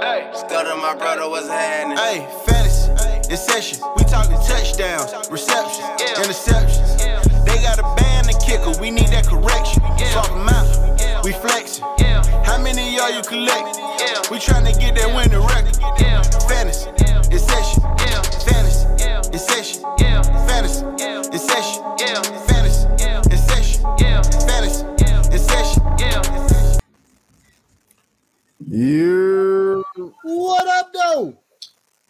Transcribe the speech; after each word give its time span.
Hey, 0.00 0.30
Still 0.32 0.76
my 0.78 0.94
brother 0.94 1.28
was 1.28 1.48
happening. 1.48 1.98
Hey, 1.98 2.28
fantasy, 2.46 2.92
it's 3.32 3.44
session. 3.44 3.78
We 3.96 4.04
talking 4.04 4.36
touchdowns, 4.46 5.12
receptions, 5.28 5.88
Yeah. 5.98 6.22
interceptions. 6.22 7.04
Yeah. 7.04 7.20
They 7.44 7.60
got 7.62 7.80
a 7.80 7.82
band 7.96 8.28
and 8.30 8.38
kicker. 8.40 8.78
We 8.80 8.92
need 8.92 9.08
that 9.08 9.26
correction. 9.26 9.82
Yeah. 9.98 10.12
Swap 10.12 10.30
'em 10.30 10.48
out. 10.48 11.00
Yeah. 11.00 11.20
We 11.24 11.32
flexing. 11.32 11.84
yeah, 11.98 12.22
How 12.44 12.58
many 12.58 12.86
of 12.88 12.94
y'all 12.94 13.10
you 13.10 13.22
collect? 13.22 13.76
Yeah. 13.76 14.22
We 14.30 14.38
tryna 14.38 14.78
get 14.78 14.94
that 14.94 15.12
winning 15.14 15.44
record. 15.44 15.76
yeah, 16.00 16.22
Fantasy, 16.46 16.90
Yeah. 16.98 17.22
it's 17.34 17.44
yeah, 18.06 18.22
Fantasy, 18.46 18.86
yeah, 19.04 19.20
it's 19.32 19.44
yeah, 19.98 20.22
Fantasy, 20.46 20.84
Yeah. 20.98 21.22
it's 21.32 21.44
yeah, 21.98 22.22
Fantasy, 22.46 22.86
Yeah. 22.98 23.22
it's 23.32 23.42
yeah, 23.98 24.22
Fantasy, 24.46 24.84
Yeah. 25.00 25.34
it's 25.34 25.44
session. 25.46 25.82
yeah. 25.98 26.22
You 31.08 31.14
What 31.14 31.26
up, 31.26 31.34
though? 31.34 31.38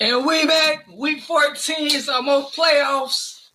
And 0.01 0.27
we 0.27 0.47
back, 0.47 0.87
week 0.97 1.23
14, 1.23 1.77
it's 1.87 2.09
almost 2.09 2.57
playoffs. 2.57 3.49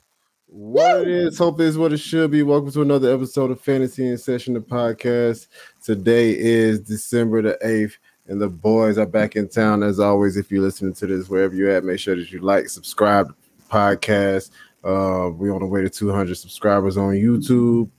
what 0.47 1.01
it 1.01 1.07
is, 1.07 1.37
hope 1.37 1.59
is 1.59 1.77
what 1.77 1.91
it 1.93 1.97
should 1.97 2.31
be. 2.31 2.43
Welcome 2.43 2.71
to 2.71 2.81
another 2.81 3.13
episode 3.13 3.51
of 3.51 3.59
Fantasy 3.59 4.07
in 4.07 4.17
Session, 4.17 4.53
the 4.53 4.61
podcast. 4.61 5.47
Today 5.83 6.37
is 6.37 6.79
December 6.79 7.41
the 7.41 7.57
8th, 7.65 7.93
and 8.27 8.41
the 8.41 8.49
boys 8.49 8.97
are 8.97 9.05
back 9.05 9.35
in 9.35 9.49
town 9.49 9.83
as 9.83 9.99
always. 9.99 10.37
If 10.37 10.51
you're 10.51 10.61
listening 10.61 10.93
to 10.95 11.07
this, 11.07 11.29
wherever 11.29 11.53
you're 11.53 11.71
at, 11.71 11.83
make 11.83 11.99
sure 11.99 12.15
that 12.15 12.31
you 12.31 12.39
like, 12.39 12.69
subscribe, 12.69 13.33
podcast. 13.69 14.51
Uh, 14.83 15.29
we're 15.31 15.53
on 15.53 15.61
the 15.61 15.67
way 15.67 15.81
to 15.81 15.89
200 15.89 16.35
subscribers 16.35 16.97
on 16.97 17.13
YouTube. 17.13 17.89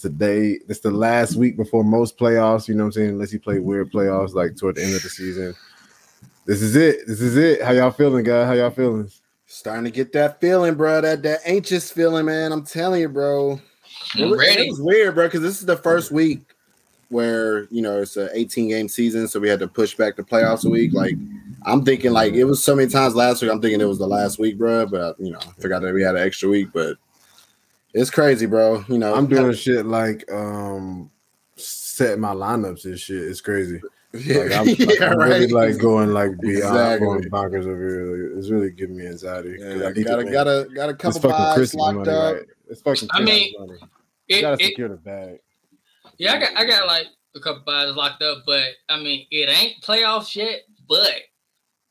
Today, 0.00 0.58
it's 0.68 0.80
the 0.80 0.90
last 0.90 1.36
week 1.36 1.56
before 1.56 1.84
most 1.84 2.18
playoffs, 2.18 2.68
you 2.68 2.74
know 2.74 2.84
what 2.84 2.88
I'm 2.88 2.92
saying? 2.92 3.10
Unless 3.10 3.32
you 3.32 3.40
play 3.40 3.58
weird 3.58 3.92
playoffs 3.92 4.34
like 4.34 4.56
toward 4.56 4.76
the 4.76 4.84
end 4.84 4.94
of 4.94 5.02
the 5.02 5.08
season. 5.08 5.54
This 6.46 6.60
is 6.60 6.76
it. 6.76 7.06
This 7.06 7.20
is 7.20 7.36
it. 7.36 7.62
How 7.62 7.72
y'all 7.72 7.90
feeling, 7.90 8.24
guys? 8.24 8.46
How 8.46 8.52
y'all 8.52 8.70
feeling? 8.70 9.10
Starting 9.46 9.84
to 9.84 9.90
get 9.90 10.12
that 10.12 10.40
feeling, 10.40 10.74
bro. 10.74 11.00
That 11.00 11.22
that 11.22 11.40
anxious 11.46 11.90
feeling, 11.90 12.26
man. 12.26 12.52
I'm 12.52 12.64
telling 12.64 13.00
you, 13.00 13.08
bro. 13.08 13.60
It 14.16 14.24
I'm 14.24 14.30
was, 14.30 14.38
ready. 14.38 14.66
it 14.66 14.70
was 14.70 14.80
weird, 14.80 15.14
bro, 15.14 15.26
because 15.26 15.40
this 15.40 15.60
is 15.60 15.66
the 15.66 15.76
first 15.76 16.10
week 16.10 16.40
where 17.08 17.64
you 17.70 17.80
know 17.80 18.02
it's 18.02 18.16
an 18.16 18.28
18 18.32 18.68
game 18.68 18.88
season, 18.88 19.26
so 19.26 19.40
we 19.40 19.48
had 19.48 19.60
to 19.60 19.68
push 19.68 19.94
back 19.94 20.16
the 20.16 20.22
playoffs 20.22 20.66
a 20.66 20.68
week. 20.68 20.92
Like, 20.92 21.14
I'm 21.62 21.82
thinking 21.82 22.12
like 22.12 22.34
it 22.34 22.44
was 22.44 22.62
so 22.62 22.76
many 22.76 22.90
times 22.90 23.14
last 23.14 23.40
week. 23.40 23.50
I'm 23.50 23.62
thinking 23.62 23.80
it 23.80 23.88
was 23.88 23.98
the 23.98 24.06
last 24.06 24.38
week, 24.38 24.58
bro. 24.58 24.86
But 24.86 25.18
you 25.18 25.32
know, 25.32 25.38
I 25.40 25.60
forgot 25.62 25.80
that 25.80 25.94
we 25.94 26.02
had 26.02 26.14
an 26.14 26.26
extra 26.26 26.50
week. 26.50 26.68
But 26.74 26.98
it's 27.94 28.10
crazy, 28.10 28.44
bro. 28.44 28.84
You 28.88 28.98
know, 28.98 29.14
I'm 29.14 29.28
doing 29.28 29.54
shit 29.54 29.86
like 29.86 30.30
um 30.30 31.10
setting 31.56 32.20
my 32.20 32.34
lineups 32.34 32.84
and 32.84 32.98
shit. 32.98 33.22
It's 33.22 33.40
crazy. 33.40 33.80
Yeah, 34.14 34.38
Like, 34.38 34.52
I'm, 34.52 34.66
like, 34.66 34.78
yeah, 35.00 35.10
I'm 35.10 35.18
really 35.18 35.46
like 35.48 35.78
going 35.78 36.12
like 36.14 36.38
beyond 36.40 36.56
Exactly. 36.76 37.06
going 37.06 37.22
bonkers 37.30 37.66
over 37.66 37.88
here. 37.88 38.28
Like, 38.30 38.38
It's 38.38 38.50
really 38.50 38.70
giving 38.70 38.96
me 38.96 39.06
anxiety. 39.06 39.56
Yeah, 39.58 39.86
I 39.88 39.92
need 39.92 40.04
got 40.06 40.18
a 40.20 40.22
to 40.22 40.24
win. 40.24 40.32
got 40.32 40.46
a 40.46 40.68
got 40.74 40.88
a 40.90 40.94
couple 40.94 41.20
fucking 41.20 41.30
buys 41.36 41.54
Christmas 41.56 41.80
locked 41.82 41.96
money, 41.96 42.10
up. 42.10 42.34
right? 42.36 42.42
It's 42.68 42.80
fucking 42.82 43.08
I 43.12 43.16
Christmas 43.16 43.34
mean, 43.34 43.54
money. 43.58 43.78
You 44.28 44.36
It, 44.36 44.40
gotta 44.42 44.62
it, 44.62 44.66
secure 44.66 44.88
the 44.88 44.96
bag. 44.96 45.38
yeah, 46.18 46.34
I 46.34 46.38
got 46.38 46.56
I 46.56 46.64
got 46.64 46.86
like 46.86 47.06
a 47.34 47.40
couple 47.40 47.62
bodies 47.64 47.96
locked 47.96 48.22
up, 48.22 48.44
but 48.46 48.62
I 48.88 48.98
mean, 49.00 49.26
it 49.30 49.48
ain't 49.48 49.82
playoffs 49.82 50.36
yet, 50.36 50.60
but 50.88 51.12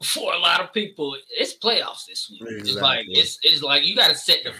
for 0.04 0.34
a 0.34 0.40
lot 0.40 0.62
of 0.62 0.74
people, 0.74 1.16
it's 1.38 1.58
playoffs 1.58 2.06
this 2.08 2.30
week. 2.32 2.42
It's 2.44 2.76
like 2.76 3.06
it's 3.10 3.38
it's 3.44 3.62
like 3.62 3.86
you 3.86 3.96
gotta 3.96 4.16
set 4.16 4.40
the 4.46 4.54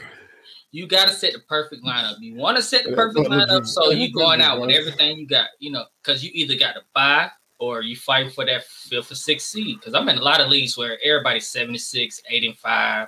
you 0.72 0.88
gotta 0.88 1.14
set 1.14 1.34
the 1.34 1.39
perfect 1.39 1.84
lineup. 1.86 2.16
You 2.19 2.36
want 2.36 2.58
to 2.58 2.64
set 2.64 2.84
the 2.84 2.94
perfect 2.94 3.28
lineup, 3.30 3.66
so 3.67 3.91
you 3.91 4.08
who 4.08 4.14
going 4.14 4.41
out 4.41 4.59
with 4.59 4.72
everything 4.72 5.19
you 5.19 5.28
got, 5.28 5.47
you 5.59 5.72
know, 5.72 5.86
because 6.03 6.23
you 6.23 6.31
either 6.34 6.56
got 6.56 6.73
to 6.73 6.81
buy 6.95 7.30
or 7.59 7.81
you 7.81 7.95
fight 7.95 8.31
for 8.33 8.45
that 8.45 8.65
fifth 8.65 9.11
or 9.11 9.15
sixth 9.15 9.47
seed. 9.47 9.79
Because 9.79 9.93
I'm 9.93 10.07
in 10.09 10.17
a 10.17 10.21
lot 10.23 10.41
of 10.41 10.49
leagues 10.49 10.77
where 10.77 10.97
everybody's 11.03 11.47
76, 11.47 12.21
8 12.29 12.43
and 12.43 12.57
5, 12.57 13.07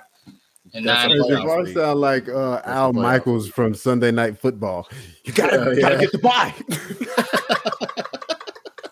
and 0.74 0.86
That's 0.86 1.08
9 1.08 1.10
a 1.10 1.14
and 1.14 1.24
Hey, 1.38 1.44
playoff 1.44 1.74
sound 1.74 2.00
like 2.00 2.28
uh, 2.28 2.60
Al 2.64 2.92
Michaels 2.92 3.48
from 3.48 3.74
Sunday 3.74 4.10
Night 4.10 4.38
Football. 4.38 4.88
You 5.24 5.32
gotta, 5.32 5.74
Yeah, 5.74 5.80
gotta 5.80 5.94
yeah. 5.96 6.00
get 6.00 6.12
the 6.12 6.18
buy. 6.18 6.54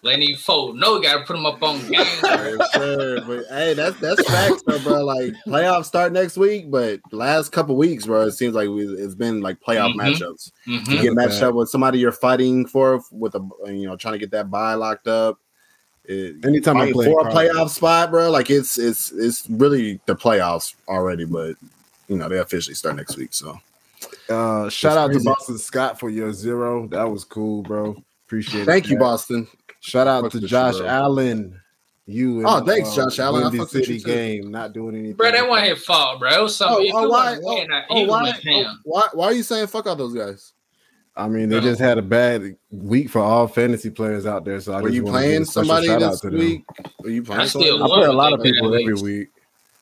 letting 0.02 0.28
you 0.28 0.36
fold. 0.36 0.76
No, 0.76 0.94
we 0.98 1.02
got 1.02 1.18
to 1.20 1.24
put 1.24 1.32
them 1.32 1.46
up 1.46 1.62
on 1.62 1.78
game. 1.80 1.92
Yes, 1.92 2.72
sir. 2.74 3.24
But 3.26 3.44
hey, 3.48 3.72
that's 3.74 3.98
that's 4.00 4.22
facts, 4.28 4.62
though, 4.66 4.78
bro. 4.80 5.02
Like 5.04 5.32
playoffs 5.46 5.86
start 5.86 6.12
next 6.12 6.36
week, 6.36 6.70
but 6.70 7.00
last 7.10 7.52
couple 7.52 7.74
weeks, 7.76 8.04
bro, 8.06 8.22
it 8.26 8.32
seems 8.32 8.54
like 8.54 8.68
we, 8.68 8.82
it's 8.84 9.14
been 9.14 9.40
like 9.40 9.58
playoff 9.60 9.94
Mhm. 9.94 10.00
matchups. 10.00 10.50
Mhm. 10.68 10.88
You 10.88 11.02
get 11.02 11.14
matched 11.14 11.42
up 11.42 11.54
with 11.54 11.70
somebody 11.70 11.98
you're 11.98 12.12
fighting 12.12 12.66
for, 12.66 13.00
with 13.10 13.34
a 13.34 13.48
you 13.66 13.86
know 13.86 13.96
trying 13.96 14.12
to 14.12 14.18
get 14.18 14.30
that 14.32 14.50
buy 14.50 14.74
locked 14.74 15.08
up. 15.08 15.38
It, 16.06 16.44
Anytime 16.44 16.76
I'm 16.76 16.92
playing 16.92 17.12
for 17.12 17.20
a 17.26 17.32
cards. 17.32 17.36
playoff 17.36 17.70
spot, 17.70 18.10
bro, 18.10 18.30
like 18.30 18.50
it's 18.50 18.78
it's 18.78 19.10
it's 19.12 19.48
really 19.48 20.00
the 20.06 20.14
playoffs 20.14 20.74
already, 20.88 21.24
but 21.24 21.54
you 22.08 22.16
know 22.16 22.28
they 22.28 22.38
officially 22.38 22.74
start 22.74 22.96
next 22.96 23.16
week. 23.16 23.32
So 23.32 23.58
Uh, 24.28 24.68
shout 24.68 24.98
out 24.98 25.12
to. 25.12 25.20
Boston 25.22 25.58
Scott 25.58 25.98
for 25.98 26.10
your 26.10 26.32
zero. 26.32 26.86
That 26.88 27.04
was 27.04 27.24
cool, 27.24 27.62
bro. 27.62 27.96
Appreciate 28.26 28.62
it. 28.62 28.66
thank 28.66 28.86
you, 28.88 28.96
man. 28.96 29.00
Boston. 29.00 29.48
Shout 29.80 30.06
out 30.06 30.22
Fuck 30.24 30.32
to 30.32 30.40
Josh 30.40 30.78
bro. 30.78 30.86
Allen. 30.86 31.60
You 32.06 32.40
in, 32.40 32.46
Oh, 32.46 32.62
thanks, 32.64 32.94
Josh 32.94 33.18
Allen. 33.18 33.42
I 33.42 33.46
Windy 33.46 33.58
fuck 33.58 33.68
City 33.70 33.98
game, 33.98 34.50
not 34.50 34.72
doing 34.74 34.94
anything. 34.94 35.14
Bro, 35.16 35.30
that 35.32 35.48
wasn't 35.48 35.70
his 35.70 35.84
fault, 35.86 36.20
bro. 36.20 36.30
It 36.38 36.42
was 36.42 36.56
something. 36.56 36.90
Oh, 36.92 37.04
oh, 37.04 37.08
why? 37.08 37.36
Oh, 37.42 37.54
Win, 37.54 37.72
I, 37.72 37.84
oh, 37.88 38.04
why? 38.06 38.32
Oh, 38.46 38.74
why? 38.84 39.02
Why 39.14 39.24
are 39.26 39.32
you 39.32 39.42
saying 39.42 39.66
fuck 39.68 39.86
all 39.86 39.96
those 39.96 40.14
guys? 40.14 40.52
I 41.16 41.28
mean, 41.28 41.48
they 41.48 41.60
just 41.60 41.80
had 41.80 41.96
a 41.98 42.02
bad 42.02 42.56
week 42.72 43.08
for 43.08 43.20
all 43.20 43.46
fantasy 43.46 43.88
players 43.90 44.26
out 44.26 44.44
there. 44.44 44.60
So 44.60 44.72
I 44.72 44.80
Were 44.80 44.88
just 44.88 44.96
you 44.96 45.04
wanna 45.04 45.18
give 45.18 45.26
playing 45.28 45.42
a 45.42 45.46
somebody 45.46 45.86
shout 45.86 46.02
out 46.02 46.10
this 46.10 46.20
to 46.22 46.30
them. 46.30 46.38
week? 46.40 46.64
Were 47.02 47.10
you 47.10 47.22
playing? 47.22 47.40
I 47.42 47.46
still 47.46 47.84
I 47.84 47.86
play 47.86 48.06
a 48.06 48.12
lot 48.12 48.32
of 48.32 48.42
people 48.42 48.74
every 48.74 48.86
weeks. 48.94 49.02
week. 49.02 49.28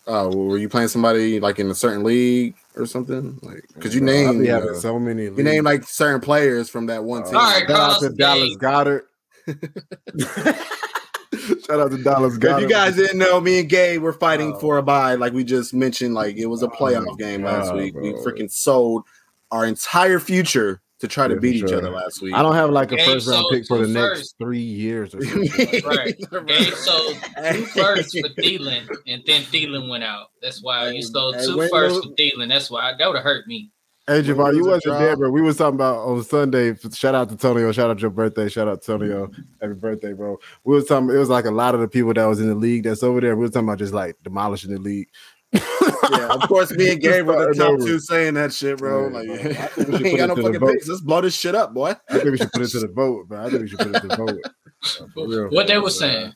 Oh, 0.06 0.28
well, 0.28 0.47
were 0.48 0.59
you 0.59 0.69
playing 0.69 0.88
somebody 0.88 1.41
like 1.41 1.59
in 1.59 1.71
a 1.71 1.75
certain 1.75 2.03
league 2.04 2.54
or 2.76 2.84
something? 2.87 3.38
Like, 3.41 3.62
because 3.72 3.94
you 3.94 4.00
name 4.03 4.28
I 4.28 4.32
named 4.32 4.42
be 4.42 4.48
having 4.48 4.71
uh, 4.71 4.75
so 4.75 4.98
many. 4.98 5.25
you 5.25 5.42
name 5.42 5.65
like 5.65 5.84
certain 5.84 6.21
players 6.21 6.69
from 6.69 6.87
that 6.87 7.04
one 7.04 7.22
Uh, 7.22 7.26
team. 7.26 7.37
All 7.37 7.42
right, 7.42 7.60
shout 7.60 7.71
out 7.71 7.76
Carlos 7.76 8.00
to 8.00 8.10
Dallas 8.16 8.56
Goedert. 8.56 9.03
shout 11.66 11.81
out 11.81 11.91
to 11.91 12.03
Dallas 12.03 12.37
Goedert. 12.38 12.56
If 12.56 12.62
you 12.62 12.69
guys 12.69 12.97
didn't 12.97 13.19
know, 13.19 13.41
me 13.41 13.60
and 13.60 13.69
Gabe 13.69 14.03
were 14.03 14.12
fighting 14.12 14.53
Oh. 14.54 14.59
for 14.59 14.78
a 14.78 14.82
bye, 14.82 15.15
like 15.15 15.32
we 15.32 15.44
just 15.44 15.72
mentioned. 15.72 16.15
Like 16.15 16.37
it 16.37 16.47
was 16.47 16.62
a 16.62 16.66
Oh, 16.66 16.71
playoff 16.71 17.19
game 17.19 17.42
last 17.44 17.69
God, 17.69 17.76
week. 17.78 17.94
We 17.94 18.12
freaking 18.12 18.50
sold 18.50 19.04
our 19.50 19.65
entire 19.65 20.19
future 20.19 20.81
to 21.02 21.08
try 21.08 21.28
to 21.28 21.36
beat 21.36 21.60
for 21.60 21.66
each 21.66 21.72
other 21.72 21.90
last 21.90 22.22
week. 22.22 22.32
I 22.32 22.42
don't 22.42 22.54
have 22.54 22.70
like 22.70 22.90
a 22.92 22.96
Gabe 22.96 23.06
first 23.06 23.28
round 23.28 23.44
pick 23.50 23.66
for 23.66 23.78
the 23.78 23.86
two 23.86 23.92
next 23.92 24.34
three 24.38 24.58
years 24.60 25.14
or 25.14 25.20
something. 25.24 25.84
Right. 25.84 26.14
Gabe 26.46 26.72
sold 26.74 27.16
two 27.52 27.66
firsts 27.66 28.18
for 28.18 28.28
Thielen, 28.40 28.88
and 29.06 29.22
then 29.26 29.42
Thielen 29.42 29.91
went 29.91 30.04
out. 30.04 30.28
That's 30.41 30.62
why 30.62 30.88
Hey, 30.88 30.94
you 30.96 31.02
sold 31.02 31.34
hey, 31.36 31.44
two 31.44 31.58
when 31.58 31.68
firsts 31.68 31.98
those- 31.98 32.06
for 32.06 32.12
Thielen. 32.14 32.48
That's 32.48 32.70
why 32.70 32.92
that 32.96 33.06
would 33.06 33.16
have 33.16 33.24
hurt 33.24 33.46
me. 33.46 33.70
Hey 34.06 34.14
When 34.22 34.24
Javon, 34.24 34.50
it 34.52 34.56
you 34.56 34.64
was 34.64 34.66
a 34.66 34.70
wasn't 34.70 34.84
draw- 34.84 34.98
there, 34.98 35.16
but 35.16 35.30
we 35.30 35.42
was 35.42 35.56
talking 35.56 35.74
about 35.74 35.98
on 35.98 36.24
Sunday. 36.24 36.74
Shout 36.92 37.14
out 37.14 37.28
to 37.30 37.36
Tonio. 37.36 37.70
Shout 37.72 37.91
out 37.91 37.98
to 37.98 38.00
your 38.02 38.10
birthday. 38.10 38.48
Shout 38.48 38.66
out 38.68 38.82
to 38.82 38.86
Tonio. 38.98 39.30
Happy 39.60 39.74
birthday, 39.74 40.12
bro. 40.12 40.38
We 40.64 40.74
was 40.74 40.86
talking. 40.86 41.10
It 41.10 41.18
was 41.18 41.28
like 41.28 41.44
a 41.44 41.50
lot 41.52 41.74
of 41.74 41.80
the 41.80 41.88
people 41.88 42.12
that 42.14 42.24
was 42.26 42.41
in 42.41 42.48
the 42.48 42.54
league 42.54 42.84
that's 42.84 43.02
over 43.02 43.20
there. 43.20 43.36
We 43.36 43.42
was 43.42 43.50
talking 43.52 43.68
about 43.68 43.78
just 43.78 43.92
like 43.94 44.16
demolishing 44.24 44.72
the 44.72 44.78
league. 44.80 45.08
Yeah, 45.52 46.28
of 46.30 46.40
course, 46.48 46.70
me 46.72 46.92
and 46.92 47.00
Gabe 47.02 47.26
were 47.26 47.52
the 47.52 47.54
top 47.58 47.72
over. 47.72 47.84
two 47.84 47.98
saying 47.98 48.34
that 48.34 48.52
shit, 48.52 48.78
bro. 48.78 49.08
Yeah, 49.08 49.14
like, 49.18 49.76
bro. 49.88 49.98
We 50.00 50.08
ain't 50.08 50.18
got 50.18 50.28
no 50.28 50.34
put 50.34 50.44
it 50.46 50.52
to 50.52 50.52
the 50.52 50.52
fucking 50.54 50.60
vote. 50.60 50.72
picks. 50.72 50.88
Let's 50.88 51.00
blow 51.02 51.20
this 51.20 51.34
shit 51.34 51.54
up, 51.54 51.74
boy. 51.74 51.90
I 52.08 52.12
think 52.14 52.24
we 52.30 52.36
should 52.38 52.52
put 52.52 52.62
it 52.62 52.68
to 52.68 52.80
the 52.80 52.88
vote, 52.88 53.28
bro. 53.28 53.44
I 53.46 53.50
think 53.50 53.62
we 53.62 53.68
should 53.68 53.78
put 53.78 53.88
it 53.96 54.00
to 54.00 54.06
the 54.08 54.16
vote. 54.16 54.41
Uh, 55.00 55.26
real, 55.26 55.48
What 55.50 55.68
they 55.68 55.78
were 55.78 55.91
saying. 55.91 56.32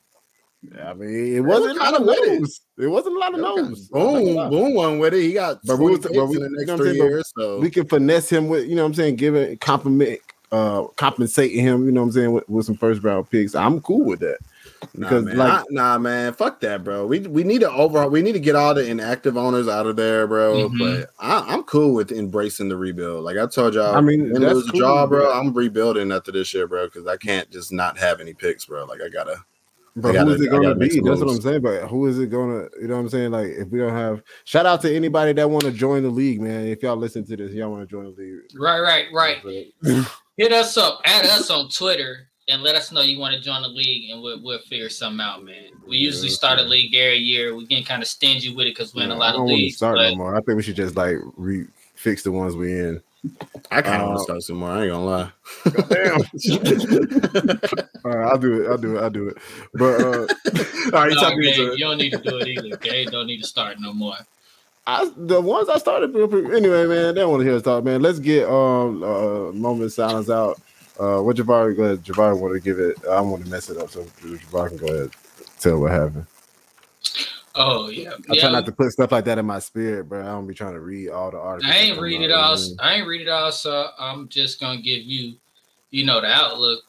Yeah, 0.63 0.91
I 0.91 0.95
mean, 0.95 1.35
it 1.37 1.41
wasn't 1.41 1.79
a 1.79 1.83
lot 1.83 1.95
kinda 1.97 2.13
of 2.13 2.17
it. 2.19 2.41
no's. 2.41 2.61
It 2.79 2.87
wasn't 2.87 3.17
a 3.17 3.19
lot 3.19 3.35
of 3.35 3.41
no's. 3.41 3.89
Boom, 3.89 4.51
boom, 4.51 4.75
one 4.75 4.99
with 5.01 5.15
it. 5.15 5.23
He 5.23 5.33
got 5.33 5.59
But 5.65 5.79
we 5.81 5.91
was- 5.91 6.01
but 6.01 6.13
we- 6.13 6.19
in 6.21 6.29
the 6.29 6.35
you 6.35 6.57
next 6.57 6.67
know 6.69 6.75
what 6.75 6.81
I'm 6.81 6.87
three 6.87 6.99
saying? 6.99 7.11
years. 7.11 7.33
So 7.37 7.59
we 7.59 7.71
can 7.71 7.89
finesse 7.89 8.31
him 8.31 8.47
with, 8.47 8.69
you 8.69 8.77
know 8.77 8.83
what 8.83 8.89
I'm 8.91 8.95
saying, 8.95 9.17
giving 9.17 9.43
it, 9.43 9.61
compliment, 9.61 10.21
uh, 10.53 10.85
compensating 10.95 11.59
him, 11.61 11.87
you 11.87 11.91
know 11.91 12.03
what 12.03 12.07
I'm 12.07 12.13
saying, 12.13 12.33
with, 12.33 12.49
with 12.49 12.67
some 12.67 12.77
first 12.77 13.03
round 13.03 13.29
picks. 13.31 13.57
I'm 13.57 13.81
cool 13.81 14.05
with 14.05 14.21
that. 14.21 14.39
Because 14.95 15.25
nah, 15.25 15.29
man. 15.29 15.37
like 15.39 15.53
I- 15.53 15.65
nah, 15.71 15.99
man, 15.99 16.33
fuck 16.33 16.61
that, 16.61 16.85
bro. 16.85 17.07
We 17.07 17.21
we 17.21 17.45
need 17.45 17.61
to 17.61 17.71
overhaul. 17.71 18.11
We 18.11 18.23
need 18.23 18.33
to 18.33 18.41
get 18.41 18.55
all 18.55 18.75
the 18.75 18.87
inactive 18.87 19.37
owners 19.37 19.69
out 19.69 19.87
of 19.87 19.97
there, 19.97 20.27
bro. 20.27 20.69
Mhm. 20.69 20.79
But 20.79 21.11
I, 21.19 21.45
I'm 21.55 21.63
cool 21.65 21.95
with 21.95 22.13
embracing 22.13 22.69
the 22.69 22.77
rebuild. 22.77 23.25
Like 23.25 23.37
I 23.37 23.47
told 23.47 23.75
y'all, 23.75 23.95
I 23.95 24.01
mean, 24.01 24.33
win, 24.33 24.43
that's 24.43 24.55
lose 24.55 24.69
a 24.69 24.73
cool, 24.73 24.81
draw, 24.81 25.07
bro. 25.07 25.21
bro. 25.23 25.33
I'm 25.33 25.53
rebuilding 25.53 26.13
after 26.13 26.33
this 26.33 26.53
year, 26.55 26.67
bro, 26.67 26.87
because 26.87 27.07
I 27.07 27.17
can't 27.17 27.51
just 27.51 27.73
not 27.73 27.99
have 27.99 28.21
any 28.21 28.35
picks, 28.35 28.67
bro. 28.67 28.85
Like 28.85 29.01
I 29.03 29.09
gotta. 29.09 29.37
But 29.99 30.13
gotta- 30.13 30.27
who 30.27 30.35
is 30.35 30.41
it 30.43 30.51
going 30.51 30.69
to 30.69 30.75
be? 30.75 30.91
some 30.91 31.05
That's 31.05 31.21
what 31.21 31.31
I'm 31.31 31.41
saying. 31.41 31.63
But 31.63 31.89
who 31.89 32.07
is 32.07 32.19
it 32.19 32.27
going 32.27 32.51
to? 32.51 32.71
You 32.81 32.89
know 32.89 32.97
what 32.97 33.01
I'm 33.01 33.09
saying? 33.09 33.31
Like 33.31 33.47
if 33.47 33.69
we 33.69 33.79
don't 33.79 33.95
have, 33.95 34.23
shout 34.45 34.67
out 34.67 34.83
to 34.83 34.95
anybody 34.95 35.33
that 35.33 35.49
want 35.49 35.65
to 35.65 35.71
join 35.73 36.03
the 36.03 36.11
league, 36.11 36.39
man. 36.39 36.67
If 36.67 36.83
y'all 36.83 36.97
listen 36.97 37.25
to 37.25 37.37
this, 37.37 37.53
y'all 37.53 37.71
want 37.71 37.89
to 37.89 37.91
join 37.91 38.05
the 38.05 38.11
league. 38.11 38.41
Right, 38.59 38.81
right, 38.81 39.07
right. 39.11 39.39
Hit 40.37 40.53
us 40.53 40.77
up, 40.77 41.01
add 41.07 41.25
us 41.25 41.49
on 41.51 41.71
Twitter, 41.71 42.29
and 42.49 42.63
let 42.63 42.77
us 42.77 42.93
know 42.93 43.01
you 43.01 43.19
want 43.19 43.35
to 43.35 43.41
join 43.41 43.63
the 43.63 43.69
league, 43.69 44.11
and 44.11 44.23
we'll, 44.23 44.41
we'll 44.43 44.59
figure 44.61 44.89
something 44.89 45.21
out, 45.21 45.45
man. 45.45 45.65
We 45.87 45.97
Yeah, 45.99 46.05
usually 46.05 46.29
that's 46.29 46.37
start 46.37 46.59
a 46.59 46.63
league 46.63 46.95
every 46.95 47.19
year. 47.19 47.55
We 47.57 47.67
get 47.67 47.85
kind 47.87 48.03
of 48.03 48.09
stingy 48.09 48.55
with 48.55 48.67
it 48.67 48.77
because 48.77 48.95
we're 48.95 49.05
in 49.05 49.11
a 49.11 49.17
lot 49.17 49.31
I 49.31 49.33
of 49.33 49.39
don't 49.39 49.47
want 49.49 49.61
to 49.61 49.63
leagues. 49.63 49.77
start 49.77 49.97
But 49.97 50.11
no 50.13 50.17
more. 50.17 50.35
I 50.37 50.41
think 50.41 50.57
we 50.57 50.63
should 50.63 50.77
just 50.77 50.97
like 50.97 51.17
re- 51.37 51.67
fix 51.95 52.23
the 52.23 52.33
ones 52.33 52.55
we 52.57 52.73
in. 52.73 53.03
I 53.71 53.83
kind 53.83 54.01
of 54.01 54.09
Uh, 54.09 54.11
want 54.11 54.19
to 54.19 54.25
start 54.25 54.43
some 54.43 54.57
more. 54.59 54.71
I 54.71 54.83
ain't 54.85 54.93
gonna 54.93 55.05
lie. 55.05 55.33
Damn. 55.89 56.21
All 58.05 58.13
right, 58.13 58.29
I'll 58.31 58.39
do 58.39 58.63
it. 58.63 58.69
I'll 58.71 58.79
do 58.79 58.97
it. 58.97 59.01
I'll 59.03 59.11
do 59.11 59.29
it. 59.29 59.39
But 59.75 59.85
uh, 59.85 60.27
All 60.97 61.03
right, 61.03 61.11
you 61.11 61.15
No, 61.17 61.21
talk 61.23 61.37
me 61.37 61.47
Gabe, 61.47 61.59
into 61.59 61.73
it. 61.73 61.79
you 61.79 61.85
don't 61.85 61.99
need 61.99 62.11
to 62.11 62.19
do 62.19 62.39
it 62.39 62.47
either. 62.47 62.77
Gabe 62.77 63.11
don't 63.11 63.27
need 63.27 63.39
to 63.43 63.47
start 63.49 63.81
no 63.81 63.93
more. 63.93 64.15
I, 64.87 65.11
the 65.17 65.41
ones 65.41 65.69
I 65.69 65.79
started 65.79 66.15
anyway, 66.15 66.87
man. 66.87 67.15
They 67.17 67.21
don't 67.23 67.31
want 67.33 67.41
to 67.41 67.45
hear 67.45 67.57
us 67.57 67.63
talk, 67.63 67.83
man. 67.83 68.03
Let's 68.03 68.21
get 68.21 68.49
um 68.49 69.03
uh 69.03 69.51
moment 69.53 69.87
of 69.87 69.93
silence 69.93 70.31
out. 70.31 70.61
Uh, 70.99 71.21
what 71.21 71.37
Javari? 71.37 71.77
Go 71.77 71.85
ahead. 71.85 72.03
Javari 72.03 72.39
want 72.39 72.55
to 72.55 72.61
give 72.61 72.79
it. 72.79 72.97
I 73.07 73.21
want 73.21 73.45
to 73.45 73.51
mess 73.51 73.69
it 73.71 73.77
up, 73.77 73.91
so 73.91 74.03
Javari 74.03 74.69
can 74.69 74.79
go 74.79 74.87
ahead. 74.87 75.11
Tell 75.61 75.79
what 75.79 75.93
happened. 75.93 76.27
Oh 77.59 77.89
yeah, 77.89 78.11
I 78.31 78.35
yeah. 78.35 78.41
try 78.43 78.51
not 78.51 78.67
to 78.67 78.73
put 78.73 78.93
stuff 78.93 79.13
like 79.13 79.25
that 79.25 79.39
in 79.39 79.47
my 79.47 79.59
spirit, 79.61 80.09
bro. 80.09 80.21
I 80.21 80.27
don't 80.27 80.47
be 80.47 80.53
trying 80.53 80.75
to 80.75 80.81
read 80.81 81.09
all 81.09 81.31
the 81.31 81.39
articles. 81.39 81.73
I 81.75 81.79
ain't 81.79 81.99
read 81.99 82.21
it 82.21 82.31
all. 82.31 82.59
I 82.81 82.95
ain't 82.95 83.07
read 83.07 83.23
it 83.23 83.29
all, 83.29 83.51
so 83.51 83.89
I'm 83.99 84.29
just 84.29 84.61
gonna 84.61 84.81
give 84.81 85.03
you, 85.03 85.37
you 85.91 86.05
know, 86.05 86.21
the 86.21 86.27
outlook 86.27 86.83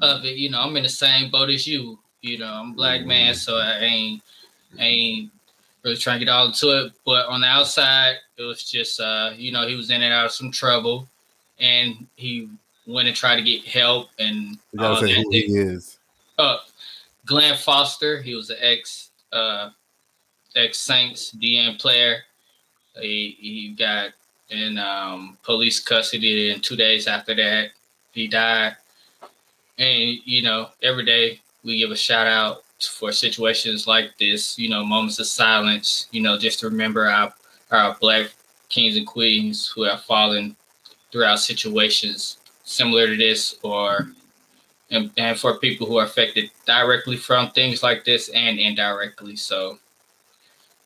of 0.00 0.24
it. 0.24 0.36
You 0.36 0.50
know, 0.50 0.62
I'm 0.62 0.76
in 0.76 0.82
the 0.82 0.88
same 0.88 1.30
boat 1.30 1.50
as 1.50 1.66
you. 1.66 1.98
You 2.22 2.38
know, 2.38 2.50
I'm 2.50 2.72
a 2.72 2.74
black 2.74 3.04
man, 3.04 3.34
so 3.34 3.56
I 3.56 3.78
ain't, 3.80 4.22
I 4.78 4.84
ain't 4.84 5.30
really 5.82 5.96
trying 5.96 6.18
to 6.18 6.24
get 6.24 6.32
all 6.32 6.46
into 6.46 6.86
it. 6.86 6.92
But 7.04 7.26
on 7.26 7.42
the 7.42 7.46
outside, 7.46 8.16
it 8.38 8.42
was 8.42 8.64
just, 8.64 9.00
uh, 9.00 9.32
you 9.36 9.52
know, 9.52 9.68
he 9.68 9.74
was 9.74 9.90
in 9.90 10.02
and 10.02 10.12
out 10.12 10.26
of 10.26 10.32
some 10.32 10.50
trouble, 10.50 11.06
and 11.60 12.06
he 12.16 12.48
went 12.88 13.06
and 13.08 13.16
tried 13.16 13.36
to 13.36 13.42
get 13.42 13.64
help 13.64 14.08
and 14.18 14.58
You 14.72 14.78
gotta 14.78 15.06
say 15.06 15.14
that. 15.14 15.22
who 15.22 15.30
he 15.30 15.40
is. 15.58 15.98
uh 16.38 16.58
Glenn 17.26 17.56
Foster, 17.56 18.22
he 18.22 18.34
was 18.34 18.48
an 18.50 18.56
ex 18.60 19.10
uh 19.32 19.70
ex 20.56 20.78
Saints 20.78 21.32
DN 21.38 21.78
player. 21.80 22.20
He 23.00 23.36
he 23.38 23.74
got 23.78 24.10
in 24.50 24.78
um 24.78 25.36
police 25.42 25.78
custody 25.80 26.50
and 26.50 26.62
two 26.64 26.76
days 26.76 27.06
after 27.06 27.34
that 27.34 27.70
he 28.12 28.26
died. 28.26 28.76
And 29.78 30.18
you 30.24 30.42
know, 30.42 30.70
every 30.82 31.04
day 31.04 31.40
we 31.64 31.78
give 31.78 31.90
a 31.90 31.96
shout 31.96 32.26
out 32.26 32.62
for 32.80 33.12
situations 33.12 33.86
like 33.86 34.16
this, 34.18 34.58
you 34.58 34.68
know, 34.70 34.84
moments 34.84 35.18
of 35.18 35.26
silence, 35.26 36.06
you 36.12 36.22
know, 36.22 36.38
just 36.38 36.60
to 36.60 36.68
remember 36.68 37.06
our 37.06 37.32
our 37.70 37.96
black 38.00 38.30
kings 38.70 38.96
and 38.96 39.06
queens 39.06 39.66
who 39.66 39.82
have 39.82 40.02
fallen 40.02 40.56
throughout 41.12 41.38
situations 41.40 42.37
similar 42.68 43.06
to 43.06 43.16
this 43.16 43.56
or 43.62 44.08
and, 44.90 45.10
and 45.16 45.38
for 45.38 45.58
people 45.58 45.86
who 45.86 45.98
are 45.98 46.04
affected 46.04 46.50
directly 46.66 47.16
from 47.16 47.50
things 47.50 47.82
like 47.82 48.04
this 48.04 48.28
and 48.30 48.58
indirectly. 48.58 49.36
So, 49.36 49.78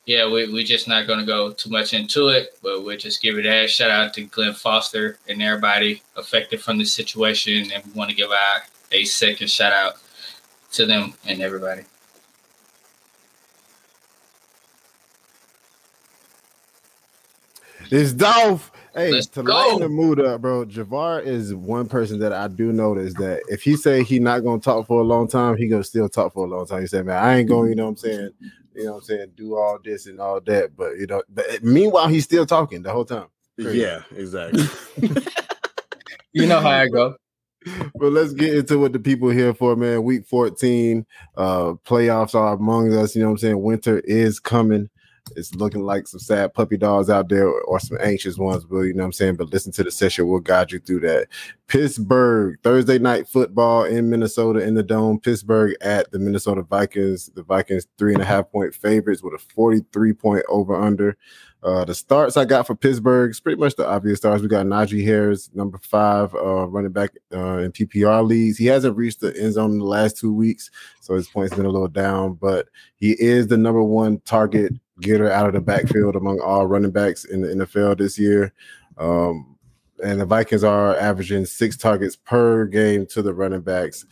yeah, 0.06 0.26
we, 0.26 0.52
we're 0.52 0.64
just 0.64 0.88
not 0.88 1.06
going 1.06 1.20
to 1.20 1.26
go 1.26 1.52
too 1.52 1.70
much 1.70 1.94
into 1.94 2.28
it, 2.28 2.58
but 2.62 2.82
we'll 2.82 2.96
just 2.96 3.22
give 3.22 3.38
it 3.38 3.46
a 3.46 3.68
shout 3.68 3.90
out 3.90 4.14
to 4.14 4.24
Glenn 4.24 4.54
Foster 4.54 5.18
and 5.28 5.40
everybody 5.40 6.02
affected 6.16 6.60
from 6.60 6.78
this 6.78 6.92
situation. 6.92 7.70
And 7.72 7.84
we 7.84 7.92
want 7.92 8.10
to 8.10 8.16
give 8.16 8.30
our 8.30 8.62
a 8.90 9.04
second 9.04 9.48
shout 9.48 9.72
out 9.72 9.94
to 10.72 10.86
them 10.86 11.14
and 11.26 11.40
everybody. 11.40 11.82
It's 17.90 18.12
Dolph. 18.12 18.71
Hey, 18.94 19.10
Let's 19.10 19.26
to 19.28 19.42
go. 19.42 19.54
lighten 19.54 19.80
the 19.80 19.88
mood 19.88 20.20
up, 20.20 20.42
bro. 20.42 20.66
Javar 20.66 21.24
is 21.24 21.54
one 21.54 21.88
person 21.88 22.18
that 22.18 22.32
I 22.32 22.48
do 22.48 22.72
notice 22.72 23.14
that 23.14 23.42
if 23.48 23.62
he 23.62 23.76
say 23.76 24.02
he 24.02 24.18
not 24.18 24.40
gonna 24.40 24.60
talk 24.60 24.86
for 24.86 25.00
a 25.00 25.04
long 25.04 25.28
time, 25.28 25.56
he 25.56 25.66
gonna 25.66 25.82
still 25.84 26.08
talk 26.10 26.34
for 26.34 26.44
a 26.44 26.48
long 26.48 26.66
time. 26.66 26.82
He 26.82 26.86
said, 26.86 27.06
"Man, 27.06 27.16
I 27.16 27.38
ain't 27.38 27.48
going." 27.48 27.70
You 27.70 27.76
know 27.76 27.84
what 27.84 27.90
I'm 27.90 27.96
saying? 27.96 28.30
You 28.74 28.84
know 28.84 28.92
what 28.92 28.98
I'm 28.98 29.04
saying? 29.04 29.32
Do 29.34 29.56
all 29.56 29.78
this 29.82 30.06
and 30.06 30.20
all 30.20 30.40
that, 30.42 30.76
but 30.76 30.98
you 30.98 31.06
know. 31.06 31.22
But 31.28 31.62
meanwhile, 31.62 32.08
he's 32.08 32.24
still 32.24 32.44
talking 32.44 32.82
the 32.82 32.92
whole 32.92 33.06
time. 33.06 33.28
Crazy. 33.58 33.78
Yeah, 33.78 34.02
exactly. 34.14 34.64
You 36.34 36.46
know 36.46 36.60
how 36.60 36.70
I 36.70 36.88
go. 36.88 37.16
But 37.94 38.10
let's 38.10 38.32
get 38.32 38.54
into 38.56 38.76
what 38.80 38.92
the 38.92 38.98
people 38.98 39.28
here 39.28 39.54
for, 39.54 39.76
man. 39.76 40.02
Week 40.02 40.26
14, 40.26 41.06
uh, 41.36 41.74
playoffs 41.86 42.34
are 42.34 42.54
among 42.54 42.92
us. 42.92 43.14
You 43.14 43.22
know 43.22 43.28
what 43.28 43.32
I'm 43.34 43.38
saying? 43.38 43.62
Winter 43.62 44.00
is 44.00 44.40
coming. 44.40 44.90
It's 45.36 45.54
looking 45.54 45.82
like 45.82 46.06
some 46.06 46.20
sad 46.20 46.54
puppy 46.54 46.76
dogs 46.76 47.10
out 47.10 47.28
there 47.28 47.48
or 47.48 47.80
some 47.80 47.98
anxious 48.00 48.36
ones, 48.36 48.64
but 48.64 48.80
you 48.80 48.94
know 48.94 49.02
what 49.02 49.06
I'm 49.06 49.12
saying? 49.12 49.36
But 49.36 49.52
listen 49.52 49.72
to 49.72 49.84
the 49.84 49.90
session, 49.90 50.28
we'll 50.28 50.40
guide 50.40 50.72
you 50.72 50.78
through 50.78 51.00
that. 51.00 51.28
Pittsburgh, 51.66 52.58
Thursday 52.62 52.98
night 52.98 53.26
football 53.26 53.84
in 53.84 54.10
Minnesota 54.10 54.60
in 54.60 54.74
the 54.74 54.82
dome. 54.82 55.18
Pittsburgh 55.18 55.74
at 55.80 56.10
the 56.12 56.18
Minnesota 56.18 56.62
Vikings. 56.62 57.30
The 57.34 57.42
Vikings 57.42 57.86
three 57.98 58.12
and 58.12 58.22
a 58.22 58.26
half 58.26 58.50
point 58.50 58.74
favorites 58.74 59.22
with 59.22 59.34
a 59.34 59.38
43 59.38 60.12
point 60.12 60.44
over 60.48 60.74
under. 60.74 61.16
Uh, 61.62 61.84
the 61.84 61.94
starts 61.94 62.36
I 62.36 62.44
got 62.44 62.66
for 62.66 62.74
Pittsburgh 62.74 63.30
is 63.30 63.38
pretty 63.38 63.60
much 63.60 63.76
the 63.76 63.86
obvious 63.86 64.18
starts. 64.18 64.42
We 64.42 64.48
got 64.48 64.66
Najee 64.66 65.04
Harris, 65.04 65.48
number 65.54 65.78
five, 65.78 66.34
uh, 66.34 66.66
running 66.66 66.90
back 66.90 67.10
uh, 67.32 67.58
in 67.58 67.70
PPR 67.70 68.26
leagues. 68.26 68.58
He 68.58 68.66
hasn't 68.66 68.96
reached 68.96 69.20
the 69.20 69.36
end 69.40 69.52
zone 69.52 69.72
in 69.72 69.78
the 69.78 69.84
last 69.84 70.18
two 70.18 70.32
weeks, 70.32 70.70
so 71.00 71.14
his 71.14 71.28
points 71.28 71.54
been 71.54 71.66
a 71.66 71.70
little 71.70 71.88
down. 71.88 72.34
But 72.34 72.68
he 72.96 73.12
is 73.12 73.46
the 73.46 73.56
number 73.56 73.82
one 73.82 74.20
target 74.24 74.72
getter 75.00 75.30
out 75.30 75.46
of 75.46 75.54
the 75.54 75.60
backfield 75.60 76.16
among 76.16 76.40
all 76.40 76.66
running 76.66 76.90
backs 76.90 77.24
in 77.24 77.42
the 77.42 77.48
NFL 77.48 77.98
this 77.98 78.18
year. 78.18 78.52
Um, 78.98 79.56
and 80.02 80.20
the 80.20 80.26
Vikings 80.26 80.64
are 80.64 80.96
averaging 80.96 81.46
six 81.46 81.76
targets 81.76 82.16
per 82.16 82.66
game 82.66 83.06
to 83.06 83.22
the 83.22 83.32
running 83.32 83.60
backs 83.60 84.04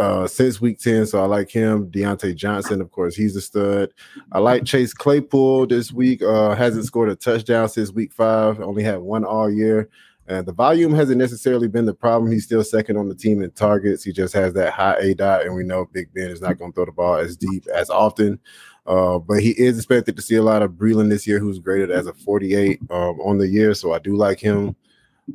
uh, 0.00 0.26
since 0.26 0.60
week 0.60 0.78
10. 0.78 1.06
So 1.06 1.22
I 1.22 1.26
like 1.26 1.50
him. 1.50 1.90
Diontae 1.90 2.34
Johnson, 2.34 2.80
of 2.80 2.90
course, 2.90 3.14
he's 3.14 3.36
a 3.36 3.40
stud. 3.40 3.92
I 4.32 4.38
like 4.38 4.64
Chase 4.64 4.94
Claypool 4.94 5.66
this 5.66 5.92
week. 5.92 6.22
Uh, 6.22 6.54
hasn't 6.54 6.86
scored 6.86 7.10
a 7.10 7.16
touchdown 7.16 7.68
since 7.68 7.92
week 7.92 8.12
five, 8.12 8.60
only 8.60 8.82
had 8.82 8.98
one 8.98 9.24
all 9.24 9.50
year. 9.50 9.88
And 10.26 10.46
the 10.46 10.52
volume 10.52 10.94
hasn't 10.94 11.18
necessarily 11.18 11.66
been 11.66 11.86
the 11.86 11.94
problem. 11.94 12.30
He's 12.30 12.44
still 12.44 12.62
second 12.62 12.96
on 12.96 13.08
the 13.08 13.16
team 13.16 13.42
in 13.42 13.50
targets. 13.50 14.04
He 14.04 14.12
just 14.12 14.32
has 14.34 14.54
that 14.54 14.72
high 14.72 14.96
A 15.00 15.14
dot, 15.14 15.44
and 15.44 15.54
we 15.54 15.64
know 15.64 15.86
Big 15.92 16.12
Ben 16.14 16.30
is 16.30 16.40
not 16.40 16.56
going 16.56 16.70
to 16.70 16.74
throw 16.74 16.84
the 16.84 16.92
ball 16.92 17.16
as 17.16 17.36
deep 17.36 17.66
as 17.74 17.90
often. 17.90 18.38
Uh, 18.86 19.18
but 19.18 19.40
he 19.40 19.50
is 19.50 19.76
expected 19.76 20.16
to 20.16 20.22
see 20.22 20.36
a 20.36 20.42
lot 20.42 20.62
of 20.62 20.72
Breeland 20.72 21.10
this 21.10 21.26
year, 21.26 21.40
who's 21.40 21.58
graded 21.58 21.90
as 21.90 22.06
a 22.06 22.14
48 22.14 22.80
um, 22.90 23.20
on 23.20 23.38
the 23.38 23.48
year. 23.48 23.74
So 23.74 23.92
I 23.92 23.98
do 23.98 24.14
like 24.14 24.38
him. 24.38 24.76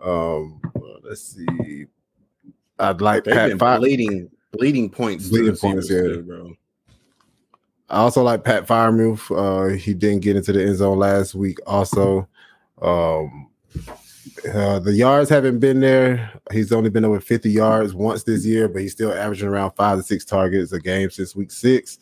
Um, 0.02 0.62
let's 1.04 1.22
see. 1.22 1.86
I'd 2.80 3.02
like 3.02 3.26
They've 3.26 3.34
Pat 3.34 3.50
been 3.50 3.60
Fi- 3.60 3.78
bleeding, 3.78 4.30
bleeding 4.58 4.90
points. 4.90 5.30
Bleeding 5.30 5.56
points, 5.56 5.90
yeah. 5.90 6.02
too, 6.02 6.24
bro. 6.24 6.56
I 7.90 7.98
also 7.98 8.24
like 8.24 8.44
Pat 8.44 8.66
Freiermuth. 8.66 9.30
Uh, 9.30 9.76
he 9.76 9.94
didn't 9.94 10.22
get 10.22 10.36
into 10.36 10.52
the 10.52 10.64
end 10.64 10.78
zone 10.78 10.98
last 10.98 11.36
week. 11.36 11.60
Also, 11.68 12.28
um, 12.82 13.48
uh, 14.54 14.80
the 14.80 14.94
yards 14.94 15.30
haven't 15.30 15.60
been 15.60 15.80
there. 15.80 16.32
He's 16.52 16.72
only 16.72 16.90
been 16.90 17.06
over 17.06 17.20
50 17.20 17.50
yards 17.50 17.94
once 17.94 18.24
this 18.24 18.46
year, 18.46 18.68
but 18.68 18.82
he's 18.82 18.92
still 18.92 19.14
averaging 19.14 19.48
around 19.48 19.72
five 19.72 19.98
to 19.98 20.04
six 20.04 20.26
targets 20.26 20.72
a 20.72 20.80
game 20.80 21.10
since 21.10 21.36
week 21.36 21.52
six. 21.52 22.00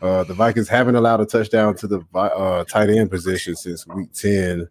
Uh, 0.00 0.22
the 0.24 0.34
Vikings 0.34 0.68
haven't 0.68 0.96
allowed 0.96 1.20
a 1.20 1.26
touchdown 1.26 1.74
to 1.76 1.86
the 1.86 2.00
uh, 2.14 2.64
tight 2.64 2.90
end 2.90 3.10
position 3.10 3.56
since 3.56 3.86
week 3.86 4.12
10. 4.12 4.68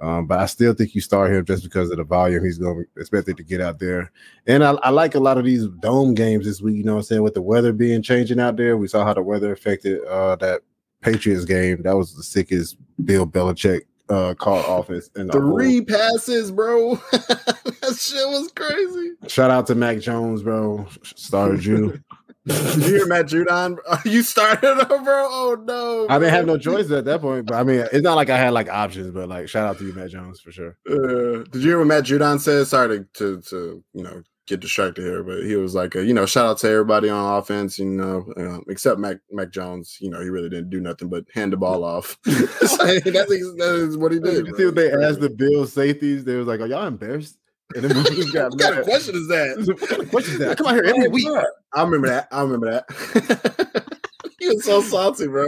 Um, 0.00 0.26
but 0.26 0.40
I 0.40 0.46
still 0.46 0.74
think 0.74 0.94
you 0.94 1.00
start 1.00 1.32
him 1.32 1.44
just 1.44 1.62
because 1.62 1.90
of 1.90 1.98
the 1.98 2.04
volume 2.04 2.44
he's 2.44 2.58
going 2.58 2.84
to 2.84 3.00
expected 3.00 3.36
to 3.36 3.42
get 3.44 3.60
out 3.60 3.78
there. 3.78 4.10
And 4.46 4.64
I, 4.64 4.72
I 4.82 4.90
like 4.90 5.14
a 5.14 5.20
lot 5.20 5.38
of 5.38 5.44
these 5.44 5.66
dome 5.80 6.14
games 6.14 6.44
this 6.46 6.60
week. 6.60 6.76
You 6.76 6.84
know 6.84 6.94
what 6.94 6.98
I'm 7.00 7.04
saying? 7.04 7.22
With 7.22 7.34
the 7.34 7.42
weather 7.42 7.72
being 7.72 8.02
changing 8.02 8.40
out 8.40 8.56
there, 8.56 8.76
we 8.76 8.88
saw 8.88 9.04
how 9.04 9.14
the 9.14 9.22
weather 9.22 9.52
affected 9.52 10.04
uh, 10.04 10.36
that 10.36 10.62
Patriots 11.00 11.44
game. 11.44 11.82
That 11.82 11.96
was 11.96 12.14
the 12.16 12.22
sickest 12.22 12.76
Bill 13.04 13.26
Belichick 13.26 13.82
uh, 14.08 14.34
called 14.34 14.64
offense. 14.66 15.10
In 15.16 15.28
the 15.28 15.40
whole- 15.40 15.52
Three 15.56 15.80
passes, 15.84 16.50
bro. 16.50 16.96
that 17.12 17.96
shit 17.98 18.28
was 18.28 18.50
crazy. 18.54 19.12
Shout 19.28 19.50
out 19.50 19.66
to 19.68 19.74
Mac 19.74 20.00
Jones, 20.00 20.42
bro. 20.42 20.86
Started 21.14 21.64
you. 21.64 22.00
Did 22.46 22.76
you 22.76 22.82
hear 22.82 23.06
Matt 23.06 23.26
Judon? 23.26 23.78
You 24.04 24.22
started 24.22 24.86
bro. 24.88 24.98
Oh 24.98 25.56
no. 25.64 26.06
I 26.08 26.18
didn't 26.18 26.34
have 26.34 26.46
no 26.46 26.58
choice 26.58 26.90
at 26.90 27.04
that 27.06 27.20
point, 27.20 27.46
but 27.46 27.54
I 27.54 27.62
mean, 27.62 27.86
it's 27.92 28.02
not 28.02 28.16
like 28.16 28.28
I 28.30 28.36
had 28.36 28.52
like 28.52 28.68
options, 28.68 29.10
but 29.12 29.28
like, 29.28 29.48
shout 29.48 29.66
out 29.66 29.78
to 29.78 29.84
you, 29.86 29.94
Matt 29.94 30.10
Jones, 30.10 30.40
for 30.40 30.52
sure. 30.52 30.76
Uh, 30.88 31.44
did 31.44 31.56
you 31.56 31.70
hear 31.70 31.78
what 31.78 31.86
Matt 31.86 32.04
Judon 32.04 32.38
said? 32.38 32.66
Sorry 32.66 32.98
to, 32.98 33.04
to 33.14 33.40
to 33.40 33.84
you 33.94 34.02
know 34.02 34.22
get 34.46 34.60
distracted 34.60 35.02
here, 35.02 35.22
but 35.22 35.42
he 35.42 35.56
was 35.56 35.74
like, 35.74 35.96
uh, 35.96 36.00
you 36.00 36.12
know, 36.12 36.26
shout 36.26 36.46
out 36.46 36.58
to 36.58 36.68
everybody 36.68 37.08
on 37.08 37.38
offense, 37.38 37.78
you 37.78 37.86
know, 37.86 38.26
uh, 38.36 38.60
except 38.68 39.00
Mac 39.00 39.18
Mac 39.30 39.50
Jones. 39.50 39.96
You 40.00 40.10
know, 40.10 40.20
he 40.20 40.28
really 40.28 40.50
didn't 40.50 40.70
do 40.70 40.80
nothing 40.80 41.08
but 41.08 41.24
hand 41.32 41.52
the 41.52 41.56
ball 41.56 41.84
off. 41.84 42.18
that's, 42.24 42.76
that's, 42.76 43.04
that 43.04 43.86
is 43.88 43.96
what 43.96 44.12
he 44.12 44.18
did. 44.20 44.44
Did 44.44 44.46
you 44.48 44.56
see 44.56 44.66
what 44.66 44.74
they 44.74 44.92
asked 44.92 45.20
the 45.20 45.30
Bills 45.30 45.72
safeties? 45.72 46.24
They 46.24 46.36
was 46.36 46.46
like, 46.46 46.60
"Are 46.60 46.66
y'all 46.66 46.86
embarrassed?" 46.86 47.38
And 47.74 47.84
then 47.84 47.96
we 47.96 48.02
just 48.16 48.32
got 48.32 48.50
What 48.50 48.60
kind 48.60 48.78
of 48.78 48.84
question 48.84 49.14
is 49.14 49.28
that? 49.28 49.98
What 49.98 50.10
question 50.10 50.34
is 50.34 50.38
that? 50.40 50.50
I 50.50 50.54
come 50.54 50.66
out 50.66 50.74
here 50.74 50.84
every 50.84 51.08
week. 51.08 51.28
I 51.72 51.82
remember 51.82 52.08
that. 52.08 52.28
I 52.30 52.42
remember 52.42 52.70
that. 52.70 53.86
he 54.38 54.48
was 54.48 54.64
so 54.64 54.82
salty, 54.82 55.26
bro. 55.26 55.46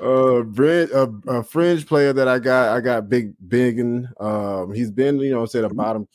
Uh, 0.00 0.42
Brent, 0.42 0.90
a, 0.90 1.10
a 1.28 1.42
fringe 1.42 1.86
player 1.86 2.12
that 2.12 2.28
I 2.28 2.38
got, 2.38 2.76
I 2.76 2.80
got 2.80 3.08
Big 3.08 3.34
Biggin. 3.48 4.08
Um, 4.20 4.72
he's 4.74 4.90
been, 4.90 5.18
you 5.18 5.30
know, 5.32 5.46
said 5.46 5.64
a 5.64 5.72
bottom, 5.72 6.06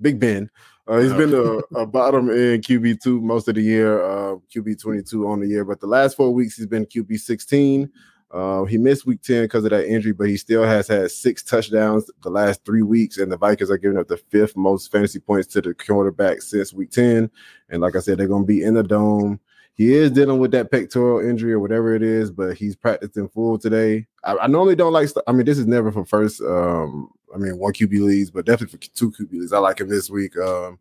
Big 0.00 0.20
Ben. 0.20 0.50
Uh, 0.86 0.98
he's 0.98 1.14
been 1.14 1.32
a, 1.32 1.78
a 1.78 1.86
bottom 1.86 2.28
in 2.28 2.60
QB 2.60 3.00
two 3.00 3.20
most 3.22 3.48
of 3.48 3.54
the 3.54 3.62
year, 3.62 4.04
uh, 4.04 4.36
QB 4.54 4.78
twenty 4.78 5.02
two 5.02 5.26
on 5.26 5.40
the 5.40 5.46
year, 5.46 5.64
but 5.64 5.80
the 5.80 5.86
last 5.86 6.14
four 6.14 6.34
weeks 6.34 6.56
he's 6.56 6.66
been 6.66 6.84
QB 6.84 7.18
sixteen. 7.18 7.90
Uh, 8.34 8.64
he 8.64 8.76
missed 8.76 9.06
week 9.06 9.22
10 9.22 9.44
because 9.44 9.64
of 9.64 9.70
that 9.70 9.86
injury, 9.86 10.10
but 10.10 10.28
he 10.28 10.36
still 10.36 10.64
has 10.64 10.88
had 10.88 11.08
six 11.08 11.40
touchdowns 11.40 12.10
the 12.24 12.28
last 12.28 12.64
three 12.64 12.82
weeks, 12.82 13.18
and 13.18 13.30
the 13.30 13.36
Vikings 13.36 13.70
are 13.70 13.78
giving 13.78 13.96
up 13.96 14.08
the 14.08 14.16
fifth 14.16 14.56
most 14.56 14.90
fantasy 14.90 15.20
points 15.20 15.46
to 15.48 15.60
the 15.60 15.72
quarterback 15.72 16.42
since 16.42 16.72
week 16.72 16.90
10. 16.90 17.30
And 17.70 17.80
like 17.80 17.94
I 17.94 18.00
said, 18.00 18.18
they're 18.18 18.26
going 18.26 18.42
to 18.42 18.46
be 18.46 18.64
in 18.64 18.74
the 18.74 18.82
dome. 18.82 19.38
He 19.74 19.94
is 19.94 20.10
dealing 20.10 20.40
with 20.40 20.50
that 20.50 20.72
pectoral 20.72 21.24
injury 21.24 21.52
or 21.52 21.60
whatever 21.60 21.94
it 21.94 22.02
is, 22.02 22.32
but 22.32 22.56
he's 22.56 22.74
practicing 22.74 23.28
full 23.28 23.56
today. 23.56 24.08
I, 24.24 24.36
I 24.36 24.46
normally 24.48 24.74
don't 24.74 24.92
like. 24.92 25.10
I 25.28 25.32
mean, 25.32 25.46
this 25.46 25.58
is 25.58 25.68
never 25.68 25.92
for 25.92 26.04
first. 26.04 26.40
Um, 26.40 27.10
I 27.32 27.38
mean, 27.38 27.56
one 27.56 27.72
QB 27.72 28.00
leads, 28.00 28.30
but 28.32 28.46
definitely 28.46 28.78
for 28.78 28.94
two 28.94 29.12
QB 29.12 29.32
leads. 29.32 29.52
I 29.52 29.58
like 29.58 29.80
him 29.80 29.88
this 29.88 30.10
week. 30.10 30.36
Um, 30.36 30.80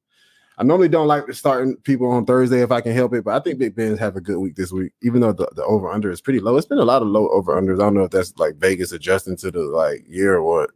I 0.57 0.63
normally 0.63 0.89
don't 0.89 1.07
like 1.07 1.31
starting 1.33 1.77
people 1.77 2.09
on 2.11 2.25
Thursday 2.25 2.61
if 2.61 2.71
I 2.71 2.81
can 2.81 2.93
help 2.93 3.13
it, 3.13 3.23
but 3.23 3.35
I 3.35 3.43
think 3.43 3.59
Big 3.59 3.75
Ben's 3.75 3.99
have 3.99 4.15
a 4.15 4.21
good 4.21 4.37
week 4.37 4.55
this 4.55 4.71
week, 4.71 4.93
even 5.01 5.21
though 5.21 5.33
the, 5.33 5.47
the 5.55 5.63
over 5.63 5.89
under 5.89 6.11
is 6.11 6.21
pretty 6.21 6.39
low. 6.39 6.57
It's 6.57 6.67
been 6.67 6.77
a 6.77 6.85
lot 6.85 7.01
of 7.01 7.07
low 7.07 7.27
over 7.29 7.59
unders. 7.59 7.75
I 7.75 7.85
don't 7.85 7.95
know 7.95 8.03
if 8.03 8.11
that's 8.11 8.37
like 8.37 8.55
Vegas 8.57 8.91
adjusting 8.91 9.35
to 9.37 9.51
the 9.51 9.61
like 9.61 10.03
year 10.07 10.35
or 10.35 10.43
what. 10.43 10.69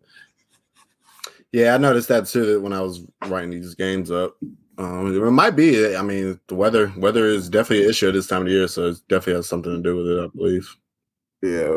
Yeah, 1.52 1.76
I 1.76 1.78
noticed 1.78 2.08
that 2.10 2.26
too 2.26 2.60
when 2.62 2.74
I 2.74 2.82
was 2.82 3.06
writing 3.28 3.52
these 3.52 3.76
games 3.76 4.12
up. 4.12 4.38
Um, 4.80 5.16
it 5.16 5.32
might 5.32 5.56
be. 5.56 5.96
I 5.96 6.02
mean, 6.02 6.40
the 6.48 6.56
weather 6.56 6.92
weather 6.98 7.26
is 7.26 7.50
definitely 7.50 7.86
an 7.86 7.90
issue 7.90 8.08
at 8.08 8.14
this 8.14 8.28
time 8.28 8.44
of 8.44 8.50
year, 8.50 8.68
so 8.68 8.90
it 8.90 8.98
definitely 9.10 9.34
has 9.34 9.48
something 9.48 9.72
to 9.72 9.82
do 9.82 9.96
with 9.96 10.08
it, 10.08 10.24
I 10.24 10.28
believe. 10.36 10.76
Yeah, 11.42 11.72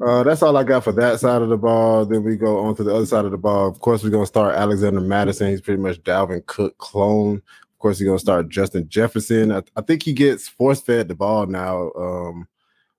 uh, 0.00 0.22
that's 0.22 0.42
all 0.42 0.56
I 0.56 0.64
got 0.64 0.84
for 0.84 0.92
that 0.92 1.20
side 1.20 1.42
of 1.42 1.50
the 1.50 1.58
ball. 1.58 2.06
Then 2.06 2.24
we 2.24 2.36
go 2.36 2.60
on 2.60 2.74
to 2.76 2.84
the 2.84 2.94
other 2.94 3.04
side 3.04 3.26
of 3.26 3.30
the 3.30 3.36
ball. 3.36 3.68
Of 3.68 3.80
course, 3.80 4.02
we're 4.02 4.10
gonna 4.10 4.24
start 4.24 4.54
Alexander 4.54 5.00
Mattison. 5.00 5.50
He's 5.50 5.60
pretty 5.60 5.82
much 5.82 6.02
Dalvin 6.02 6.46
Cook 6.46 6.78
clone. 6.78 7.36
Of 7.36 7.78
course, 7.78 7.98
he's 7.98 8.06
gonna 8.06 8.18
start 8.18 8.48
Justin 8.48 8.88
Jefferson. 8.88 9.52
I, 9.52 9.62
I 9.76 9.82
think 9.82 10.02
he 10.02 10.14
gets 10.14 10.48
force 10.48 10.80
fed 10.80 11.08
the 11.08 11.14
ball 11.14 11.46
now. 11.46 11.92
Um, 11.92 12.48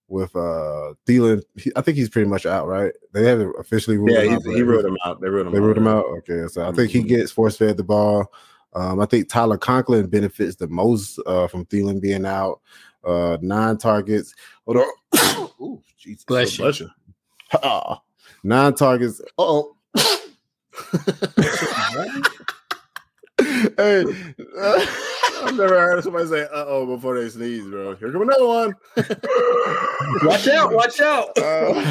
with 0.08 0.36
uh 0.36 0.94
Thielen, 1.06 1.42
he, 1.56 1.72
I 1.76 1.82
think 1.82 1.98
he's 1.98 2.10
pretty 2.10 2.30
much 2.30 2.46
out, 2.46 2.68
right? 2.68 2.94
They 3.14 3.26
haven't 3.26 3.56
officially 3.58 3.98
ruled 3.98 4.12
yeah, 4.12 4.22
him 4.22 4.34
out. 4.34 4.44
he 4.44 4.62
ruled 4.62 4.86
him 4.86 4.98
out. 5.06 5.20
They 5.20 5.30
ruled 5.30 5.48
him. 5.48 5.54
They 5.54 5.60
ruled 5.60 5.78
him 5.78 5.88
out. 5.88 6.06
Okay, 6.06 6.48
so 6.48 6.68
I 6.68 6.72
think 6.72 6.92
he 6.92 7.00
mm-hmm. 7.00 7.08
gets 7.08 7.32
force 7.32 7.58
fed 7.58 7.78
the 7.78 7.84
ball. 7.84 8.32
Um, 8.74 9.00
I 9.00 9.06
think 9.06 9.30
Tyler 9.30 9.58
Conklin 9.58 10.08
benefits 10.08 10.56
the 10.56 10.68
most 10.68 11.20
uh, 11.26 11.48
from 11.48 11.66
Thielen 11.66 12.02
being 12.02 12.26
out. 12.26 12.62
Uh, 13.04 13.38
nine 13.42 13.78
targets. 13.78 14.34
Hold 14.68 14.78
on. 14.80 15.50
Ooh, 15.62 15.82
Jesus. 15.98 16.26
Bless 16.26 16.58
you. 16.58 16.66
Bless 16.66 16.80
you. 16.82 16.90
Nine 18.44 18.76
targets. 18.76 19.22
Oh. 19.38 19.76
hey, 23.78 24.04
uh, 24.60 24.86
I've 25.44 25.56
never 25.56 25.80
heard 25.80 26.04
somebody 26.04 26.28
say 26.28 26.44
"uh 26.44 26.66
oh" 26.68 26.86
before 26.86 27.20
they 27.20 27.30
sneeze, 27.30 27.66
bro. 27.68 27.96
Here 27.96 28.12
come 28.12 28.22
another 28.24 28.48
one. 28.48 28.76
watch 30.24 30.48
out! 30.48 30.74
Watch 30.74 31.00
out! 31.00 31.38
Uh, 31.38 31.84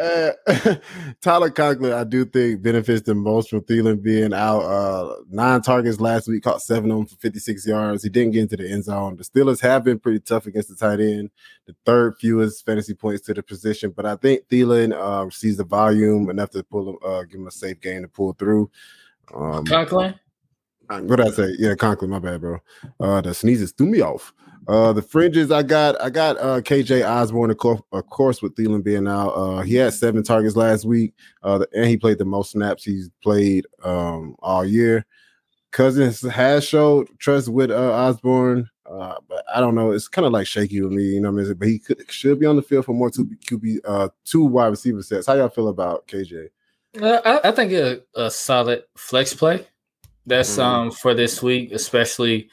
uh, 0.00 0.74
Tyler 1.20 1.50
Conklin, 1.50 1.92
I 1.92 2.04
do 2.04 2.24
think 2.24 2.62
benefits 2.62 3.02
the 3.02 3.14
most 3.14 3.50
from 3.50 3.60
Thielen 3.62 4.02
being 4.02 4.32
out. 4.32 4.60
Uh, 4.60 5.14
nine 5.30 5.62
targets 5.62 6.00
last 6.00 6.28
week, 6.28 6.42
caught 6.42 6.62
seven 6.62 6.90
of 6.90 6.98
them 6.98 7.06
for 7.06 7.16
56 7.16 7.66
yards. 7.66 8.02
He 8.02 8.08
didn't 8.08 8.32
get 8.32 8.42
into 8.42 8.56
the 8.56 8.70
end 8.70 8.84
zone. 8.84 9.16
The 9.16 9.24
Steelers 9.24 9.60
have 9.60 9.84
been 9.84 9.98
pretty 9.98 10.20
tough 10.20 10.46
against 10.46 10.68
the 10.68 10.76
tight 10.76 11.00
end, 11.00 11.30
the 11.66 11.74
third 11.84 12.16
fewest 12.18 12.64
fantasy 12.64 12.94
points 12.94 13.22
to 13.26 13.34
the 13.34 13.42
position. 13.42 13.90
But 13.90 14.06
I 14.06 14.16
think 14.16 14.48
Thielen 14.48 14.92
uh, 14.92 15.30
sees 15.30 15.56
the 15.56 15.64
volume 15.64 16.30
enough 16.30 16.50
to 16.50 16.62
pull 16.62 16.90
him, 16.90 16.96
uh, 17.04 17.22
give 17.22 17.40
him 17.40 17.46
a 17.46 17.52
safe 17.52 17.80
game 17.80 18.02
to 18.02 18.08
pull 18.08 18.32
through. 18.34 18.70
Um, 19.34 19.64
Conklin. 19.64 20.14
What 20.88 21.16
did 21.16 21.20
I 21.20 21.30
say? 21.30 21.54
Yeah, 21.58 21.74
Conklin. 21.74 22.10
My 22.10 22.18
bad, 22.18 22.40
bro. 22.40 22.58
Uh, 23.00 23.20
the 23.20 23.34
sneezes 23.34 23.72
threw 23.72 23.86
me 23.86 24.00
off. 24.00 24.32
Uh, 24.68 24.92
the 24.92 25.02
fringes 25.02 25.50
I 25.50 25.62
got, 25.62 26.00
I 26.00 26.08
got 26.08 26.38
uh 26.38 26.60
KJ 26.60 27.08
Osborn, 27.08 27.50
of 27.50 27.58
course, 27.58 27.80
of 27.90 28.06
course, 28.10 28.42
with 28.42 28.54
Thielen 28.54 28.84
being 28.84 29.08
out. 29.08 29.30
Uh, 29.30 29.62
he 29.62 29.74
had 29.74 29.92
seven 29.92 30.22
targets 30.22 30.54
last 30.54 30.84
week. 30.84 31.14
Uh, 31.42 31.64
and 31.74 31.86
he 31.86 31.96
played 31.96 32.18
the 32.18 32.24
most 32.24 32.52
snaps 32.52 32.84
he's 32.84 33.10
played 33.22 33.66
um 33.82 34.36
all 34.40 34.64
year. 34.64 35.04
Cousins 35.72 36.20
has 36.20 36.64
showed 36.64 37.08
trust 37.18 37.48
with 37.48 37.70
uh 37.70 37.92
Osborn, 37.92 38.68
uh, 38.86 39.16
but 39.28 39.44
I 39.52 39.58
don't 39.58 39.74
know. 39.74 39.90
It's 39.90 40.06
kind 40.06 40.26
of 40.26 40.32
like 40.32 40.46
shaky 40.46 40.80
with 40.80 40.92
me, 40.92 41.02
you 41.02 41.20
know 41.20 41.32
what 41.32 41.40
I 41.40 41.44
mean? 41.44 41.54
But 41.54 41.68
he 41.68 41.78
could, 41.78 42.04
should 42.10 42.38
be 42.38 42.46
on 42.46 42.56
the 42.56 42.62
field 42.62 42.84
for 42.84 42.92
more 42.92 43.10
two 43.10 43.26
QB, 43.46 43.78
uh, 43.84 44.08
two 44.24 44.44
wide 44.44 44.68
receiver 44.68 45.02
sets. 45.02 45.26
How 45.26 45.34
y'all 45.34 45.48
feel 45.48 45.68
about 45.68 46.06
KJ? 46.06 46.48
Uh, 47.00 47.20
I, 47.24 47.48
I, 47.48 47.52
think 47.52 47.72
a, 47.72 48.02
a 48.14 48.30
solid 48.30 48.84
flex 48.96 49.32
play. 49.32 49.66
That's 50.26 50.52
mm-hmm. 50.52 50.60
um 50.60 50.90
for 50.90 51.14
this 51.14 51.42
week, 51.42 51.72
especially 51.72 52.48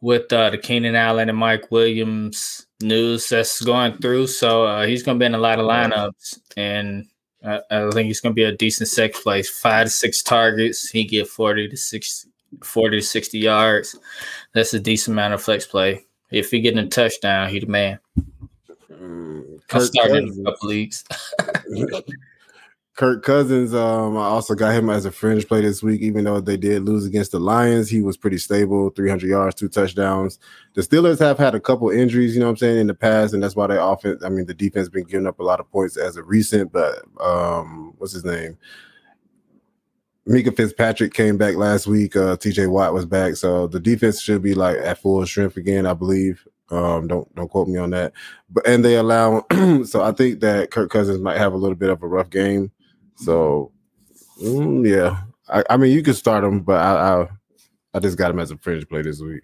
with 0.00 0.30
uh, 0.32 0.50
the 0.50 0.58
Keenan 0.58 0.94
Allen 0.94 1.30
and 1.30 1.38
Mike 1.38 1.70
Williams 1.70 2.66
news 2.82 3.28
that's 3.28 3.62
going 3.62 3.94
through. 3.94 4.26
So 4.26 4.64
uh, 4.66 4.86
he's 4.86 5.02
going 5.02 5.18
to 5.18 5.22
be 5.22 5.26
in 5.26 5.34
a 5.34 5.38
lot 5.38 5.58
of 5.58 5.66
lineups, 5.66 6.40
and 6.58 7.06
I, 7.42 7.60
I 7.70 7.90
think 7.90 8.08
he's 8.08 8.20
going 8.20 8.32
to 8.32 8.34
be 8.34 8.44
a 8.44 8.56
decent 8.56 8.90
sex 8.90 9.20
place. 9.22 9.48
Five 9.48 9.86
to 9.86 9.90
six 9.90 10.22
targets, 10.22 10.90
he 10.90 11.04
get 11.04 11.28
forty 11.28 11.68
to 11.68 11.76
60, 11.76 12.28
40 12.62 12.98
to 12.98 13.02
sixty 13.02 13.38
yards. 13.38 13.96
That's 14.52 14.74
a 14.74 14.80
decent 14.80 15.14
amount 15.14 15.34
of 15.34 15.42
flex 15.42 15.66
play. 15.66 16.04
If 16.30 16.50
he 16.50 16.60
getting 16.60 16.84
a 16.84 16.88
touchdown, 16.88 17.48
he 17.48 17.60
the 17.60 17.66
man. 17.66 17.98
Mm, 18.92 19.60
I'm 19.70 19.80
starting 19.80 20.28
in 20.28 20.40
a 20.40 20.50
couple 20.50 20.68
leagues. 20.68 21.04
Kirk 22.94 23.24
Cousins, 23.24 23.74
um, 23.74 24.16
I 24.16 24.24
also 24.24 24.54
got 24.54 24.74
him 24.74 24.90
as 24.90 25.04
a 25.06 25.12
fringe 25.12 25.48
play 25.48 25.62
this 25.62 25.82
week, 25.82 26.02
even 26.02 26.24
though 26.24 26.40
they 26.40 26.56
did 26.56 26.84
lose 26.84 27.06
against 27.06 27.32
the 27.32 27.40
Lions. 27.40 27.90
He 27.90 28.02
was 28.02 28.16
pretty 28.16 28.38
stable, 28.38 28.90
300 28.90 29.28
yards, 29.28 29.56
two 29.56 29.68
touchdowns. 29.68 30.38
The 30.74 30.82
Steelers 30.82 31.18
have 31.20 31.38
had 31.38 31.54
a 31.56 31.60
couple 31.60 31.90
injuries, 31.90 32.34
you 32.34 32.40
know 32.40 32.46
what 32.46 32.52
I'm 32.52 32.56
saying, 32.58 32.78
in 32.80 32.86
the 32.88 32.94
past, 32.94 33.34
and 33.34 33.42
that's 33.42 33.56
why 33.56 33.66
they 33.68 33.78
often, 33.78 34.18
I 34.24 34.28
mean, 34.28 34.46
the 34.46 34.54
defense 34.54 34.88
been 34.90 35.04
giving 35.04 35.26
up 35.26 35.40
a 35.40 35.44
lot 35.44 35.60
of 35.60 35.70
points 35.70 35.96
as 35.96 36.16
of 36.16 36.28
recent, 36.28 36.72
but 36.72 37.02
um, 37.20 37.94
what's 37.98 38.12
his 38.12 38.24
name? 38.24 38.58
Minkah 40.28 40.56
Fitzpatrick 40.56 41.12
came 41.12 41.36
back 41.36 41.56
last 41.56 41.86
week. 41.86 42.16
Uh, 42.16 42.36
TJ 42.36 42.70
Watt 42.70 42.94
was 42.94 43.06
back, 43.06 43.36
so 43.36 43.66
the 43.66 43.80
defense 43.80 44.22
should 44.22 44.42
be 44.42 44.54
like 44.54 44.78
at 44.78 44.98
full 44.98 45.24
strength 45.26 45.56
again, 45.56 45.84
I 45.86 45.94
believe. 45.94 46.46
Um, 46.70 47.08
don't 47.08 47.34
don't 47.34 47.50
quote 47.50 47.68
me 47.68 47.78
on 47.78 47.90
that. 47.90 48.12
But 48.48 48.66
and 48.66 48.84
they 48.84 48.96
allow 48.96 49.44
so 49.84 50.02
I 50.02 50.12
think 50.12 50.40
that 50.40 50.70
Kirk 50.70 50.90
Cousins 50.90 51.20
might 51.20 51.38
have 51.38 51.52
a 51.52 51.58
little 51.58 51.76
bit 51.76 51.90
of 51.90 52.02
a 52.02 52.08
rough 52.08 52.30
game. 52.30 52.72
So 53.16 53.72
mm, 54.42 54.88
yeah, 54.88 55.22
I, 55.48 55.64
I, 55.70 55.76
mean 55.76 55.92
you 55.92 56.02
could 56.02 56.16
start 56.16 56.44
him, 56.44 56.60
but 56.60 56.80
I, 56.80 57.22
I, 57.22 57.28
I 57.94 57.98
just 58.00 58.18
got 58.18 58.30
him 58.30 58.38
as 58.38 58.50
a 58.50 58.56
fringe 58.58 58.88
play 58.88 59.02
this 59.02 59.20
week. 59.20 59.42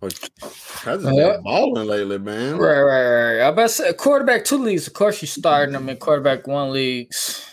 Cousins 0.00 1.18
uh, 1.18 1.40
balling 1.42 1.88
lately, 1.88 2.18
man. 2.18 2.56
Right, 2.56 2.80
right, 2.80 3.08
right. 3.08 3.40
I 3.40 3.48
about 3.48 3.62
to 3.62 3.68
say 3.68 3.92
quarterback 3.94 4.44
two 4.44 4.58
leagues. 4.58 4.86
Of 4.86 4.92
course, 4.92 5.20
you're 5.20 5.26
starting 5.26 5.72
them 5.72 5.88
in 5.88 5.96
quarterback 5.96 6.46
one 6.46 6.72
leagues. 6.72 7.44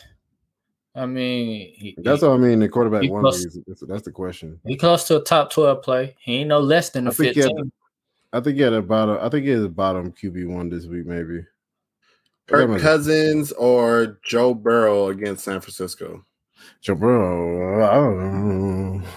I 0.93 1.07
mean, 1.07 1.74
he, 1.75 1.95
that's 1.98 2.22
he, 2.22 2.27
what 2.27 2.36
I 2.36 2.38
mean. 2.38 2.60
The 2.60 2.69
quarterback 2.69 3.10
one 3.10 3.24
close, 3.24 3.43
leagues. 3.43 3.57
That's, 3.65 3.81
that's, 3.81 4.03
the 4.03 4.12
question. 4.12 4.60
He 4.65 4.77
close 4.77 5.05
to 5.05 5.17
a 5.17 5.24
top 5.24 5.51
twelve 5.51 5.81
play. 5.81 6.15
He 6.19 6.38
ain't 6.38 6.50
no 6.50 6.60
less 6.60 6.91
than 6.91 7.07
a 7.07 7.12
fifteen. 7.12 7.43
Had, 7.43 7.72
I 8.31 8.39
think 8.41 8.57
he 8.57 8.62
had 8.62 8.74
a 8.74 8.81
bottom. 8.81 9.17
I 9.19 9.29
think 9.29 9.45
he 9.45 9.51
had 9.51 9.63
a 9.63 9.69
bottom 9.69 10.12
QB 10.12 10.48
one 10.53 10.69
this 10.69 10.86
week, 10.86 11.07
maybe. 11.07 11.45
Kirk 12.48 12.80
Cousins 12.80 13.52
or 13.54 14.20
Joe 14.24 14.54
Burrow 14.54 15.08
against 15.08 15.44
San 15.46 15.62
Francisco? 15.62 16.25
Joe 16.82 16.96
Burrow. 16.96 17.86
I 17.86 17.96
don't 17.96 19.02
know. 19.02 19.08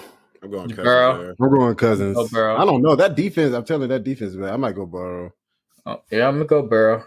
I'm 0.43 0.51
going 0.51 0.69
Cousins. 0.69 0.85
Burrow. 0.85 1.35
I'm 1.41 1.51
going 1.51 1.75
Cousins. 1.75 2.17
Go 2.17 2.29
Burrow. 2.29 2.57
I 2.57 2.65
don't 2.65 2.83
know 2.83 2.97
that 2.97 3.15
defense. 3.15 3.55
I'm 3.55 3.65
telling 3.65 3.83
you, 3.83 3.89
that 3.89 4.05
defense, 4.05 4.35
man. 4.35 4.53
I 4.53 4.57
might 4.57 4.75
go 4.75 4.87
Burrow. 4.87 5.33
Oh, 5.85 6.03
yeah, 6.11 6.29
I'm 6.29 6.35
gonna 6.35 6.47
go 6.47 6.63
Burrow. 6.63 7.05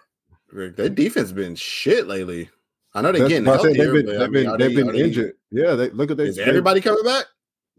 That 0.51 0.95
defense 0.95 1.31
been 1.31 1.55
shit 1.55 2.07
lately. 2.07 2.49
I 2.93 3.01
know 3.01 3.11
they're 3.11 3.21
That's 3.21 3.29
getting 3.29 3.45
healthier. 3.45 3.73
They've 3.73 4.05
been, 4.05 4.19
they've 4.19 4.31
been, 4.31 4.57
they've 4.57 4.75
been 4.75 4.95
injured. 4.95 5.33
Yeah, 5.49 5.75
they 5.75 5.89
look 5.91 6.11
at 6.11 6.17
they. 6.17 6.25
Is 6.25 6.39
everybody 6.39 6.81
coming 6.81 7.05
back? 7.05 7.25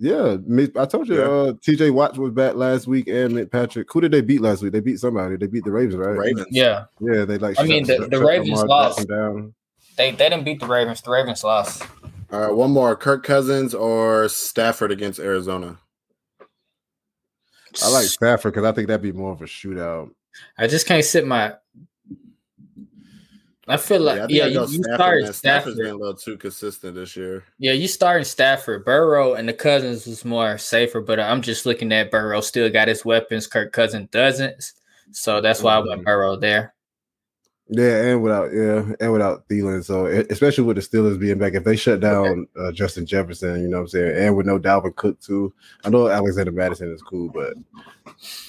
Yeah, 0.03 0.37
I 0.77 0.87
told 0.87 1.07
you, 1.07 1.15
yeah. 1.15 1.23
uh, 1.23 1.53
TJ 1.53 1.93
Watts 1.93 2.19
was 2.19 2.33
back 2.33 2.57
last 2.57 2.89
week, 2.89 3.07
and 3.07 3.37
Mitt 3.37 3.53
Patrick. 3.53 3.87
Who 3.93 4.01
did 4.01 4.11
they 4.11 4.21
beat 4.21 4.41
last 4.41 4.61
week? 4.61 4.73
They 4.73 4.81
beat 4.81 4.99
somebody. 4.99 5.37
They 5.37 5.47
beat 5.47 5.63
the 5.63 5.71
Ravens, 5.71 5.95
right? 5.95 6.19
Ravens. 6.19 6.49
Yeah, 6.51 6.87
yeah. 6.99 7.25
They 7.25 7.39
like. 7.39 7.61
I 7.61 7.63
mean, 7.63 7.87
the, 7.87 8.09
the 8.11 8.19
Ravens 8.19 8.65
lost. 8.65 9.07
Down. 9.07 9.55
They 9.97 10.11
they 10.11 10.29
didn't 10.29 10.43
beat 10.43 10.59
the 10.59 10.67
Ravens. 10.67 11.03
The 11.03 11.13
Ravens 11.13 11.45
lost. 11.45 11.85
All 12.33 12.41
right, 12.41 12.53
one 12.53 12.73
more: 12.73 12.97
Kirk 12.97 13.23
Cousins 13.23 13.75
or 13.75 14.29
Stafford 14.29 14.91
against 14.91 15.21
Arizona. 15.21 15.79
I 17.81 17.89
like 17.89 18.07
Stafford 18.07 18.55
because 18.55 18.67
I 18.67 18.73
think 18.73 18.89
that'd 18.89 19.03
be 19.03 19.13
more 19.13 19.31
of 19.31 19.41
a 19.41 19.45
shootout. 19.45 20.11
I 20.59 20.67
just 20.67 20.89
can't 20.89 21.05
sit 21.05 21.29
my 21.29 21.55
I 23.69 23.77
feel 23.77 24.01
like 24.01 24.29
yeah, 24.29 24.47
yeah 24.47 24.47
you, 24.47 24.61
you 24.61 24.83
started 24.95 25.33
Stafford. 25.35 25.77
been 25.77 25.87
a 25.87 25.95
little 25.95 26.15
too 26.15 26.37
consistent 26.37 26.97
this 26.97 27.17
year. 27.17 27.45
Yeah, 27.59 27.73
you 27.73 27.87
started 27.87 28.25
Stafford, 28.25 28.85
Burrow, 28.85 29.35
and 29.35 29.49
the 29.49 29.53
Cousins 29.53 30.07
was 30.07 30.25
more 30.25 30.59
safer. 30.59 31.01
But 31.01 31.21
I'm 31.21 31.43
just 31.43 31.65
looking 31.65 31.93
at 31.93 32.11
Burrow 32.11 32.41
still 32.41 32.69
got 32.71 32.89
his 32.89 33.05
weapons. 33.05 33.47
Kirk 33.47 33.73
Cousins 33.73 34.09
doesn't, 34.11 34.73
so 35.13 35.41
that's 35.41 35.63
why. 35.63 35.75
I 35.75 35.79
went 35.79 35.91
mm-hmm. 35.91 36.05
Burrow 36.05 36.37
there. 36.37 36.75
Yeah, 37.75 38.03
and 38.05 38.23
without 38.23 38.53
yeah, 38.53 38.85
and 39.01 39.13
without 39.13 39.49
Thielen. 39.49 39.83
So 39.83 40.05
especially 40.07 40.65
with 40.65 40.77
the 40.77 40.83
Steelers 40.83 41.19
being 41.19 41.39
back, 41.39 41.55
if 41.55 41.65
they 41.65 41.75
shut 41.77 42.01
down 42.01 42.47
uh, 42.59 42.71
Justin 42.73 43.07
Jefferson, 43.07 43.63
you 43.63 43.69
know 43.69 43.79
what 43.79 43.83
I'm 43.85 43.89
saying, 43.89 44.17
and 44.27 44.37
with 44.37 44.45
no 44.47 44.59
Dalvin 44.59 44.95
Cook 44.95 45.19
too. 45.21 45.55
I 45.85 45.89
know 45.89 46.09
Alexander 46.09 46.53
Mattison 46.53 46.93
is 46.93 47.01
cool, 47.01 47.31
but 47.31 47.55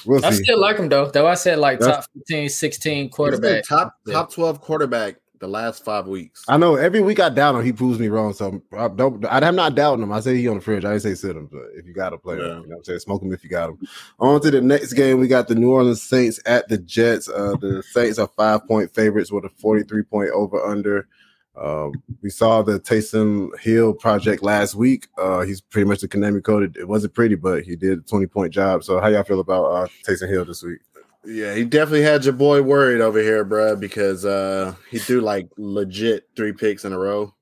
we'll 0.06 0.26
I 0.26 0.32
see. 0.32 0.44
still 0.44 0.60
like 0.60 0.78
him 0.78 0.90
though. 0.90 1.10
Though 1.10 1.28
I 1.28 1.36
said 1.36 1.60
like 1.60 1.80
That's- 1.80 2.06
top 2.06 2.10
15, 2.28 2.50
16 2.50 3.10
quarterback. 3.12 3.64
top 3.64 3.96
top 4.12 4.32
twelve 4.34 4.60
quarterback 4.60 5.16
the 5.40 5.48
last 5.48 5.84
five 5.84 6.08
weeks. 6.08 6.44
I 6.48 6.58
know 6.58 6.76
every 6.76 7.02
week 7.02 7.20
I 7.20 7.30
doubt 7.30 7.56
him, 7.56 7.64
he 7.66 7.74
proves 7.74 8.00
me 8.00 8.08
wrong. 8.08 8.34
So 8.34 8.62
I 8.78 8.88
don't. 8.88 9.26
I'm 9.30 9.56
not 9.56 9.76
doubting 9.76 10.04
him. 10.04 10.12
I 10.12 10.20
say 10.20 10.38
he 10.38 10.48
on 10.48 10.56
the 10.56 10.62
fridge. 10.62 10.86
I 10.86 10.90
didn't 10.92 11.02
say 11.02 11.16
sit 11.16 11.36
him, 11.36 11.48
but 11.52 11.64
if 11.76 11.86
you 11.86 11.94
got 11.94 12.14
a 12.14 12.18
player, 12.18 12.40
Yeah. 12.40 12.44
you 12.46 12.54
know 12.54 12.62
what 12.68 12.78
I'm 12.78 12.84
saying, 12.86 13.00
smoke 13.00 13.22
him 13.22 13.34
if 13.34 13.44
you 13.44 13.50
got 13.50 13.70
him. 13.70 13.80
On 14.20 14.40
to 14.42 14.52
the 14.52 14.62
next 14.62 14.94
game, 14.94 15.20
we 15.20 15.28
got 15.28 15.48
the 15.48 15.56
New 15.56 15.72
Orleans 15.72 16.02
Saints 16.02 16.40
at 16.46 16.68
the 16.70 16.78
Jets. 16.78 17.28
Uh, 17.30 17.56
the 17.60 17.84
Saints 17.92 18.20
are 18.20 18.28
five 18.38 18.66
point 18.68 18.94
favorites 18.94 19.32
with 19.32 19.46
a 19.46 19.50
43 19.50 20.04
point 20.04 20.30
over 20.32 20.64
under. 20.64 21.08
Um, 21.56 21.92
we 22.24 22.32
saw 22.32 22.64
the 22.64 22.80
Taysom 22.80 23.56
Hill 23.60 23.94
project 23.94 24.42
last 24.42 24.74
week. 24.74 25.08
Uh, 25.20 25.42
he's 25.42 25.62
pretty 25.62 25.88
much 25.88 26.00
the 26.02 26.08
Konami 26.08 26.44
coded. 26.44 26.78
It 26.78 26.88
wasn't 26.88 27.14
pretty, 27.14 27.36
but 27.36 27.62
he 27.64 27.76
did 27.76 28.00
a 28.00 28.02
20 28.02 28.26
point 28.28 28.52
job. 28.54 28.84
So 28.84 29.00
how 29.00 29.08
y'all 29.08 29.24
feel 29.24 29.40
about 29.40 29.66
uh, 29.66 29.88
Taysom 30.08 30.30
Hill 30.30 30.46
this 30.46 30.64
week? 30.64 30.80
Yeah, 31.26 31.56
he 31.56 31.64
definitely 31.64 32.02
had 32.04 32.26
your 32.26 32.34
boy 32.34 32.62
worried 32.62 33.00
over 33.02 33.20
here, 33.20 33.46
bruh, 33.46 33.80
because 33.80 34.26
uh 34.26 34.76
he 34.92 35.00
threw 35.00 35.22
like 35.22 35.48
legit 35.58 36.28
three 36.36 36.52
picks 36.54 36.84
in 36.86 36.92
a 36.94 37.00
row. 37.00 37.34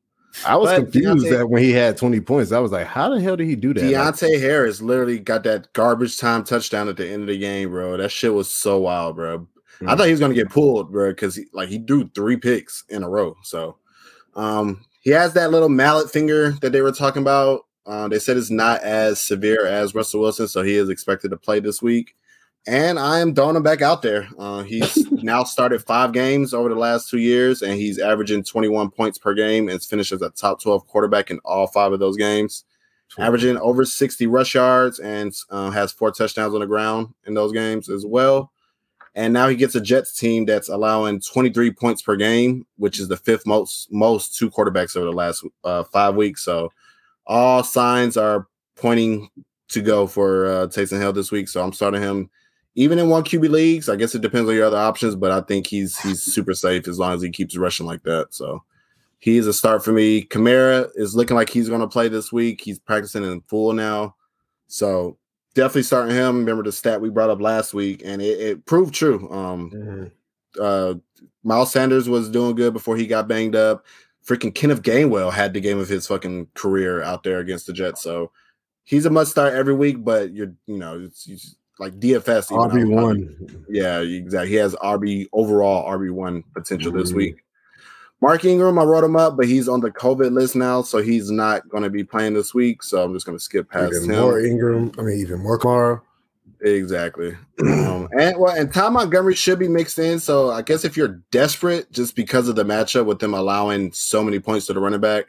I 0.45 0.55
was 0.55 0.69
But 0.69 0.75
confused 0.91 1.25
Deonte- 1.25 1.29
that 1.31 1.50
when 1.50 1.61
he 1.61 1.71
had 1.71 1.97
20 1.97 2.21
points, 2.21 2.51
I 2.53 2.59
was 2.59 2.71
like, 2.71 2.88
how 2.88 3.09
the 3.09 3.19
hell 3.19 3.35
did 3.35 3.47
he 3.47 3.55
do 3.57 3.73
that? 3.73 3.81
Like, 3.83 3.91
Deonte 3.91 4.39
Harris 4.39 4.81
literally 4.81 5.19
got 5.19 5.43
that 5.43 5.73
garbage 5.73 6.17
time 6.17 6.45
touchdown 6.45 6.88
at 6.88 6.95
the 6.95 7.05
end 7.09 7.23
of 7.23 7.27
the 7.27 7.38
game, 7.38 7.69
bro. 7.71 7.97
That 7.97 8.11
shit 8.11 8.33
was 8.33 8.50
so 8.50 8.77
wild, 8.79 9.15
bro. 9.17 9.45
I 9.81 9.83
Mm. 9.83 9.97
thought 9.97 10.05
he 10.05 10.11
was 10.11 10.19
gonna 10.21 10.33
get 10.35 10.50
pulled, 10.50 10.91
bro, 10.91 11.09
because 11.09 11.35
he, 11.35 11.45
like 11.51 11.67
he 11.69 11.79
threw 11.85 12.09
three 12.15 12.38
picks 12.38 12.83
in 12.88 13.03
a 13.03 13.09
row. 13.09 13.35
So, 13.43 13.77
um, 14.35 14.85
he 15.01 15.09
has 15.09 15.33
that 15.33 15.51
little 15.51 15.69
mallet 15.69 16.09
finger 16.11 16.51
that 16.61 16.71
they 16.71 16.81
were 16.81 16.91
talking 16.91 17.23
about. 17.23 17.65
Uh, 17.85 18.07
they 18.07 18.19
said 18.19 18.38
it's 18.38 18.51
not 18.51 18.81
as 18.83 19.19
severe 19.19 19.65
as 19.65 19.95
Russell 19.95 20.21
Wilson, 20.21 20.47
so 20.47 20.61
he 20.61 20.75
is 20.75 20.88
expected 20.89 21.31
to 21.31 21.38
play 21.38 21.59
this 21.59 21.81
week. 21.81 22.15
And 22.68 23.00
I 23.00 23.20
am 23.20 23.34
throwing 23.34 23.56
him 23.56 23.63
back 23.63 23.82
out 23.82 24.01
there. 24.01 24.27
Uh, 24.38 24.62
he's 24.63 25.12
now 25.12 25.44
started 25.44 25.84
five 25.84 26.12
games 26.12 26.53
over 26.53 26.70
the 26.70 26.75
last 26.75 27.10
two 27.10 27.18
years, 27.18 27.62
and 27.63 27.74
he's 27.74 27.98
averaging 27.98 28.44
21 28.44 28.91
points 28.91 29.18
per 29.18 29.34
game 29.34 29.68
and 29.68 29.82
finished 29.82 30.12
as 30.12 30.22
a 30.22 30.30
top 30.30 30.62
12 30.62 30.86
quarterback 30.88 31.32
in 31.32 31.39
all 31.44 31.68
five 31.68 31.91
of 31.91 32.00
those 32.00 32.18
games 32.18 32.65
averaging 33.18 33.58
over 33.58 33.86
60 33.86 34.27
rush 34.27 34.56
yards 34.56 35.00
and 35.00 35.34
uh, 35.50 35.70
has 35.70 35.91
four 35.91 36.12
touchdowns 36.12 36.53
on 36.53 36.62
the 36.62 36.65
ground 36.65 37.13
in 37.25 37.34
those 37.34 37.51
games 37.51 37.89
as 37.89 38.06
well. 38.06 38.51
And 39.13 39.34
now 39.34 39.50
he 39.50 39.56
gets 39.58 39.75
a 39.75 39.82
Jets 39.82 40.15
team 40.15 40.46
that's 40.46 40.70
allowing 40.70 41.20
23 41.20 41.72
points 41.72 42.01
per 42.01 42.15
game, 42.15 42.65
which 42.77 43.00
is 43.00 43.10
the 43.10 43.18
fifth 43.18 43.46
most 43.46 43.91
most 43.91 44.38
two 44.38 44.50
quarterbacks 44.50 44.96
over 44.96 45.06
the 45.06 45.12
last 45.12 45.44
uh, 45.65 45.84
five 45.84 46.15
weeks. 46.15 46.46
So 46.46 46.72
all 47.27 47.63
signs 47.63 48.15
are 48.15 48.48
pointing 48.75 49.30
to 49.70 49.82
go 49.82 50.08
for 50.08 50.48
uh, 50.48 50.68
Taysom 50.68 51.00
Hill 51.00 51.12
this 51.12 51.32
week. 51.32 51.50
So 51.50 51.62
I'm 51.62 51.74
starting 51.74 52.01
him 52.01 52.30
even 52.75 52.99
in 52.99 53.09
one 53.09 53.23
QB 53.23 53.49
leagues. 53.49 53.89
I 53.89 53.95
guess 53.95 54.15
it 54.15 54.21
depends 54.21 54.49
on 54.49 54.55
your 54.55 54.65
other 54.65 54.77
options, 54.77 55.15
but 55.15 55.31
I 55.31 55.41
think 55.41 55.67
he's 55.67 55.97
he's 55.99 56.21
super 56.21 56.53
safe 56.53 56.87
as 56.87 56.97
long 56.99 57.13
as 57.13 57.21
he 57.21 57.29
keeps 57.29 57.57
rushing 57.57 57.85
like 57.85 58.03
that. 58.03 58.27
So 58.31 58.63
he 59.19 59.37
is 59.37 59.47
a 59.47 59.53
start 59.53 59.83
for 59.83 59.91
me. 59.91 60.23
Kamara 60.23 60.89
is 60.95 61.15
looking 61.15 61.35
like 61.35 61.49
he's 61.49 61.69
going 61.69 61.81
to 61.81 61.87
play 61.87 62.07
this 62.07 62.31
week. 62.31 62.61
He's 62.61 62.79
practicing 62.79 63.23
in 63.23 63.41
full 63.41 63.73
now. 63.73 64.15
So 64.67 65.17
definitely 65.53 65.83
starting 65.83 66.15
him. 66.15 66.37
Remember 66.39 66.63
the 66.63 66.71
stat 66.71 67.01
we 67.01 67.09
brought 67.09 67.29
up 67.29 67.41
last 67.41 67.73
week, 67.73 68.01
and 68.05 68.21
it, 68.21 68.39
it 68.39 68.65
proved 68.65 68.93
true. 68.95 69.29
Um, 69.31 69.71
Mhm. 69.71 70.11
uh, 70.59 70.95
Miles 71.43 71.71
Sanders 71.71 72.07
was 72.09 72.29
doing 72.29 72.55
good 72.55 72.73
before 72.73 72.95
he 72.97 73.05
got 73.07 73.27
banged 73.27 73.55
up. 73.55 73.85
Freaking 74.25 74.53
Kenneth 74.53 74.81
Gainwell 74.83 75.31
had 75.31 75.53
the 75.53 75.59
game 75.59 75.79
of 75.79 75.89
his 75.89 76.05
fucking 76.07 76.47
career 76.53 77.01
out 77.01 77.23
there 77.23 77.39
against 77.39 77.65
the 77.67 77.73
Jets. 77.73 78.01
So 78.03 78.31
he's 78.83 79.05
a 79.05 79.09
must 79.09 79.31
start 79.31 79.53
every 79.53 79.73
week, 79.73 80.03
but 80.03 80.31
you're, 80.33 80.53
you 80.67 80.77
know, 80.77 80.99
it's, 80.99 81.27
it's 81.27 81.55
like 81.81 82.00
DFS. 82.00 82.50
RB 82.51 82.89
one. 82.89 83.65
yeah, 83.67 84.00
exactly. 84.00 84.50
He 84.51 84.55
has 84.55 84.75
RB 84.75 85.27
overall 85.33 85.85
RB 85.91 86.11
one 86.11 86.43
potential 86.53 86.91
this 86.93 87.11
Mhm. 87.11 87.15
week. 87.15 87.43
Mark 88.21 88.45
Ingram, 88.45 88.77
I 88.77 88.83
wrote 88.83 89.03
him 89.03 89.15
up, 89.15 89.35
but 89.35 89.47
he's 89.47 89.67
on 89.67 89.79
the 89.81 89.89
COVID 89.89 90.31
list 90.31 90.55
now, 90.55 90.83
so 90.83 91.00
he's 91.01 91.31
not 91.31 91.67
going 91.69 91.81
to 91.81 91.89
be 91.89 92.03
playing 92.03 92.35
this 92.35 92.53
week. 92.53 92.83
So 92.83 93.03
I'm 93.03 93.13
just 93.15 93.25
going 93.25 93.35
to 93.38 93.43
skip 93.43 93.67
past 93.69 93.93
Even 93.95 94.11
him. 94.11 94.19
more 94.21 94.39
Ingram. 94.39 94.91
I 95.00 95.01
mean, 95.01 95.17
even 95.17 95.39
more 95.39 95.57
Kamara. 95.57 96.01
Exactly. 96.63 97.35
um, 97.61 98.07
and 98.19 98.38
well, 98.38 98.55
and 98.55 98.71
Tom 98.71 98.93
Montgomery 98.93 99.33
should 99.33 99.57
be 99.57 99.67
mixed 99.67 99.97
in. 99.97 100.19
So 100.19 100.51
I 100.51 100.61
guess 100.61 100.85
if 100.85 100.95
you're 100.95 101.19
desperate, 101.31 101.91
just 101.91 102.15
because 102.15 102.47
of 102.47 102.56
the 102.56 102.63
matchup 102.63 103.06
with 103.08 103.17
them 103.17 103.34
allowing 103.34 103.91
so 103.91 104.23
many 104.23 104.39
points 104.39 104.67
to 104.67 104.73
the 104.73 104.79
running 104.79 104.99
back, 105.01 105.25